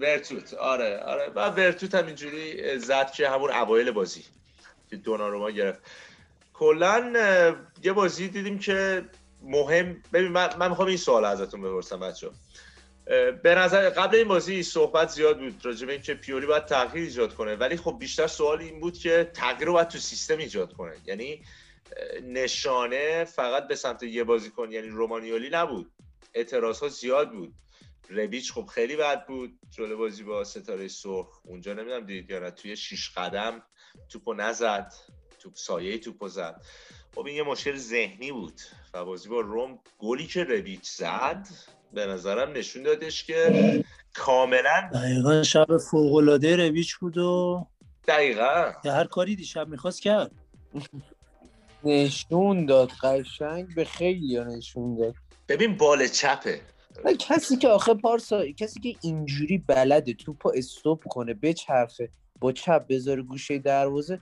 ورتوت. 0.00 0.54
آره 0.54 0.98
آره. 0.98 1.32
و 1.34 1.50
ورتوت 1.50 1.94
هم 1.94 2.06
اینجوری 2.06 2.78
زد 2.78 3.10
که 3.10 3.28
همون 3.28 3.50
اوایل 3.50 3.90
بازی 3.90 4.24
که 4.90 4.96
دوناروما 4.96 5.50
گرفت. 5.50 5.80
کلا 6.54 7.56
یه 7.82 7.92
بازی 7.92 8.28
دیدیم 8.28 8.58
که 8.58 9.04
مهم 9.42 10.02
ببین 10.12 10.32
من, 10.32 10.56
من 10.56 10.68
می‌خوام 10.68 10.88
این 10.88 10.96
سوال 10.96 11.24
ازتون 11.24 11.62
بپرسم 11.62 12.00
بچه‌ها. 12.00 12.32
به 13.42 13.54
نظر 13.54 13.90
قبل 13.90 14.16
این 14.16 14.28
بازی 14.28 14.62
صحبت 14.62 15.08
زیاد 15.08 15.38
بود 15.38 15.64
راجع 15.64 15.86
به 15.86 15.92
اینکه 15.92 16.14
پیولی 16.14 16.46
باید 16.46 16.64
تغییر 16.64 17.04
ایجاد 17.04 17.34
کنه 17.34 17.56
ولی 17.56 17.76
خب 17.76 17.96
بیشتر 17.98 18.26
سوال 18.26 18.60
این 18.60 18.80
بود 18.80 18.98
که 18.98 19.30
تغییر 19.34 19.66
رو 19.66 19.72
باید 19.72 19.88
تو 19.88 19.98
سیستم 19.98 20.38
ایجاد 20.38 20.72
کنه. 20.72 20.96
یعنی 21.06 21.42
نشانه 22.22 23.24
فقط 23.24 23.68
به 23.68 23.74
سمت 23.74 24.02
یه 24.02 24.24
بازیکن 24.24 24.72
یعنی 24.72 24.88
رومانیولی 24.88 25.50
نبود. 25.50 25.90
اعتراض 26.34 26.80
ها 26.80 26.88
زیاد 26.88 27.32
بود. 27.32 27.54
ربیچ 28.10 28.52
خب 28.52 28.66
خیلی 28.66 28.96
بد 28.96 29.26
بود 29.26 29.58
جلو 29.70 29.96
بازی 29.96 30.22
با 30.22 30.44
ستاره 30.44 30.88
سرخ. 30.88 31.40
اونجا 31.44 31.72
نمی‌دونم 31.72 32.06
دیدید 32.06 32.30
یا 32.30 32.38
نه 32.38 32.50
توی 32.50 32.76
شیش 32.76 33.10
قدم 33.10 33.62
توپو 34.08 34.34
نزد 34.34 34.92
توپ 35.40 35.56
سایه 35.56 35.98
توپو 35.98 36.28
زد. 36.28 36.62
خب 37.14 37.26
این 37.26 37.36
یه 37.36 37.42
مشکل 37.42 37.76
ذهنی 37.76 38.32
بود 38.32 38.60
و 38.94 39.04
بازی 39.04 39.28
با 39.28 39.40
روم 39.40 39.78
گلی 39.98 40.26
که 40.26 40.44
ربیچ 40.44 40.84
زد 40.84 41.46
به 41.92 42.06
نظرم 42.06 42.52
نشون 42.52 42.82
دادش 42.82 43.24
که 43.24 43.84
کاملا 44.14 44.90
دقیقا 44.94 45.42
شب 45.42 45.76
فوقلاده 45.90 46.56
رویچ 46.56 46.96
بود 46.96 47.18
و 47.18 47.66
دقیقا. 48.08 48.72
هر 48.84 49.04
کاری 49.04 49.36
دیشب 49.36 49.68
می‌خواست 49.68 50.02
کرد. 50.02 50.30
نشون 51.84 52.66
داد 52.66 52.90
قشنگ 53.02 53.74
به 53.74 53.84
خیلی 53.84 54.40
نشون 54.40 54.96
داد. 54.96 55.14
ببین 55.48 55.76
بال 55.76 56.06
چپه. 56.06 56.60
کسی 57.18 57.56
که 57.56 57.68
آخه 57.68 57.94
پارسا 57.94 58.46
کسی 58.46 58.80
که 58.80 58.94
اینجوری 59.02 59.58
بلده 59.58 60.14
توپو 60.14 60.52
استوب 60.54 61.02
کنه 61.08 61.34
بچرخه 61.34 62.08
با 62.40 62.52
چپ 62.52 62.86
بذاره 62.88 63.22
گوشه 63.22 63.58
دروازه 63.58 64.20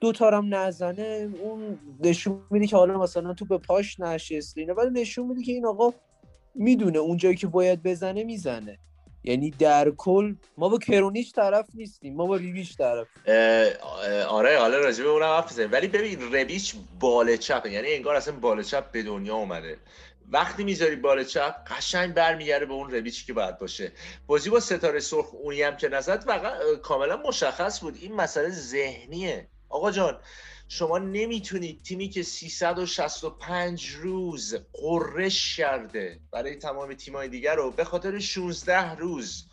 دو 0.00 0.12
تارم 0.12 0.54
نزنه 0.54 1.30
اون 1.42 1.78
نشون 2.00 2.42
میده 2.50 2.66
که 2.66 2.76
حالا 2.76 2.98
مثلا 2.98 3.34
تو 3.34 3.44
به 3.44 3.58
پاش 3.58 4.00
نشسته 4.00 4.60
اینه 4.60 4.72
ولی 4.72 5.00
نشون 5.00 5.26
میده 5.26 5.42
که 5.42 5.52
این 5.52 5.66
آقا 5.66 5.92
می‌دونه 6.54 6.98
اونجایی 6.98 7.36
که 7.36 7.46
باید 7.46 7.82
بزنه 7.82 8.24
می‌زنه. 8.24 8.78
یعنی 9.24 9.50
در 9.50 9.90
کل 9.90 10.34
ما 10.58 10.68
با 10.68 10.78
کرونیش 10.78 11.32
طرف 11.32 11.66
نیستیم 11.74 12.14
ما 12.14 12.26
با 12.26 12.36
ریویش 12.36 12.76
طرف. 12.76 13.06
آره 14.28 14.58
حالا 14.58 14.78
راجبه 14.78 15.08
اونم 15.08 15.26
حرف 15.26 15.58
ولی 15.72 15.88
ببین 15.88 16.34
ربیچ 16.34 16.74
بال 17.00 17.36
چپه 17.36 17.70
یعنی 17.70 17.92
انگار 17.92 18.16
اصلا 18.16 18.34
بال 18.34 18.62
چپ 18.62 18.90
به 18.90 19.02
دنیا 19.02 19.34
اومده. 19.34 19.76
وقتی 20.32 20.64
می‌ذاری 20.64 20.96
بال 20.96 21.24
چپ 21.24 21.54
قشنگ 21.66 22.14
برمیگرده 22.14 22.66
به 22.66 22.72
اون 22.72 22.90
رویچی 22.90 23.26
که 23.26 23.32
باید 23.32 23.58
باشه. 23.58 23.92
بازی 24.26 24.50
با 24.50 24.60
ستاره 24.60 25.00
سرخ 25.00 25.34
اونی 25.34 25.62
هم 25.62 25.76
که 25.76 25.88
نزد 25.88 26.24
کاملا 26.82 27.16
مشخص 27.16 27.80
بود. 27.80 27.98
این 28.00 28.14
مسئله 28.14 28.50
ذهنیه. 28.50 29.48
آقا 29.68 29.90
جان 29.90 30.18
شما 30.72 30.98
نمی‌تونید 30.98 31.82
تیمی 31.82 32.08
که 32.08 32.22
365 32.22 33.88
روز 33.88 34.54
قررش 34.72 35.56
کرده 35.56 36.20
برای 36.30 36.56
تمام 36.56 36.94
تیمای 36.94 37.28
دیگر 37.28 37.54
رو 37.54 37.70
به 37.70 37.84
خاطر 37.84 38.18
16 38.18 38.94
روز 38.94 39.46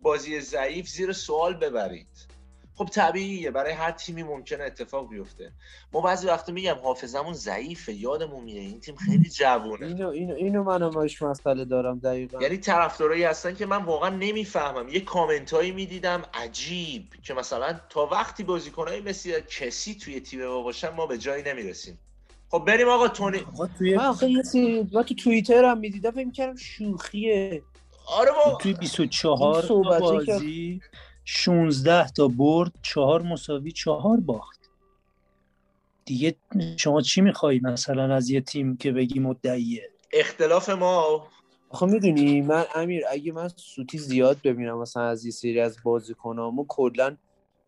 بازی 0.00 0.40
ضعیف 0.40 0.88
زیر 0.88 1.12
سوال 1.12 1.54
ببرید. 1.54 2.33
خب 2.76 2.84
طبیعیه 2.84 3.50
برای 3.50 3.72
هر 3.72 3.90
تیمی 3.90 4.22
ممکنه 4.22 4.64
اتفاق 4.64 5.08
بیفته. 5.08 5.52
ما 5.92 6.00
بعضی 6.00 6.26
وقتا 6.26 6.52
میگم 6.52 6.76
حافظمون 6.82 7.32
ضعیفه 7.32 7.92
یادمون 7.92 8.44
میره. 8.44 8.60
این 8.60 8.80
تیم 8.80 8.96
خیلی 8.96 9.28
جوونه. 9.30 9.86
اینو 9.86 10.08
اینو 10.08 10.34
اینو 10.34 10.62
منم 10.62 10.90
باش 10.90 11.22
مسئله 11.22 11.64
دارم 11.64 11.98
دقیقا. 11.98 12.42
یعنی 12.42 12.56
طرفدارایی 12.56 13.24
هستن 13.24 13.54
که 13.54 13.66
من 13.66 13.84
واقعا 13.84 14.10
نمی‌فهمم. 14.10 14.88
یه 14.88 15.00
کامنت 15.00 15.54
می‌دیدم 15.54 16.22
عجیب 16.34 17.04
که 17.22 17.34
مثلا 17.34 17.80
تا 17.88 18.06
وقتی 18.06 18.42
بازیکنایی 18.42 19.00
مثل 19.00 19.40
کسی 19.40 19.94
توی 19.94 20.20
تیم 20.20 20.46
ما 20.46 20.62
باشن 20.62 20.88
ما 20.88 21.06
به 21.06 21.18
جایی 21.18 21.42
نمی‌رسیم. 21.42 21.98
خب 22.50 22.64
بریم 22.66 22.88
آقا 22.88 23.08
تونی 23.08 23.38
آقا 23.38 23.66
توی 23.66 23.96
من 23.96 24.04
آخه 24.04 24.28
من 24.92 25.02
تو 25.02 25.14
توییتر 25.14 25.64
هم 25.64 25.78
می‌دیدم 25.78 26.10
فکر 26.10 26.30
کردم 26.30 26.56
شوخیه. 26.56 27.62
آره 28.06 28.30
ما 28.30 28.58
توی 28.60 28.72
24 28.74 29.66
بازی 29.66 30.80
16 31.24 32.08
تا 32.10 32.28
برد 32.28 32.72
چهار 32.82 33.22
مساوی 33.22 33.72
چهار 33.72 34.20
باخت. 34.20 34.60
دیگه 36.04 36.34
شما 36.76 37.00
چی 37.00 37.20
میخوایی 37.20 37.60
مثلا 37.60 38.14
از 38.14 38.30
یه 38.30 38.40
تیم 38.40 38.76
که 38.76 38.92
بگی 38.92 39.20
مدعیه؟ 39.20 39.90
اختلاف 40.12 40.68
ما. 40.68 41.26
آخه 41.70 41.86
می‌دونی 41.86 42.40
من 42.40 42.64
امیر 42.74 43.02
اگه 43.10 43.32
من 43.32 43.48
سوتی 43.56 43.98
زیاد 43.98 44.36
ببینم 44.44 44.78
مثلا 44.78 45.02
از 45.02 45.24
یه 45.24 45.30
سری 45.30 45.60
از 45.60 45.76
بازیکنامو 45.84 46.64
کلا 46.68 47.16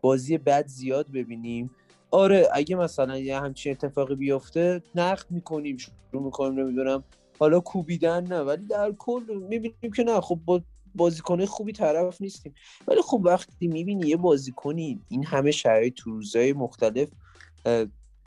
بازی 0.01 0.37
بد 0.37 0.67
زیاد 0.67 1.11
ببینیم. 1.11 1.71
آره 2.11 2.47
اگه 2.53 2.75
مثلا 2.75 3.17
یه 3.17 3.39
همچین 3.39 3.71
اتفاقی 3.71 4.15
بیفته 4.15 4.81
نقد 4.95 5.25
می‌کنیم 5.29 5.77
شروع 5.77 6.23
می‌کنیم 6.23 6.59
نمی‌دونم. 6.59 7.03
حالا 7.39 7.59
کوبیدن 7.59 8.27
نه 8.27 8.39
ولی 8.39 8.65
در 8.65 8.91
کل 8.91 9.23
می‌بینیم 9.49 9.91
که 9.95 10.03
نه. 10.03 10.21
خب 10.21 10.39
با 10.45 10.61
بازیکن 10.97 11.45
خوبی 11.45 11.73
طرف 11.73 12.21
نیستیم. 12.21 12.53
ولی 12.87 13.01
خب 13.01 13.21
وقتی 13.23 13.67
می‌بینی 13.67 14.07
یه 14.07 14.17
بازیکنی 14.17 15.01
این 15.09 15.25
همه 15.25 15.51
شرایط 15.51 15.93
تو 15.93 16.11
روزهای 16.11 16.53
مختلف 16.53 17.09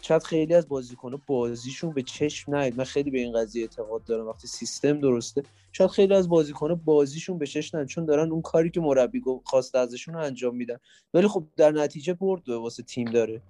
شاید 0.03 0.23
خیلی 0.23 0.55
از 0.55 0.69
بازیکن‌ها 0.69 1.21
بازیشون 1.27 1.93
به 1.93 2.03
چشم 2.03 2.55
نیاد. 2.55 2.77
من 2.77 2.85
خیلی 2.85 3.11
به 3.11 3.19
این 3.19 3.33
قضیه 3.33 3.63
اعتقاد 3.63 4.05
دارم. 4.05 4.27
وقتی 4.27 4.49
سیستم 4.49 5.01
درسته 5.01 5.43
شاید 5.73 5.91
خیلی 5.91 6.15
از 6.15 6.29
بازیکن‌ها 6.29 6.75
بازیشون 6.85 7.39
به 7.39 7.47
چشم 7.47 7.77
نیاد. 7.77 7.89
چون 7.89 8.05
دارن 8.05 8.31
اون 8.31 8.43
کاری 8.43 8.71
که 8.71 8.81
مربی 8.81 9.23
خواسته 9.45 9.79
ازشون 9.79 10.15
رو 10.15 10.21
انجام 10.21 10.57
میدن. 10.57 10.77
ولی 11.15 11.29
خب 11.29 11.45
در 11.57 11.71
نتیجه 11.71 12.15
برد 12.15 12.49
واسه 12.49 12.83
تیم 12.83 13.11
داره. 13.11 13.43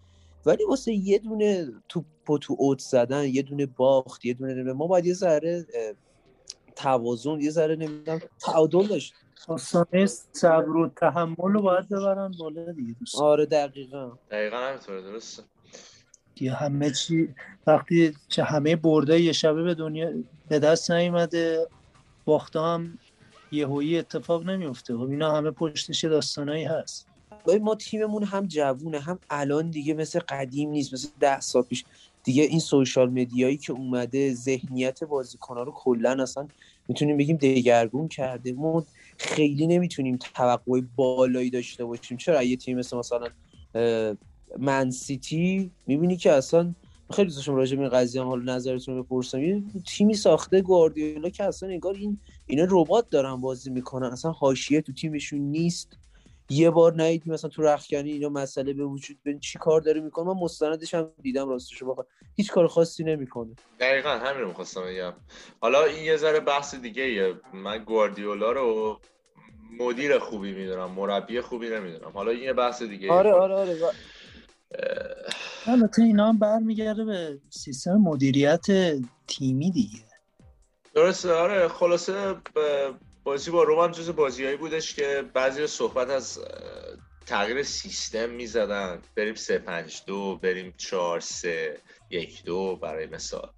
ولی 0.46 0.64
واسه 0.64 0.92
یه 0.92 1.18
دونه 1.18 1.68
توپ 1.88 2.04
تو 2.40 2.56
اوت 2.58 2.78
زدن 2.78 3.28
یه 3.28 3.42
دونه 3.42 3.66
باخت 3.66 4.24
یه 4.24 4.34
دونه 4.34 4.72
ما 4.72 4.86
باید 4.86 5.06
یه 5.06 5.14
ذره 5.14 5.66
توازن 6.82 7.40
یه 7.40 7.50
ذره 7.50 7.76
نمی‌دونم 7.76 8.20
تعادل 8.40 8.86
داشت. 8.86 9.14
آسانه 9.48 10.06
صبر 10.32 10.76
و 10.76 10.88
تحمل 10.88 11.52
رو 11.52 11.62
باید 11.62 11.88
ببرن 11.88 12.32
بالا 12.38 12.72
دیگه 12.72 12.94
دوست. 13.00 13.16
آره 13.16 13.46
دقیقا. 13.46 14.12
دقیقا 14.30 14.56
همینطوره 14.56 15.02
درسته. 15.02 15.42
یه 16.40 16.54
همه 16.54 16.90
چی 16.90 17.28
وقتی 17.66 18.14
چه 18.28 18.42
همه 18.42 18.76
برده 18.76 19.20
یه 19.20 19.32
شبه 19.32 19.62
به 19.62 19.74
دنیا 19.74 20.12
به 20.48 20.58
دست 20.58 20.90
نیومده 20.90 21.66
باخته 22.24 22.60
هم 22.60 22.98
یهویی 23.52 23.98
اتفاق 23.98 24.44
نمیفته 24.44 24.96
خب 24.96 25.10
اینا 25.10 25.36
همه 25.36 25.50
پشتش 25.50 26.04
داستانایی 26.04 26.64
هست. 26.64 27.06
ما 27.60 27.74
تیممون 27.74 28.22
هم 28.22 28.46
جوونه 28.46 29.00
هم 29.00 29.18
الان 29.30 29.70
دیگه 29.70 29.94
مثل 29.94 30.20
قدیم 30.28 30.70
نیست 30.70 30.92
مثل 30.92 31.08
ده 31.20 31.40
سال 31.40 31.62
پیش. 31.62 31.84
دیگه 32.24 32.42
این 32.42 32.60
سوشال 32.60 33.10
مدیایی 33.10 33.56
که 33.56 33.72
اومده 33.72 34.34
ذهنیت 34.34 35.04
بازیکن‌ها 35.04 35.62
رو 35.62 35.72
کلا 35.72 36.22
اصلا 36.22 36.48
می‌تونیم 36.90 37.16
بگیم 37.16 37.36
دگرگون 37.36 38.08
کرده 38.08 38.52
ما 38.52 38.84
خیلی 39.18 39.66
نمی‌تونیم 39.66 40.18
توقع 40.34 40.80
بالایی 40.96 41.50
داشته 41.50 41.84
باشیم. 41.84 42.16
چرا؟ 42.16 42.42
یه 42.42 42.56
تیم 42.56 42.78
مثل 42.78 42.96
مثلا 42.96 43.28
من 44.58 44.90
سیتی 44.90 45.70
می‌بینی 45.86 46.16
که 46.16 46.32
اصلا 46.32 46.74
خیلی 47.12 47.28
دوستشم 47.28 47.54
راجع 47.54 47.76
به 47.76 47.82
این 47.82 47.90
قضیه 47.90 48.22
حالا 48.22 48.56
نظرتون 48.56 49.02
بپرسم. 49.02 49.42
یه 49.42 49.62
تیمی 49.86 50.14
ساخته 50.14 50.60
گواردیولا 50.60 51.28
که 51.28 51.44
اصلا 51.44 51.68
انگار 51.68 51.94
این 51.94 52.18
اینا 52.46 52.66
ربات 52.70 53.10
دارن 53.10 53.36
بازی 53.36 53.70
می‌کنن. 53.70 54.06
اصلا 54.06 54.30
حاشیه 54.30 54.80
تو 54.80 54.92
تیمشون 54.92 55.40
نیست. 55.40 55.96
یه 56.50 56.70
بار 56.70 57.02
ندیدی 57.02 57.30
مثلا 57.30 57.50
تو 57.50 57.62
رخکنی 57.62 58.12
اینا 58.12 58.28
مسئله 58.28 58.72
به 58.72 58.84
وجود 58.84 59.18
ببین 59.24 59.40
چی 59.40 59.58
کار 59.58 59.80
داره 59.80 60.00
می‌کنه؟ 60.00 60.26
من 60.26 60.40
مستندش 60.40 60.94
هم 60.94 61.10
دیدم 61.22 61.48
راستش 61.48 61.82
بخوام. 61.82 62.06
هیچ 62.36 62.50
کار 62.52 62.66
خاصی 62.66 63.04
نمی‌کنه. 63.04 63.54
دقیقا 63.80 64.08
همین 64.08 64.40
رو 64.40 64.48
می‌خواستم 64.48 64.82
بگم. 64.82 65.12
حالا 65.60 65.84
این 65.84 66.04
یه 66.04 66.16
ذره 66.16 66.40
بحث 66.40 66.74
دیگه 66.74 67.02
ایه. 67.02 67.34
من 67.54 67.84
گواردیولا 67.84 68.52
رو 68.52 69.00
مدیر 69.78 70.18
خوبی 70.18 70.52
می‌دونم 70.52 70.90
مربی 70.90 71.40
خوبی 71.40 71.68
نمی‌دونم. 71.68 72.10
حالا 72.10 72.30
این 72.30 72.42
یه 72.42 72.52
بحث 72.52 72.82
دیگه 72.82 73.12
آره 73.12 73.32
آره 73.32 73.54
آره. 73.54 73.76
البته 75.66 76.02
اینا 76.02 76.28
هم 76.28 76.38
برمیگرده 76.38 77.04
به 77.04 77.38
سیستم 77.50 77.96
مدیریت 77.96 78.66
تیمی 79.26 79.70
دیگه. 79.70 79.98
درسته 80.94 81.32
آره. 81.32 81.68
خلاصه 81.68 82.34
بازی 83.30 83.50
با 83.50 83.62
روم 83.62 83.78
هم 83.78 83.90
جز 83.90 84.10
بازیهایی 84.10 84.56
بودش 84.56 84.94
که 84.94 85.24
بعضی 85.34 85.66
صحبت 85.66 86.10
از 86.10 86.40
تغییر 87.26 87.62
سیستم 87.62 88.30
می‌زدن. 88.30 89.02
بریم 89.16 89.34
3 89.34 89.58
5 89.58 90.02
2 90.06 90.36
بریم 90.36 90.74
4 90.76 91.20
3 91.20 91.76
1 92.10 92.44
2 92.44 92.76
برای 92.76 93.06
مثال. 93.06 93.50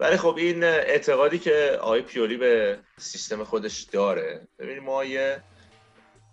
ولی 0.00 0.16
خب 0.16 0.36
این 0.36 0.64
اعتقادی 0.64 1.38
که 1.38 1.78
آقای 1.80 2.02
پیولی 2.02 2.36
به 2.36 2.78
سیستم 2.98 3.44
خودش 3.44 3.82
داره 3.82 4.48
ببینیم 4.58 4.82
ما 4.82 5.04
یه 5.04 5.42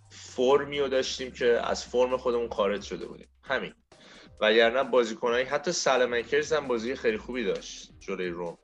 فرمی 0.09 0.79
رو 0.79 0.87
داشتیم 0.87 1.31
که 1.31 1.59
از 1.63 1.85
فرم 1.85 2.17
خودمون 2.17 2.49
خارج 2.49 2.81
شده 2.81 3.05
بودیم. 3.05 3.27
همین. 3.43 3.73
وگرنه 4.41 4.83
بازیکنهایی 4.83 5.45
حتی 5.45 5.71
سلمنکرز 5.71 6.53
هم 6.53 6.67
بازی 6.67 6.95
خیلی 6.95 7.17
خوبی 7.17 7.43
داشت 7.43 7.91
جلوی 7.99 8.29
روم. 8.29 8.57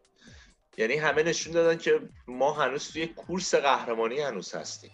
یعنی 0.80 0.96
همه 0.96 1.24
نشون 1.24 1.54
دادن 1.54 1.78
که 1.78 2.00
ما 2.28 2.54
هنوز 2.54 2.92
توی 2.92 3.08
کورس 3.08 3.56
قهرمانی 3.56 4.20
هنوز 4.20 4.56
هستیم. 4.56 4.92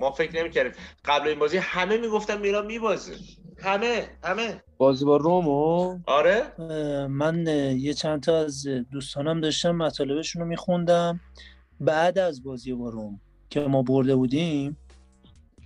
ما 0.00 0.10
فکر 0.10 0.42
نمی‌کردیم. 0.42 0.72
قبل 1.04 1.28
این 1.28 1.38
بازی 1.38 1.56
همه 1.56 1.96
می‌گفتن 1.96 2.40
میران 2.40 2.66
میبازه. 2.66 3.14
همه 3.58 4.08
همه. 4.24 4.62
بازی 4.78 5.04
با 5.04 5.16
رومو 5.16 5.98
آره. 6.06 6.42
من 7.06 7.46
یه 7.78 7.94
چند 7.94 8.22
تا 8.22 8.38
از 8.38 8.66
دوستانم 8.92 9.40
داشتم 9.40 9.70
مطالبشون 9.70 10.42
رو 10.42 10.48
میخوندم. 10.48 11.20
بعد 11.80 12.18
از 12.18 12.42
بازی 12.42 12.72
با 12.72 12.88
روم 12.88 13.20
که 13.50 13.60
ما 13.60 13.82
برده 13.82 14.16
بودیم 14.16 14.76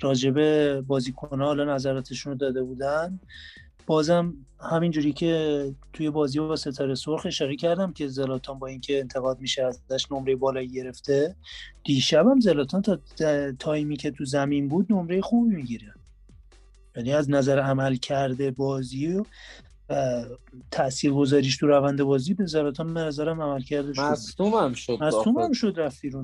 راجبه 0.00 0.80
بازیکنها 0.80 1.46
حالا 1.46 1.74
نظراتشون 1.74 2.32
رو 2.32 2.38
داده 2.38 2.62
بودن. 2.62 3.20
بازم 3.86 4.34
همینجوری 4.60 5.12
که 5.12 5.74
توی 5.92 6.10
بازی 6.10 6.40
با 6.40 6.56
ستاره 6.56 6.94
سرخ 6.94 7.26
اشاره 7.26 7.56
کردم 7.56 7.92
که 7.92 8.08
زلاتان 8.08 8.58
با 8.58 8.66
اینکه 8.66 9.00
انتقاد 9.00 9.40
میشه 9.40 9.64
ازش 9.64 10.12
نمره 10.12 10.36
بالایی 10.36 10.68
گرفته 10.68 11.36
دیشبم 11.84 12.40
زلاتان 12.40 12.82
تا 12.82 12.98
تایمی 13.58 13.96
که 13.96 14.10
تو 14.10 14.24
زمین 14.24 14.68
بود 14.68 14.92
نمره 14.92 15.20
خوبی 15.20 15.56
می‌گیره. 15.56 15.94
یعنی 16.96 17.12
از 17.12 17.30
نظر 17.30 17.58
عمل 17.58 17.96
کرده 17.96 18.50
بازی 18.50 19.22
تاثیر 20.70 21.12
گذاریش 21.12 21.56
تو 21.56 21.66
روند 21.66 22.02
بازی 22.02 22.34
به 22.34 22.46
زلاتان 22.46 22.94
به 22.94 23.00
نظرم 23.00 23.42
عمل 23.42 23.62
کرده 23.62 23.92
شد 23.92 24.00
مصدوم 24.00 24.54
هم 24.54 24.74
شد 24.74 24.98
مصدوم 25.00 25.38
هم 25.38 25.52
شد 25.52 25.74
رفت 25.76 26.00
بیرون. 26.02 26.22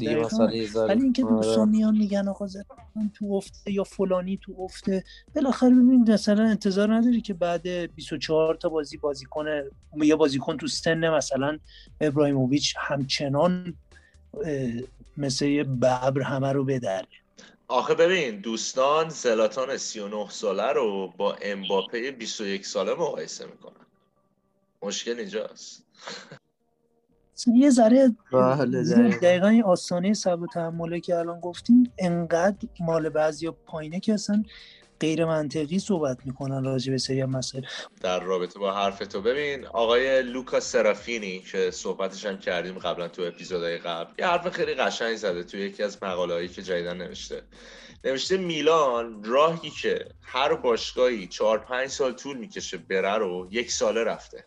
ولی 0.89 1.03
اینکه 1.03 1.25
آره. 1.25 1.35
دوستان 1.35 1.69
میان 1.69 1.97
میگن 1.97 2.29
آقا 2.29 2.47
زلاتان 2.47 3.11
تو 3.15 3.33
افته 3.35 3.73
یا 3.73 3.85
فلانی 3.85 4.39
تو 4.43 4.55
افته. 4.59 5.05
بالاخره 5.35 5.71
ببین 5.71 6.11
مثلا 6.13 6.45
انتظار 6.45 6.95
نداری 6.95 7.21
که 7.21 7.35
بعد 7.35 7.69
24 7.69 8.55
تا 8.55 8.69
بازی 8.69 8.97
بازی 8.97 9.25
کنه 9.25 9.65
یا 9.97 10.17
بازیکن 10.17 10.57
تو 10.57 10.67
سن 10.67 11.09
مثلا 11.09 11.59
ابراهیموویچ 12.01 12.75
همچنان 12.79 13.75
مثل 15.17 15.63
ببر 15.63 16.21
همه 16.23 16.53
رو 16.53 16.65
بدره. 16.65 17.07
آخه 17.69 17.95
ببین 17.95 18.41
دوستان 18.41 19.09
زلاتان 19.09 19.77
39 19.77 20.29
ساله 20.31 20.73
رو 20.73 21.13
با 21.17 21.37
امباپه 21.43 22.11
21 22.11 22.67
ساله 22.67 22.95
مقایسه 22.95 23.47
می‌کنن. 23.47 23.87
مشکل 24.83 25.19
اینجاست. 25.19 25.87
یه 27.47 27.71
ذره 27.71 28.17
بله، 28.33 29.19
دقیقا. 29.23 29.49
این 29.49 29.65
آستانه 29.65 30.15
سب 30.15 30.43
و 30.43 30.47
تحمله 30.47 31.01
که 31.01 31.17
الان 31.17 31.41
گفتیم 31.41 31.93
انقدر 31.99 32.69
مال 32.81 33.09
بعضی 33.09 33.51
پایینه 33.51 34.01
که 34.01 34.15
اصلا 34.15 34.45
غیر 35.01 35.25
منطقی 35.25 35.79
صحبت 35.79 36.19
می‌کنن 36.25 36.65
راجع 36.65 36.93
به 36.93 36.99
سری 36.99 37.25
مسائل. 37.25 37.65
در 38.01 38.21
رابطه 38.21 38.59
با 38.59 38.75
حرف 38.75 38.99
تو 38.99 39.23
ببین 39.23 39.67
آقای 39.67 40.23
لوکا 40.23 40.61
سرافینی 40.61 41.39
که 41.39 41.71
صحبتش 41.71 42.27
هم 42.27 42.39
کردیم 42.39 42.79
قبلا 42.79 43.09
تو 43.09 43.23
اپیزودهای 43.23 43.79
قبل 43.79 44.13
یه 44.19 44.27
حرف 44.27 44.49
خیلی 44.49 44.75
قشنگ 44.75 45.17
زده 45.17 45.45
تو 45.45 45.57
یکی 45.57 45.83
از 45.83 46.03
مقاله 46.03 46.49
که 46.49 46.63
جدیدن 46.63 46.97
نوشته. 46.97 47.43
نوشته 48.05 48.37
میلان 48.37 49.25
راهی 49.25 49.71
که 49.71 50.09
هر 50.23 50.55
باشگاهی 50.55 51.27
چهار 51.27 51.59
پنج 51.59 51.89
سال 51.89 52.13
طول 52.13 52.37
می‌کشه 52.37 52.77
بره 52.77 53.15
رو 53.15 53.49
یک 53.51 53.73
ساله 53.73 54.05
رفته. 54.05 54.47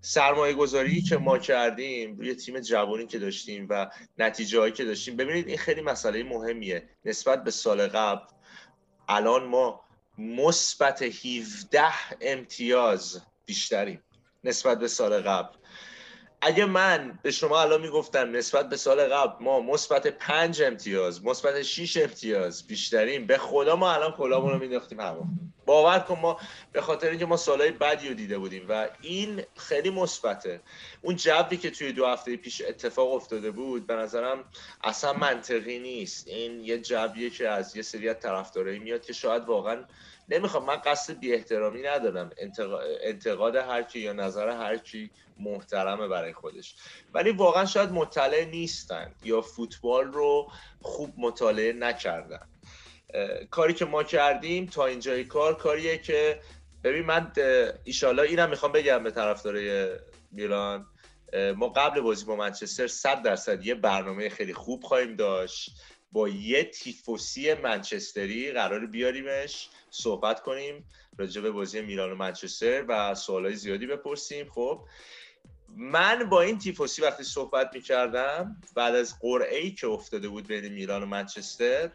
سرمایه 0.00 0.54
گذاری 0.54 1.02
که 1.02 1.16
ما 1.16 1.38
کردیم 1.38 2.16
روی 2.16 2.34
تیم 2.34 2.60
جوانی 2.60 3.06
که 3.06 3.18
داشتیم 3.18 3.66
و 3.70 3.90
نتیجه 4.18 4.60
هایی 4.60 4.72
که 4.72 4.84
داشتیم 4.84 5.16
ببینید 5.16 5.48
این 5.48 5.58
خیلی 5.58 5.80
مسئله 5.80 6.22
مهمیه. 6.22 6.88
نسبت 7.04 7.44
به 7.44 7.50
سال 7.50 7.86
قبل 7.86 8.35
الان 9.08 9.44
ما 9.44 9.80
مثبت 10.18 11.02
17 11.02 11.92
امتیاز 12.20 13.22
بیشتریم 13.46 14.02
نسبت 14.44 14.78
به 14.78 14.88
سال 14.88 15.22
قبل. 15.22 15.56
اگه 16.46 16.64
من 16.64 17.18
به 17.22 17.30
شما 17.30 17.60
الان 17.60 17.80
می‌گفتم 17.80 18.36
نسبت 18.36 18.68
به 18.68 18.76
سال 18.76 19.00
قبل 19.00 19.44
ما 19.44 19.60
مثبت 19.60 20.06
5 20.06 20.62
امتیاز 20.62 21.24
مثبت 21.24 21.62
6 21.62 21.96
امتیاز 21.96 22.66
بیشتریم 22.66 23.26
به 23.26 23.38
خدا 23.38 23.76
ما 23.76 23.92
الان 23.92 24.12
کلامون 24.12 24.52
رو 24.52 24.58
مینداختیم. 24.58 25.00
هوا 25.00 25.24
باور 25.66 25.98
کن 25.98 26.18
ما 26.20 26.40
به 26.72 26.80
خاطر 26.80 27.10
اینکه 27.10 27.26
ما 27.26 27.36
سالهای 27.36 27.70
بدی 27.70 28.08
رو 28.08 28.14
دیده 28.14 28.38
بودیم 28.38 28.66
و 28.68 28.88
این 29.00 29.42
خیلی 29.56 29.90
مثبته. 29.90 30.60
اون 31.02 31.16
جوی 31.16 31.56
که 31.56 31.70
توی 31.70 31.92
دو 31.92 32.06
هفته 32.06 32.36
پیش 32.36 32.62
اتفاق 32.68 33.12
افتاده 33.12 33.50
بود 33.50 33.86
به 33.86 33.94
نظرم 33.94 34.44
اصلا 34.84 35.12
منطقی 35.12 35.78
نیست. 35.78 36.28
این 36.28 36.60
یه 36.60 36.78
جویه 36.78 37.30
که 37.30 37.48
از 37.48 37.76
یه 37.76 37.82
سری 37.82 38.08
از 38.08 38.16
طرفدارایی 38.20 38.78
میاد 38.78 39.02
که 39.02 39.12
شاید 39.12 39.44
واقعا 39.44 39.84
نمی‌خوام 40.28 40.64
من 40.64 40.76
قصد 40.76 41.18
بی 41.18 41.34
احترامی 41.34 41.82
ندارم 41.82 42.30
انتقاد 43.02 43.56
هر 43.56 43.82
کی 43.82 44.00
یا 44.00 44.12
نظر 44.12 44.48
هر 44.48 44.78
کی 44.78 45.10
محترمه 45.40 46.08
برای 46.08 46.32
خودش. 46.32 46.74
ولی 47.14 47.30
واقعا 47.30 47.66
شاید 47.66 47.90
مطلع 47.90 48.44
نیستن 48.44 49.14
یا 49.24 49.40
فوتبال 49.40 50.12
رو 50.12 50.50
خوب 50.82 51.14
مطالعه 51.18 51.72
نکردن. 51.72 52.48
کاری 53.50 53.74
که 53.74 53.84
ما 53.84 54.02
کردیم 54.02 54.66
تا 54.66 54.86
اینجای 54.86 55.24
کار 55.24 55.56
کاریه 55.56 55.98
که 55.98 56.40
ببین 56.84 57.06
من 57.06 57.32
ایشالا 57.84 58.22
اینم 58.22 58.50
می‌خوام 58.50 58.72
بگم 58.72 59.02
به 59.02 59.10
طرفدارای 59.10 59.90
میلان. 60.32 60.86
ما 61.56 61.68
قبل 61.68 62.00
بازی 62.00 62.24
با 62.24 62.36
منچستر 62.36 62.86
100 62.86 63.22
درصد 63.22 63.66
یه 63.66 63.74
برنامه 63.74 64.28
خیلی 64.28 64.54
خوب 64.54 64.82
خواهیم 64.82 65.16
داشت. 65.16 65.70
با 66.12 66.28
یه 66.28 66.64
تیفوسی 66.64 67.54
منچستری 67.54 68.52
قرار 68.52 68.86
بیاریمش 68.86 69.68
صحبت 69.90 70.42
کنیم 70.42 70.84
راجع 71.18 71.40
به 71.40 71.50
بازی 71.50 71.80
میلان 71.80 72.12
و 72.12 72.14
منچستر 72.14 72.84
و 72.88 73.14
سوالای 73.14 73.56
زیادی 73.56 73.86
بپرسیم. 73.86 74.50
خب 74.50 74.84
من 75.76 76.28
با 76.30 76.42
این 76.42 76.58
تیفوسی 76.58 77.02
وقتی 77.02 77.24
صحبت 77.24 77.70
می‌کردم 77.74 78.56
بعد 78.74 78.94
از 78.94 79.18
قرعه 79.20 79.58
ای 79.58 79.70
که 79.70 79.86
افتاده 79.86 80.28
بود 80.28 80.46
بین 80.46 80.72
میلان 80.72 81.02
و 81.02 81.06
منچستر 81.06 81.90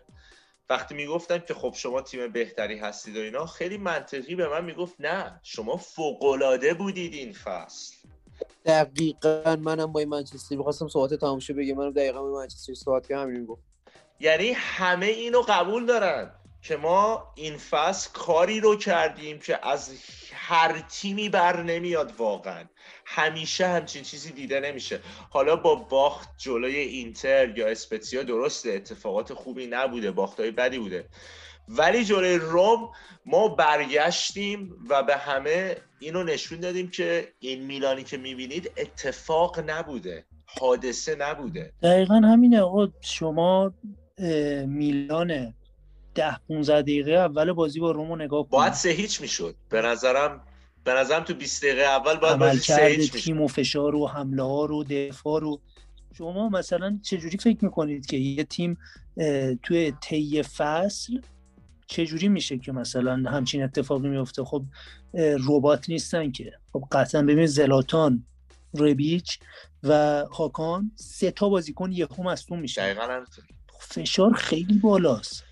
وقتی 0.70 0.96
می‌گفتم 0.96 1.38
که 1.38 1.54
خب 1.54 1.74
شما 1.78 2.02
تیم 2.02 2.32
بهتری 2.32 2.78
هستید 2.78 3.18
و 3.18 3.20
اینا 3.20 3.46
خیلی 3.46 3.78
منطقی 3.78 4.36
به 4.36 4.48
من 4.48 4.66
می‌گفت 4.66 4.96
نه 5.00 5.40
شما 5.44 5.78
فوقالعاده 5.78 6.74
بودید 6.74 7.14
این 7.14 7.34
فصل. 7.34 7.96
دقیقا 8.66 9.56
منم 9.56 9.92
با 9.92 10.00
این 10.00 10.10
منچستر 10.10 10.56
می‌خواستم 10.56 10.88
صحبت 10.88 11.14
تماشا 11.14 11.54
بگم 11.54 11.78
منم 11.78 11.92
دقیقا 11.92 12.22
با 12.22 12.40
منچستر 12.40 12.74
صحبت 12.74 13.08
کردم 13.08 13.22
همین 13.22 13.46
گفت 13.46 13.71
یعنی 14.22 14.52
همه 14.52 15.06
اینو 15.06 15.42
قبول 15.42 15.86
دارن 15.86 16.32
که 16.62 16.78
ما 16.78 17.34
این 17.36 17.58
فصل 17.58 18.10
کاری 18.14 18.60
رو 18.60 18.76
کردیم 18.76 19.40
که 19.40 19.68
از 19.68 19.94
هر 20.34 20.80
تیمی 20.80 21.30
بر 21.30 21.64
نمیاد 21.64 22.14
واقعا. 22.18 22.64
همیشه 23.06 23.68
همچین 23.68 24.04
چیزی 24.04 24.32
دیده 24.32 24.60
نمیشه. 24.60 25.00
حالا 25.30 25.56
با 25.56 25.76
باخت 25.76 26.30
جلوی 26.38 26.76
اینتر 26.76 27.58
یا 27.58 27.68
اسپتسیا 27.68 28.24
درسته 28.24 28.70
اتفاقات 28.70 29.34
خوبی 29.34 29.68
نبوده 29.68 30.12
باختای 30.12 30.52
بدی 30.52 30.80
بوده. 30.80 31.06
ولی 31.68 32.06
جلوی 32.06 32.38
روم 32.38 32.92
ما 33.26 33.48
برگشتیم 33.48 34.76
و 34.90 35.04
به 35.04 35.18
همه 35.18 35.78
اینو 36.00 36.24
نشون 36.24 36.60
دادیم 36.60 36.90
که 36.90 37.34
این 37.40 37.64
میلانی 37.64 38.04
که 38.04 38.18
می‌بینید 38.18 38.72
اتفاق 38.78 39.70
نبوده 39.70 40.26
حادثه 40.46 41.16
نبوده. 41.16 41.74
دقیقا 41.84 42.16
همینه 42.16 42.62
آقا. 42.62 42.88
شما 43.02 43.74
میلان 44.68 45.54
ده 46.16 46.38
15 46.48 46.82
دقیقه 46.82 47.12
اول 47.12 47.52
بازی 47.52 47.80
با 47.80 47.92
رومو 47.92 48.16
نگاه 48.16 48.42
کنید 48.42 48.52
باید 48.52 48.74
سه 48.74 48.90
هیچ 48.90 49.22
می‌شد. 49.22 49.56
به 49.70 49.82
نظرم 49.82 50.42
به 50.84 50.94
نظرم 50.94 51.24
تو 51.24 51.34
20 51.34 51.64
دقیقه 51.64 51.82
اول 51.82 52.16
باید 52.16 52.38
بازی 52.38 52.60
سه 52.60 52.86
هیچ 52.86 53.12
تیم 53.12 53.42
و 53.42 53.48
فشار 53.48 53.96
و 53.96 54.08
حمله 54.08 54.44
ها 54.44 54.66
رو 54.66 54.84
دفاع 54.84 55.42
رو. 55.42 55.62
شما 56.18 56.50
مثلا 56.50 57.00
چجوری 57.04 57.38
فکر 57.38 57.66
می‌کنید 57.66 58.06
که 58.06 58.18
یه 58.18 58.44
تیم 58.44 58.78
توی 59.64 59.94
طی 60.02 60.44
فصل 60.44 61.22
چجوری 61.88 62.28
میشه 62.28 62.58
که 62.58 62.72
مثلا 62.72 63.14
همچین 63.14 63.64
اتفاقی 63.64 64.10
میفته 64.10 64.44
خب 64.44 64.64
ربات 65.50 65.90
نیستن 65.90 66.32
که. 66.32 66.52
خب 66.74 66.84
قطعا 66.92 67.22
ببین 67.22 67.46
زلاتان 67.46 68.26
ربیچ 68.74 69.40
و 69.84 70.24
هاکان 70.32 70.92
سه 70.96 71.32
تا 71.32 71.50
بازیکن 71.50 71.92
یهو 71.92 72.24
مصدوم 72.24 72.60
میشه 72.60 72.82
دقیقاً 72.82 73.24
فشار 73.92 74.34
خیلی 74.34 74.74
بالاست. 74.74 75.44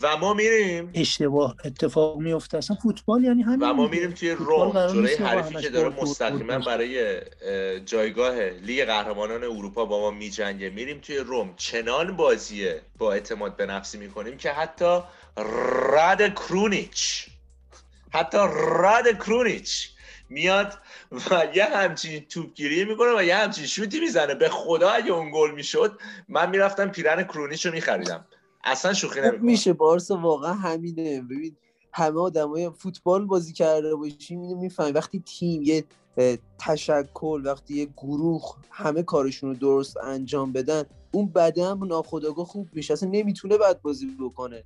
و 0.00 0.16
ما 0.16 0.34
میریم. 0.34 0.90
اشتباه 0.94 1.56
اتفاق 1.64 2.18
میفته 2.18 2.58
اصلا 2.58 2.76
فوتبال 2.76 3.24
یعنی 3.24 3.42
همین 3.42 3.62
و 3.62 3.72
ما 3.72 3.88
میریم 3.88 4.10
توی 4.10 4.30
روم 4.30 4.86
جلوی 4.86 5.14
حریفی 5.14 5.54
که 5.54 5.68
داره 5.68 5.88
مستقیما 6.02 6.58
برای 6.58 7.20
جایگاه 7.80 8.40
لیگ 8.40 8.84
قهرمانان 8.84 9.44
اروپا 9.44 9.84
با 9.84 10.00
ما 10.00 10.10
میجنگه. 10.10 10.70
میریم 10.70 10.98
توی 10.98 11.16
روم 11.16 11.54
چنان 11.56 12.16
بازیه 12.16 12.82
با 12.98 13.12
اعتماد 13.12 13.56
به 13.56 13.66
نفسی 13.66 13.98
می‌کنیم 13.98 14.36
که 14.36 14.50
حتی 14.50 15.00
راد 15.92 16.34
کرونیچ 16.34 17.26
حتی 18.10 18.38
راد 18.56 19.18
کرونیچ 19.18 19.90
میاد 20.30 20.74
و 21.12 21.46
یه 21.54 21.64
همچین 21.64 22.24
توپگیری 22.28 22.84
می‌کنه 22.84 23.18
و 23.18 23.22
یه 23.22 23.36
همچین 23.36 23.66
شوتی 23.66 24.00
می‌زنه. 24.00 24.34
به 24.34 24.48
خدا 24.48 24.90
اگه 24.90 25.12
اون 25.12 25.30
گل 25.34 25.50
می‌شد 25.50 25.98
من 26.28 26.50
می‌رفتم 26.50 26.88
پیرن 26.88 27.22
کرونیچ 27.22 27.66
رو 27.66 27.72
میخریدم. 27.72 28.26
اصلا 28.64 28.92
شوخی 28.92 29.22
خب 29.22 29.40
میشه 29.40 29.72
بارسا 29.72 30.16
واقعا 30.16 30.52
همینه. 30.52 31.22
ببین 31.22 31.56
همه 31.92 32.20
آدمای 32.20 32.70
فوتبال 32.70 33.24
بازی 33.24 33.52
کرده 33.52 33.94
باشیم 33.94 34.40
اینو 34.40 34.60
می‌فهمی. 34.60 34.92
وقتی 34.92 35.22
تیم 35.26 35.62
یه 35.62 35.84
تشکل 36.58 37.42
وقتی 37.44 37.74
یه 37.74 37.86
گروه 37.96 38.42
همه 38.70 39.02
کارشون 39.02 39.50
رو 39.50 39.56
درست 39.56 39.96
انجام 39.96 40.52
بدن 40.52 40.84
اون 41.10 41.26
بدن 41.26 41.78
ناخداگاه 41.86 42.46
خوب 42.46 42.68
میشه. 42.72 42.92
اصلا 42.92 43.08
نمی‌تونه 43.12 43.58
بد 43.58 43.80
بازی 43.80 44.16
بکنه. 44.20 44.64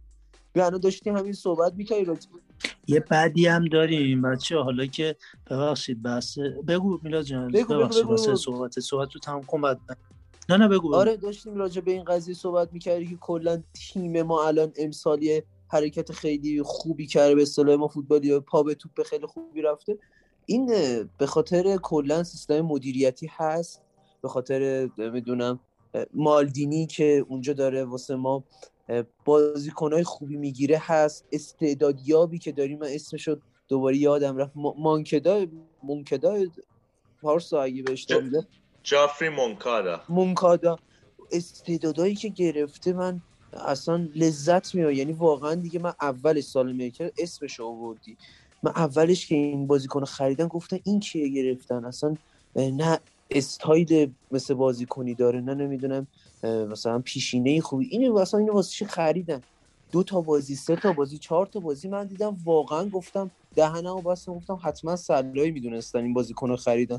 بیانو 0.53 0.79
داشتیم 0.79 1.17
همین 1.17 1.33
صحبت 1.33 1.75
می‌کنی 1.75 2.07
یه 2.87 3.01
بعدی 3.01 3.47
هم 3.47 3.65
داریم 3.65 4.23
بچه 4.23 4.59
حالا 4.59 4.87
که 4.87 5.17
ببخشید 5.51 6.03
بس 6.03 6.39
بگو 6.69 7.01
میلاد 7.03 7.25
جان 7.25 7.53
ببخشید 7.53 8.05
واسه 8.05 8.37
صحبت 8.37 8.81
صحبت 8.81 9.13
رو 9.13 9.21
تمام 9.21 9.43
کن 9.43 9.61
بعد 9.61 9.81
نه 10.49 10.57
نه 10.57 10.69
بگو 10.69 10.95
آره 10.95 11.17
داشتیم 11.17 11.55
راجع 11.55 11.81
به 11.81 11.93
این 11.93 12.05
قضیه 12.05 12.35
صحبت 12.35 12.73
می‌کردی 12.73 13.07
که 13.07 13.17
کلا 13.17 13.63
تیم 13.75 14.23
ما 14.23 14.47
الان 14.47 14.73
امسالی 14.77 15.43
حرکت 15.69 16.13
خیلی 16.13 16.63
خوبی 16.63 17.07
کرده 17.07 17.35
به 17.35 17.43
اصطلاح 17.43 17.77
ما 17.77 17.89
فوتبالی 17.89 18.41
پا 18.41 18.63
به 18.63 18.75
توپ 18.75 19.03
خیلی 19.03 19.27
خوبی 19.27 19.63
رفته. 19.63 19.99
این 20.47 20.67
به 21.19 21.27
خاطر 21.27 21.77
کلا 21.77 22.23
سیستم 22.23 22.61
مدیریتی 22.61 23.31
هست 23.31 23.83
به 24.23 24.29
خاطر 24.29 24.89
می‌دونم 24.97 25.61
مالدینی 26.15 26.87
که 26.87 27.25
اونجا 27.29 27.53
داره 27.53 27.85
واسه 27.85 28.17
ما 28.17 28.45
بازیکنهای 29.25 30.05
خوبی 30.05 30.37
می‌گیره 30.37 30.79
هست. 30.83 31.25
استعدادیابی 31.33 32.39
که 32.39 32.53
داریم 32.53 32.79
من 32.79 32.89
اسمشو 32.91 33.39
دوباره 33.69 33.97
یادم 33.97 34.37
رفت. 34.37 34.53
مانکدا 34.57 35.47
مونکدا 35.83 36.39
پارسا 37.23 37.63
اگه 37.63 37.83
بهش 37.83 38.07
جافری 38.83 39.29
مونکادا 39.29 40.01
مونکادا 40.09 40.79
استعدادایی 41.33 42.15
که 42.15 42.29
گرفته 42.29 42.93
من 42.93 43.21
اصلا 43.53 44.09
لذت 44.15 44.75
میاد 44.75 44.93
یعنی 44.93 45.13
واقعا 45.13 45.55
دیگه 45.55 45.81
من 45.81 45.93
اول 46.01 46.41
سال 46.41 46.73
میکر 46.73 47.11
اسمش 47.19 47.61
آوردی. 47.61 48.17
من 48.63 48.73
اولش 48.77 49.27
که 49.27 49.35
این 49.35 49.67
بازیکن 49.67 50.05
خریدن 50.05 50.49
گفتن 50.49 50.79
این 50.85 51.01
کیه 51.01 51.29
گرفتن؟ 51.29 51.85
اصلا 51.85 52.17
نه 52.57 52.99
استایل 53.35 54.13
مثل 54.31 54.55
بازیکنی 54.55 55.15
داره 55.15 55.41
نه 55.41 55.55
نمی‌دونم 55.55 56.07
مثلا 56.43 56.99
پیشینه 56.99 57.61
خوبی. 57.61 57.87
اینو 57.87 58.15
مثلا 58.21 58.41
اینو 58.41 58.53
واسه 58.53 58.87
خریدن؟ 58.87 59.43
دو 59.93 60.03
تا 60.03 60.21
بازی 60.21 60.55
سه 60.55 60.77
تا 60.77 60.93
بازی 60.93 61.19
چهار 61.19 61.47
تا 61.47 61.61
بازی 61.61 61.89
من 61.89 62.07
دیدم 62.07 62.37
واقعا 62.45 62.89
گفتم 62.89 63.31
دهنمو 63.55 64.01
بستم 64.01 64.35
گفتم 64.35 64.61
حتما 64.63 64.97
سلایی 64.97 65.51
می‌دونستن 65.51 65.99
این 65.99 66.15
بازیکن 66.15 66.49
رو 66.49 66.57
خریدن. 66.57 66.99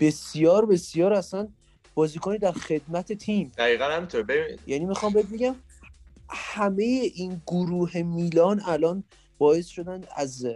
بسیار 0.00 0.66
بسیار 0.66 1.12
اصلا 1.12 1.48
بازیکنی 1.94 2.38
در 2.38 2.52
خدمت 2.52 3.12
تیم. 3.12 3.52
دقیقا 3.58 3.84
همینطور. 3.84 4.22
ببین 4.22 4.58
یعنی 4.66 4.84
می‌خوام 4.84 5.12
بهت 5.12 5.26
بگم 5.26 5.54
همه 6.28 6.82
این 7.14 7.42
گروه 7.46 8.02
میلان 8.02 8.60
الان 8.66 9.04
باعث 9.38 9.66
شدن 9.66 10.04
از 10.16 10.46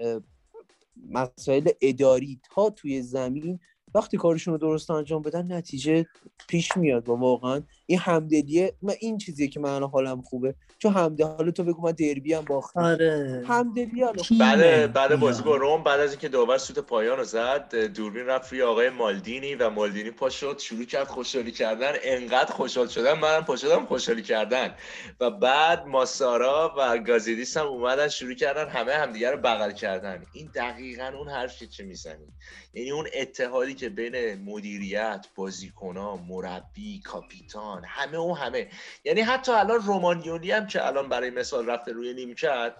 مسائل 1.10 1.68
اداری 1.80 2.40
تا 2.54 2.70
توی 2.70 3.02
زمین 3.02 3.60
وقتی 3.94 4.16
کارشون 4.16 4.52
رو 4.54 4.58
درست 4.58 4.90
انجام 4.90 5.22
بدن 5.22 5.52
نتیجه 5.52 6.06
پیش 6.48 6.76
میاد 6.76 7.08
و 7.08 7.12
واقعا. 7.12 7.62
این 7.90 7.98
همدلیه 7.98 8.74
من 8.82 8.94
این 9.00 9.18
چیزیه 9.18 9.48
که 9.48 9.60
من 9.60 9.82
حالم 9.82 10.22
خوبه. 10.22 10.54
چون 10.78 10.92
همدل 10.92 11.24
حالا 11.24 11.50
تو 11.50 11.64
بگو 11.64 11.82
من 11.82 11.92
دربی 11.92 12.34
هم 12.34 12.44
باختم. 12.44 12.80
آره. 12.80 13.44
همدلی 13.48 14.04
بعد 14.38 14.92
بعد 14.92 15.16
بازی 15.16 15.42
با 15.42 15.56
روم 15.56 15.82
بعد 15.82 16.00
از 16.00 16.10
اینکه 16.10 16.28
داور 16.28 16.58
سوت 16.58 16.78
پایان 16.78 17.18
رو 17.18 17.24
زد 17.24 17.74
دوربین 17.74 18.26
رفت 18.26 18.52
روی 18.52 18.62
آقای 18.62 18.90
مالدینی 18.90 19.54
و 19.54 19.70
مالدینی 19.70 20.10
پا 20.10 20.30
شد 20.30 20.58
شروع 20.58 20.84
کرد 20.84 21.06
خوشحالی 21.06 21.52
کردن. 21.52 21.92
انقدر 22.02 22.52
خوشحال 22.52 22.86
شدن 22.86 23.12
منم 23.12 23.44
پا 23.44 23.56
شدم 23.56 23.86
خوشحالی 23.86 24.22
کردن. 24.22 24.74
و 25.20 25.30
بعد 25.30 25.86
ماسارا 25.86 26.74
و 26.78 26.98
گازیدیس 26.98 27.56
هم 27.56 27.66
اومدن 27.66 28.08
شروع 28.08 28.34
کردن 28.34 28.68
همه 28.68 28.92
همدیگه 28.92 29.30
رو 29.30 29.36
بغل 29.36 29.72
کردن. 29.72 30.22
این 30.32 30.50
دقیقا 30.54 31.12
اون 31.18 31.28
حرفی 31.28 31.66
که 31.66 31.84
می‌زنی. 31.84 32.26
یعنی 32.74 32.90
اون 32.90 33.06
اتحادی 33.14 33.74
که 33.74 33.88
بین 33.88 34.34
مدیریت 34.44 35.26
بازیکنها 35.34 36.16
مربی 36.28 37.00
کاپیتان 37.00 37.77
همه 37.84 38.18
و 38.18 38.34
همه. 38.34 38.68
یعنی 39.04 39.20
حتی 39.20 39.52
الان 39.52 39.80
رومانیولی 39.80 40.52
هم 40.52 40.66
که 40.66 40.86
الان 40.86 41.08
برای 41.08 41.30
مثال 41.30 41.66
رفته 41.66 41.92
روی 41.92 42.14
نیمکت 42.14 42.72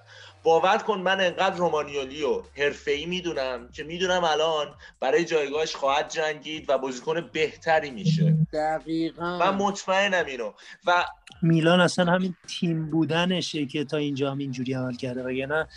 باور 0.43 0.79
کن 0.79 0.99
من 0.99 1.21
انقدر 1.21 1.57
رومانیولی 1.57 2.23
و 2.23 2.43
ای 2.87 3.07
می‌دونم 3.07 3.69
که 3.73 3.85
می‌دونم 3.85 4.25
الان 4.25 4.67
برای 5.01 5.25
جایگاهش 5.25 5.77
خواهد 5.77 6.11
جنگید 6.11 6.65
و 6.71 6.79
بازیکن 6.79 7.31
بهتری 7.33 7.91
میشه. 7.91 8.37
دقیقا. 8.53 9.39
من 9.39 9.55
مطمئنم 9.55 10.27
اینو. 10.27 10.53
و 10.87 11.05
میلان 11.43 11.81
اصلا 11.81 12.13
همین 12.13 12.35
تیم 12.49 12.91
بودنشه 12.91 13.67
که 13.67 13.85
تا 13.85 13.97
اینجا 13.97 14.31
هم 14.31 14.39
اینجوری 14.39 14.73
عمل 14.73 14.95
کرده. 14.95 15.23
وگرنه 15.23 15.69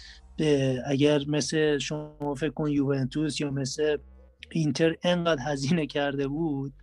اگر 0.87 1.21
مثل 1.27 1.77
شما 1.77 2.35
فکر 2.35 2.49
کن 2.49 2.69
یوونتوس 2.69 3.41
یا 3.41 3.51
مثل 3.51 3.97
اینتر 4.51 4.95
انقدر 5.03 5.41
هزینه 5.45 5.85
کرده 5.87 6.27
بود 6.27 6.73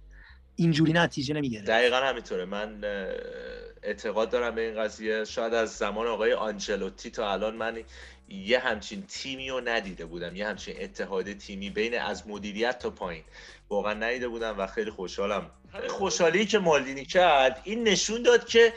اینجوری 0.59 0.92
نتیجه 0.92 1.34
نمی‌گیره 1.34 1.62
دقیقا 1.62 1.96
همینطوره. 1.96 2.44
من 2.44 2.84
اعتقاد 3.82 4.30
دارم 4.30 4.54
به 4.54 4.61
این 4.61 4.82
قضیه. 4.82 5.24
شاید 5.24 5.54
از 5.54 5.76
زمان 5.76 6.06
آقای 6.06 6.32
آنجلوتی 6.32 7.11
تا 7.11 7.32
الان 7.32 7.56
من 7.56 7.78
یه 8.28 8.59
همچین 8.59 9.04
تیمی 9.09 9.50
رو 9.50 9.61
ندیده 9.61 10.06
بودم. 10.06 10.36
یه 10.36 10.46
همچین 10.46 10.74
اتحاد 10.80 11.32
تیمی 11.32 11.70
بین 11.70 11.98
از 11.98 12.28
مدیریت 12.28 12.78
تا 12.78 12.90
پایین. 12.90 13.24
واقعا 13.68 13.94
ندیده 13.94 14.28
بودم 14.28 14.54
و 14.59 14.66
خیلی 14.66 14.90
خوشحالم. 14.90 15.50
خوشحالی 15.88 16.46
که 16.46 16.59
مالدینی 16.59 17.04
کرد. 17.04 17.61
این 17.64 17.88
نشون 17.88 18.22
داد 18.22 18.46
که 18.46 18.72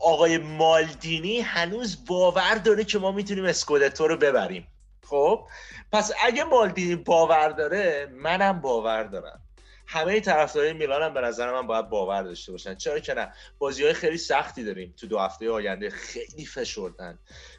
آقای 0.00 0.38
مالدینی 0.38 1.40
هنوز 1.40 2.04
باور 2.06 2.54
داره 2.54 2.84
که 2.84 2.98
ما 2.98 3.12
می‌تونیم 3.12 3.44
اسکودتو 3.44 4.08
رو 4.08 4.16
ببریم. 4.16 4.66
خب؟ 5.06 5.46
پس 5.92 6.12
اگه 6.24 6.44
مالدینی 6.44 6.96
باور 6.96 7.48
داره 7.48 8.08
منم 8.14 8.60
باور 8.60 9.02
دارم. 9.02 9.41
همه 9.86 10.20
طرفدارای 10.20 10.72
میلان 10.72 11.02
هم 11.02 11.14
به 11.14 11.20
نظر 11.20 11.52
من 11.52 11.66
باید 11.66 11.88
باور 11.88 12.22
داشته 12.22 12.52
باشن. 12.52 12.74
چرا 12.74 12.98
که 12.98 13.14
نه؟ 13.14 13.32
بازی 13.58 13.82
های 13.82 13.92
خیلی 13.92 14.18
سختی 14.18 14.64
داریم 14.64 14.94
تو 14.96 15.06
دو 15.06 15.18
هفته 15.18 15.50
آینده 15.50 15.90
خیلی 15.90 16.46
فشردن. 16.46 17.18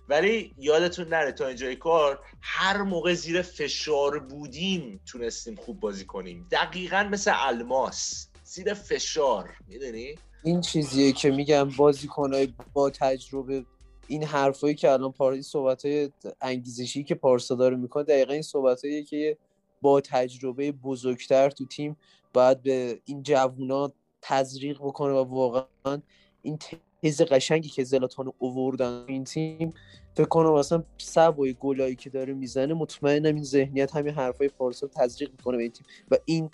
ولی 0.10 0.54
یادتون 0.58 1.08
نره 1.08 1.32
تا 1.32 1.48
اینجای 1.48 1.76
کار 1.76 2.20
هر 2.42 2.82
موقع 2.82 3.14
زیر 3.14 3.42
فشار 3.42 4.20
بودیم 4.20 5.02
تونستیم 5.06 5.56
خوب 5.56 5.80
بازی 5.80 6.06
کنیم. 6.06 6.48
دقیقا 6.52 7.10
مثل 7.12 7.32
الماس. 7.36 8.28
زیر 8.44 8.74
فشار 8.74 9.50
می‌دونی؟ 9.68 10.16
این 10.44 10.62
چیزیه 10.62 11.12
که 11.12 11.32
میگم 11.32 11.70
بازیکنهای 11.70 12.54
با 12.74 12.90
تجربه. 12.90 13.66
این 14.08 14.24
حرفایی 14.24 14.76
که 14.76 14.92
الان 14.92 15.12
پار 15.12 15.42
صحبت 15.42 15.86
های 15.86 16.12
انگیزشی 16.42 17.04
که 17.04 17.16
پارسا 17.16 17.56
داره 17.56 17.76
می‌کنه 17.76 18.04
دقیقا 18.04 18.34
این 18.34 18.42
صحبت 18.42 18.82
که 19.10 19.38
با 19.84 20.02
تجربه 20.02 20.72
بزرگتر 20.72 21.50
تو 21.50 21.66
تیم 21.66 21.98
باید 22.34 22.62
به 22.62 23.02
این 23.06 23.24
جوونا 23.24 23.92
تزریق 24.22 24.78
بکنه 24.78 25.14
و 25.14 25.24
واقعا 25.24 26.02
این 26.42 26.58
تیز 27.02 27.22
قشنگی 27.22 27.70
که 27.70 27.84
زلاتان 27.84 28.34
اووردن 28.38 29.06
این 29.08 29.24
تیم 29.24 29.74
فکر 30.16 30.28
کنم 30.28 30.54
اصلا 30.54 30.84
سبای 30.98 31.54
گلایی 31.60 31.96
که 31.96 32.10
داره 32.10 32.34
می‌زنه 32.34 32.74
مطمئنم 32.74 33.36
این 33.36 33.44
ذهنیت 33.44 33.96
همین 33.96 34.14
حرفای 34.14 34.50
پارسا 34.50 34.88
تزریق 34.88 35.32
می‌کنه 35.32 35.58
به 35.58 35.64
این 35.64 35.72
تیم. 35.72 35.86
و 36.12 36.16
این 36.26 36.50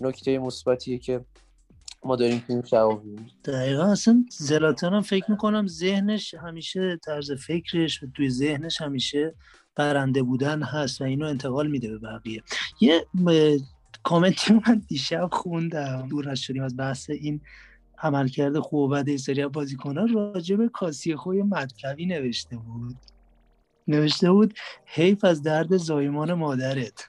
نکته 0.00 0.38
مثبتیه 0.38 0.98
که 0.98 1.24
ما 2.04 2.16
داریم 2.16 2.44
تیم 2.46 2.60
جواب 2.60 3.02
دقیقا 3.44 3.84
اصلا 3.84 4.24
زلاتان 4.30 4.94
هم 4.94 5.02
فکر 5.02 5.30
می‌کنم 5.30 5.66
ذهنش 5.66 6.34
همیشه 6.34 6.98
طرز 7.04 7.32
فکرش 7.32 8.02
و 8.02 8.06
توی 8.16 8.30
ذهنش 8.30 8.80
همیشه 8.80 9.34
برنده 9.76 10.22
بودن 10.22 10.62
هست 10.62 11.00
و 11.00 11.04
اینو 11.04 11.26
انتقال 11.26 11.66
میده 11.66 11.88
به 11.88 11.98
بقیه. 11.98 12.42
یه 12.80 13.06
کامنتی 14.02 14.54
من 14.66 14.82
دیشب 14.88 15.28
خوندم. 15.32 16.06
دور 16.10 16.34
شدیم 16.34 16.62
از 16.62 16.76
بحث 16.76 17.10
این 17.10 17.40
عملکرد 17.98 18.58
خوب 18.58 18.80
و 18.80 18.88
بد 18.88 19.16
سری 19.16 19.46
بازیکنان. 19.46 20.14
راجع 20.14 20.56
به 20.56 20.68
کاسی 20.68 21.16
خوی 21.16 21.42
مطلبی 21.42 22.06
نوشته 22.06 22.56
بود. 22.56 22.96
نوشته 23.88 24.32
بود 24.32 24.54
حیف 24.84 25.24
از 25.24 25.42
درد 25.42 25.76
زایمان 25.76 26.32
مادرت. 26.32 27.08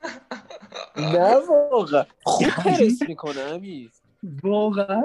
نه 0.98 1.36
واقعا. 1.72 2.04
خوب 2.24 2.48
پرس 2.48 3.02
می‌کنه 3.08 3.60
واقعا؟ 4.44 5.04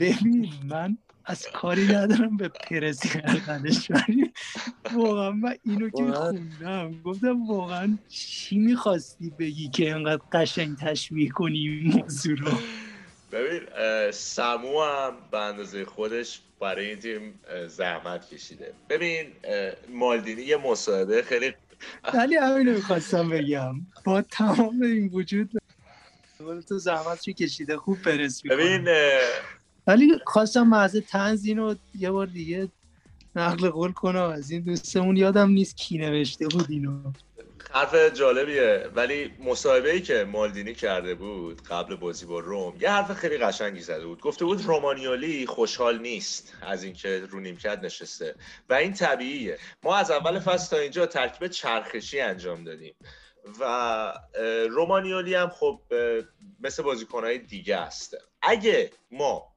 ببین 0.00 0.52
من 0.64 0.98
از 1.26 1.46
کاری 1.54 1.86
ندارم 1.86 2.36
به 2.36 2.48
پرس 2.48 3.12
کردنش. 3.12 3.90
ولی 3.90 4.32
واقعا 4.94 5.30
من 5.30 5.54
اینو 5.62 5.90
که 5.90 6.12
خوندم 6.12 7.02
گفتم 7.02 7.46
واقعا 7.46 7.98
چی 8.08 8.58
می‌خواستی 8.58 9.30
بگی 9.30 9.68
که 9.68 9.90
انقدر 9.90 10.22
قشنگ 10.32 10.76
تشبیه 10.76 11.28
کنی 11.28 11.58
این 11.58 11.92
موضوع 11.92 12.36
رو؟ 12.38 12.52
ببین 13.32 13.60
سمو 14.10 14.82
هم 14.82 15.12
به 15.30 15.38
اندازه 15.38 15.84
خودش 15.84 16.40
برای 16.60 16.88
این 16.88 16.98
تیم 16.98 17.40
زحمت 17.68 18.28
کشیده. 18.28 18.74
ببین 18.88 19.26
مالدینی 19.88 20.42
یه 20.42 20.56
مصاحبه 20.56 21.22
خیلی 21.22 21.54
ولی 22.14 22.36
همینو 22.36 22.72
می‌خواستم 22.72 23.28
بگم. 23.28 23.74
با 24.04 24.22
تمام 24.22 24.82
این 24.82 25.08
وجود 25.08 25.50
تو 26.68 26.78
زحمت 26.78 27.30
کشیده؟ 27.30 27.76
خوب 27.76 28.02
پرس 28.02 28.42
ببین 28.42 28.88
ولی 29.86 30.12
خواستم 30.26 30.62
محض 30.62 30.96
تنز 30.96 31.44
اینو 31.44 31.74
یه 31.98 32.10
بار 32.10 32.26
دیگه 32.26 32.68
نقل 33.36 33.70
قول 33.70 33.92
کنم 33.92 34.30
از 34.30 34.50
این 34.50 34.62
دوستمون 34.62 35.16
یادم 35.16 35.50
نیست 35.50 35.76
کی 35.76 35.98
نوشته 35.98 36.48
بود 36.48 36.66
اینو. 36.68 37.12
حرف 37.72 38.14
جالبیه. 38.14 38.88
ولی 38.94 39.30
مصاحبه 39.44 39.92
ای 39.92 40.00
که 40.00 40.24
مالدینی 40.24 40.74
کرده 40.74 41.14
بود 41.14 41.62
قبل 41.62 41.96
بازی 41.96 42.26
با 42.26 42.40
روم 42.40 42.74
یه 42.80 42.90
حرف 42.90 43.12
خیلی 43.12 43.38
قشنگی 43.38 43.80
زده 43.80 44.06
بود. 44.06 44.20
گفته 44.20 44.44
بود 44.44 44.62
رومانیولی 44.64 45.46
خوشحال 45.46 45.98
نیست 45.98 46.54
از 46.62 46.84
اینکه 46.84 47.26
رو 47.30 47.40
نیمکت 47.40 47.78
نشسته. 47.82 48.34
و 48.68 48.74
این 48.74 48.92
طبیعیه. 48.92 49.58
ما 49.82 49.96
از 49.96 50.10
اول 50.10 50.38
فصل 50.38 50.76
تا 50.76 50.82
اینجا 50.82 51.06
ترکیب 51.06 51.48
چرخشی 51.48 52.20
انجام 52.20 52.64
دادیم. 52.64 52.94
و 53.60 54.12
رومانیولی 54.70 55.34
هم 55.34 55.48
خب 55.48 55.80
مثل 56.60 56.82
بازیکنهای 56.82 57.38
دیگه 57.38 57.76
است. 57.76 58.16
اگه 58.42 58.90
ما 59.10 59.53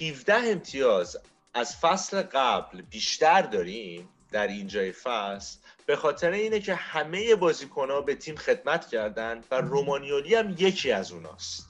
17 0.00 0.34
امتیاز 0.34 1.16
از 1.54 1.76
فصل 1.76 2.22
قبل 2.22 2.82
بیشتر 2.82 3.42
داریم 3.42 4.08
در 4.32 4.46
اینجای 4.46 4.92
فصل 4.92 5.58
به 5.86 5.96
خاطر 5.96 6.30
اینه 6.30 6.60
که 6.60 6.74
همه 6.74 7.34
بازیکنها 7.34 8.00
به 8.00 8.14
تیم 8.14 8.36
خدمت 8.36 8.88
کردن 8.88 9.44
و 9.50 9.60
رومانیولی 9.60 10.34
هم 10.34 10.54
یکی 10.58 10.92
از 10.92 11.12
اوناست. 11.12 11.68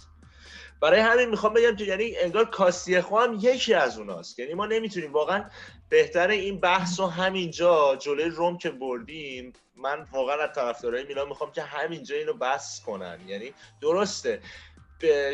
برای 0.80 1.00
همین 1.00 1.28
می‌خوام 1.28 1.54
بگم 1.54 1.76
که 1.76 1.84
یعنی 1.84 2.16
انگار 2.16 2.50
کاستیخو 2.50 3.18
هم 3.18 3.38
یکی 3.40 3.74
از 3.74 3.98
اوناست. 3.98 4.38
یعنی 4.38 4.54
ما 4.54 4.66
نمی‌تونیم 4.66 5.12
واقعا 5.12 5.50
بهتر 5.88 6.28
این 6.28 6.60
بحث 6.60 7.00
و 7.00 7.06
همینجا 7.06 7.96
جلوی 7.96 8.30
روم 8.30 8.58
که 8.58 8.70
بردیم 8.70 9.52
من 9.76 10.06
واقعا 10.12 10.36
از 10.42 10.54
طرفدارای 10.54 11.04
میلان 11.04 11.28
می‌خوام 11.28 11.52
که 11.52 11.62
همینجا 11.62 12.16
اینو 12.16 12.32
بس 12.32 12.82
کنن. 12.86 13.20
یعنی 13.28 13.54
درسته 13.80 14.40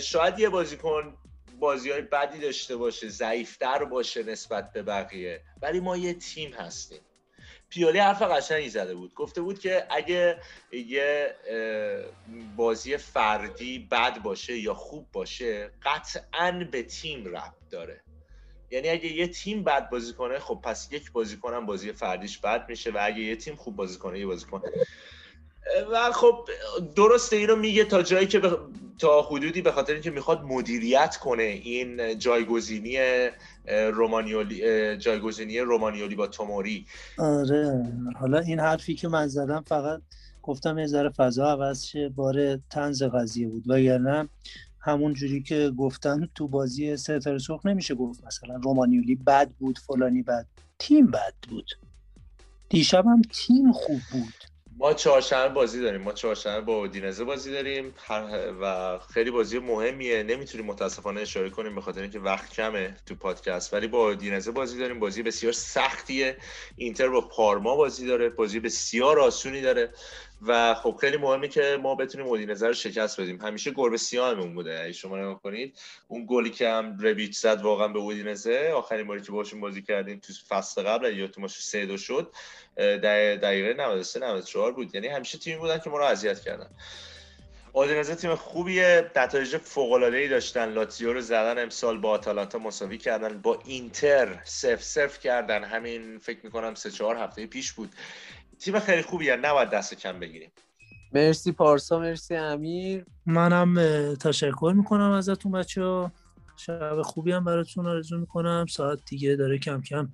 شاید 0.03 0.39
یه 0.39 0.49
بازیکن 0.49 1.17
بازی 1.61 1.91
های 1.91 2.03
بدی 2.03 2.39
داشته 2.39 2.77
باشه 2.77 3.09
ضعیفتر 3.09 3.85
باشه 3.85 4.23
نسبت 4.23 4.73
به 4.73 4.83
بقیه. 4.83 5.41
ولی 5.63 5.81
ما 5.81 5.97
یه 5.97 6.15
تیم 6.15 6.53
هستیم. 6.53 7.01
پیولی 7.69 7.99
حرف 7.99 8.23
قشنگی 8.23 8.69
زده 8.69 8.95
بود. 8.95 9.15
گفته 9.15 9.41
بود 9.41 9.59
که 9.59 9.87
اگه 9.91 10.41
یه 10.73 11.35
بازی 12.57 12.97
فردی 12.97 13.89
بد 13.91 14.23
باشه 14.23 14.59
یا 14.59 14.75
خوب 14.75 15.07
باشه 15.13 15.71
قطعا 15.83 16.69
به 16.73 16.83
تیم 16.83 17.27
ربط 17.27 17.69
داره. 17.71 18.01
یعنی 18.71 18.89
اگه 18.89 19.07
یه 19.07 19.29
تیم 19.29 19.65
بد 19.65 19.91
بازی 19.91 20.13
کنه 20.13 20.39
خب 20.39 20.61
پس 20.65 20.89
یک 20.93 21.13
بازیکن 21.13 21.67
بازی 21.67 21.93
فردیش 21.93 22.39
بد 22.39 22.69
میشه 22.69 22.91
و 22.91 22.99
اگه 23.01 23.21
یه 23.21 23.37
تیم 23.37 23.57
خوب 23.57 23.77
بازی 23.77 23.99
کنه 23.99 24.19
یه 24.19 24.27
بازیکن 24.27 24.63
و 25.93 26.13
خب 26.13 26.49
درسته 26.97 27.37
اینو 27.37 27.57
میگه 27.57 27.85
تا 27.85 28.03
جایی 28.03 28.27
که 28.27 28.41
تا 28.99 29.23
حدودی 29.23 29.63
به 29.63 29.73
خاطر 29.73 29.93
اینکه 29.93 30.11
می‌خواد 30.11 30.43
مدیریت 30.43 31.17
کنه 31.17 31.43
این 31.43 32.19
جایگزینی 32.19 32.99
رومانیولی 33.93 34.97
جایگزینی 34.97 35.59
رومانیولی 35.59 36.15
با 36.15 36.27
توموری. 36.27 36.87
آره. 37.19 37.87
حالا 38.21 38.39
این 38.39 38.61
حرفی 38.61 38.95
که 38.95 39.09
من 39.09 39.27
زدم 39.27 39.65
فقط 39.67 40.01
گفتم 40.43 40.79
یه 40.79 40.87
ذره 40.87 41.11
فضا 41.11 41.51
عوض 41.51 41.85
شه. 41.85 42.09
بار 42.09 42.57
تنز 42.57 43.03
قضیه 43.03 43.49
بود. 43.49 43.71
وگرنه 43.71 44.29
همون 44.81 45.15
جوری 45.15 45.43
که 45.43 45.73
گفتن 45.79 46.29
تو 46.35 46.49
بازی 46.49 46.97
ستاره 46.97 47.39
سرخ 47.39 47.67
نمیشه 47.67 47.95
گفت 47.95 48.25
مثلا 48.25 48.57
رومانیولی 48.63 49.15
بد 49.15 49.51
بود 49.59 49.79
فلانی 49.79 50.23
بد. 50.23 50.47
تیم 50.79 51.07
بد 51.07 51.35
بود. 51.49 51.71
دیشب 52.69 53.07
هم 53.07 53.23
تیم 53.23 53.73
خوب 53.73 54.01
بود. 54.13 54.50
ما 54.81 54.95
چهارشنبه 54.95 55.55
بازی 55.55 55.81
داریم. 55.81 56.01
ما 56.01 56.13
چهارشنبه 56.13 56.61
با 56.61 56.73
اودینزه 56.73 57.25
بازی 57.25 57.53
داریم. 57.53 57.95
و 58.61 58.99
خیلی 59.15 59.31
بازی 59.31 59.59
مهمیه. 59.59 60.23
نمی‌تونیم 60.23 60.67
متاسفانه 60.67 61.21
اشاره 61.21 61.51
کنیم 61.51 61.75
به 61.75 61.81
خاطر 61.81 62.03
اینکه 62.03 62.19
وقت 62.19 62.53
کمه 62.53 62.97
تو 63.07 63.15
پادکست. 63.15 63.75
ولی 63.75 63.87
با 63.87 64.09
اودینزه 64.09 64.51
بازی 64.51 64.79
داریم. 64.79 65.01
بازی 65.01 65.23
بسیار 65.23 65.53
سختیه. 65.53 66.37
اینتر 66.77 67.09
با 67.09 67.21
پارما 67.21 67.77
بازی 67.77 68.07
داره. 68.07 68.29
بازی 68.29 68.61
بسیار 68.61 69.21
آسونی 69.21 69.61
داره. 69.61 69.91
و 70.47 70.75
خب 70.75 70.97
خیلی 71.01 71.17
مهمه 71.17 71.49
که 71.49 71.79
ما 71.83 71.95
بتونیم 71.95 72.27
اودینزه 72.27 72.67
رو 72.67 72.73
شکست 72.73 73.21
بدیم. 73.21 73.41
همیشه 73.41 73.71
گربه 73.71 73.97
سیاهمون 73.97 74.55
بوده 74.55 74.81
اگه 74.81 74.93
شما 74.93 75.19
نگاه 75.19 75.43
کنید. 75.43 75.79
اون 76.09 76.27
گلی 76.29 76.51
که 76.51 76.69
هم 76.69 76.99
رویچ 76.99 77.37
زد 77.37 77.63
واقعا 77.63 77.89
به 77.89 77.99
اودینزه 77.99 78.73
آخرین 78.75 79.07
باری 79.07 79.23
که 79.23 79.33
باشون 79.33 79.61
بازی 79.61 79.83
کردیم 79.83 80.19
تو 80.19 80.33
فصل 80.49 80.83
قبل 80.83 81.17
یا 81.19 81.27
تو 81.27 81.41
ماش 81.41 81.63
سه 81.63 81.87
دو 81.87 81.97
شد 81.97 82.33
دقیقه 82.77 83.75
93 83.75 84.21
94 84.21 84.73
بود. 84.73 84.95
یعنی 84.95 85.09
همیشه 85.09 85.39
تیمی 85.39 85.59
بودن 85.59 85.79
که 85.79 85.91
ما 85.91 85.99
رو 85.99 86.05
اذیت 86.05 86.41
کردن. 86.41 86.71
اودینزه 87.73 88.15
تیم 88.15 88.35
خوبیه. 88.35 89.11
نتایج 89.17 89.57
فوق 89.57 89.93
ای 89.93 90.29
داشتن. 90.29 90.73
لاتزیو 90.73 91.13
رو 91.13 91.21
زدن 91.21 91.63
امسال 91.63 91.99
با 91.99 92.11
آتالانتا 92.11 92.59
مساوی 92.59 92.99
کردن. 92.99 93.43
با 93.43 93.59
اینتر 93.67 94.41
سف 94.45 94.83
سف 94.83 95.21
کردن. 95.21 95.65
همین 95.65 96.19
فکر 96.19 96.39
می‌کنم 96.43 96.75
سه 96.75 96.91
چهار 96.91 97.17
هفته 97.17 97.47
پیش 97.47 97.73
بود. 97.73 97.93
تیم 98.61 98.81
خیلی 98.81 99.03
خوبیه 99.03 99.37
نباید 99.37 99.71
دست 99.71 99.95
کم 99.95 100.21
بگیریم. 100.21 100.53
مرسی 101.13 101.53
پارسا 101.53 101.99
مرسی 101.99 102.37
امیر. 102.37 103.05
منم 103.27 103.75
تشکر 104.15 104.73
می‌کنم 104.77 105.11
ازتون 105.11 105.53
بچه 105.53 105.83
ها 105.83 106.13
شب 106.57 107.03
خوبی 107.03 107.33
هم 107.33 107.45
براتون 107.45 107.87
آرزو 107.87 108.19
می‌کنم. 108.19 108.67
ساعت 108.69 108.99
دیگه 109.07 109.37
داره 109.37 109.59
کم 109.59 109.83
کم 109.83 110.09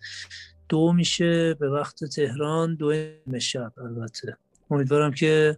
دو 0.69 0.93
میشه 0.93 1.55
به 1.55 1.71
وقت 1.71 2.05
تهران 2.05 2.75
دو 2.75 2.95
شب 3.39 3.73
البته. 3.79 4.37
امیدوارم 4.71 5.13
که 5.13 5.57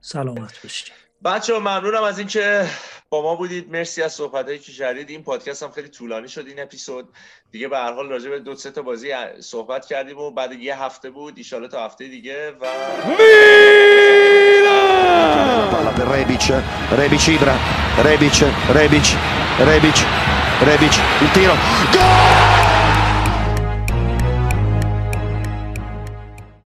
سلامت 0.00 0.62
باشید. 0.62 1.09
بچه 1.24 1.54
ها 1.54 1.60
ممنونم 1.60 2.02
از 2.02 2.18
اینکه 2.18 2.66
با 3.08 3.22
ما 3.22 3.36
بودید. 3.36 3.70
مرسی 3.72 4.02
از 4.02 4.12
صحبت 4.12 4.62
که 4.62 4.72
کردید. 4.72 5.10
این 5.10 5.22
پادکست 5.22 5.62
هم 5.62 5.70
خیلی 5.70 5.88
طولانی 5.88 6.28
شد 6.28 6.46
این 6.46 6.62
اپیزود. 6.62 7.08
دیگه 7.50 7.68
به 7.68 7.78
هر 7.78 7.92
حال 7.92 8.08
راجع 8.08 8.30
به 8.30 8.38
دو 8.38 8.56
سه 8.56 8.70
تا 8.70 8.82
بازی 8.82 9.08
صحبت 9.40 9.86
کردیم 9.86 10.18
و 10.18 10.30
بعد 10.30 10.52
یه 10.52 10.82
هفته 10.82 11.10
بود. 11.10 11.38
ان 11.52 11.68
تا 11.68 11.84
هفته 11.84 12.08
دیگه 12.08 12.50
و 12.50 12.66
palla 15.70 15.92
per 15.92 16.08
Rebic 16.14 16.46
Rebic 16.98 17.26
Ibra. 17.34 17.54
Rebic 18.06 18.38
Rebic 18.76 19.08
Rebic 19.68 19.98
Rebic. 20.68 20.94
Il 21.22 21.30
tiro. 21.32 21.54
Gol! 21.92 22.29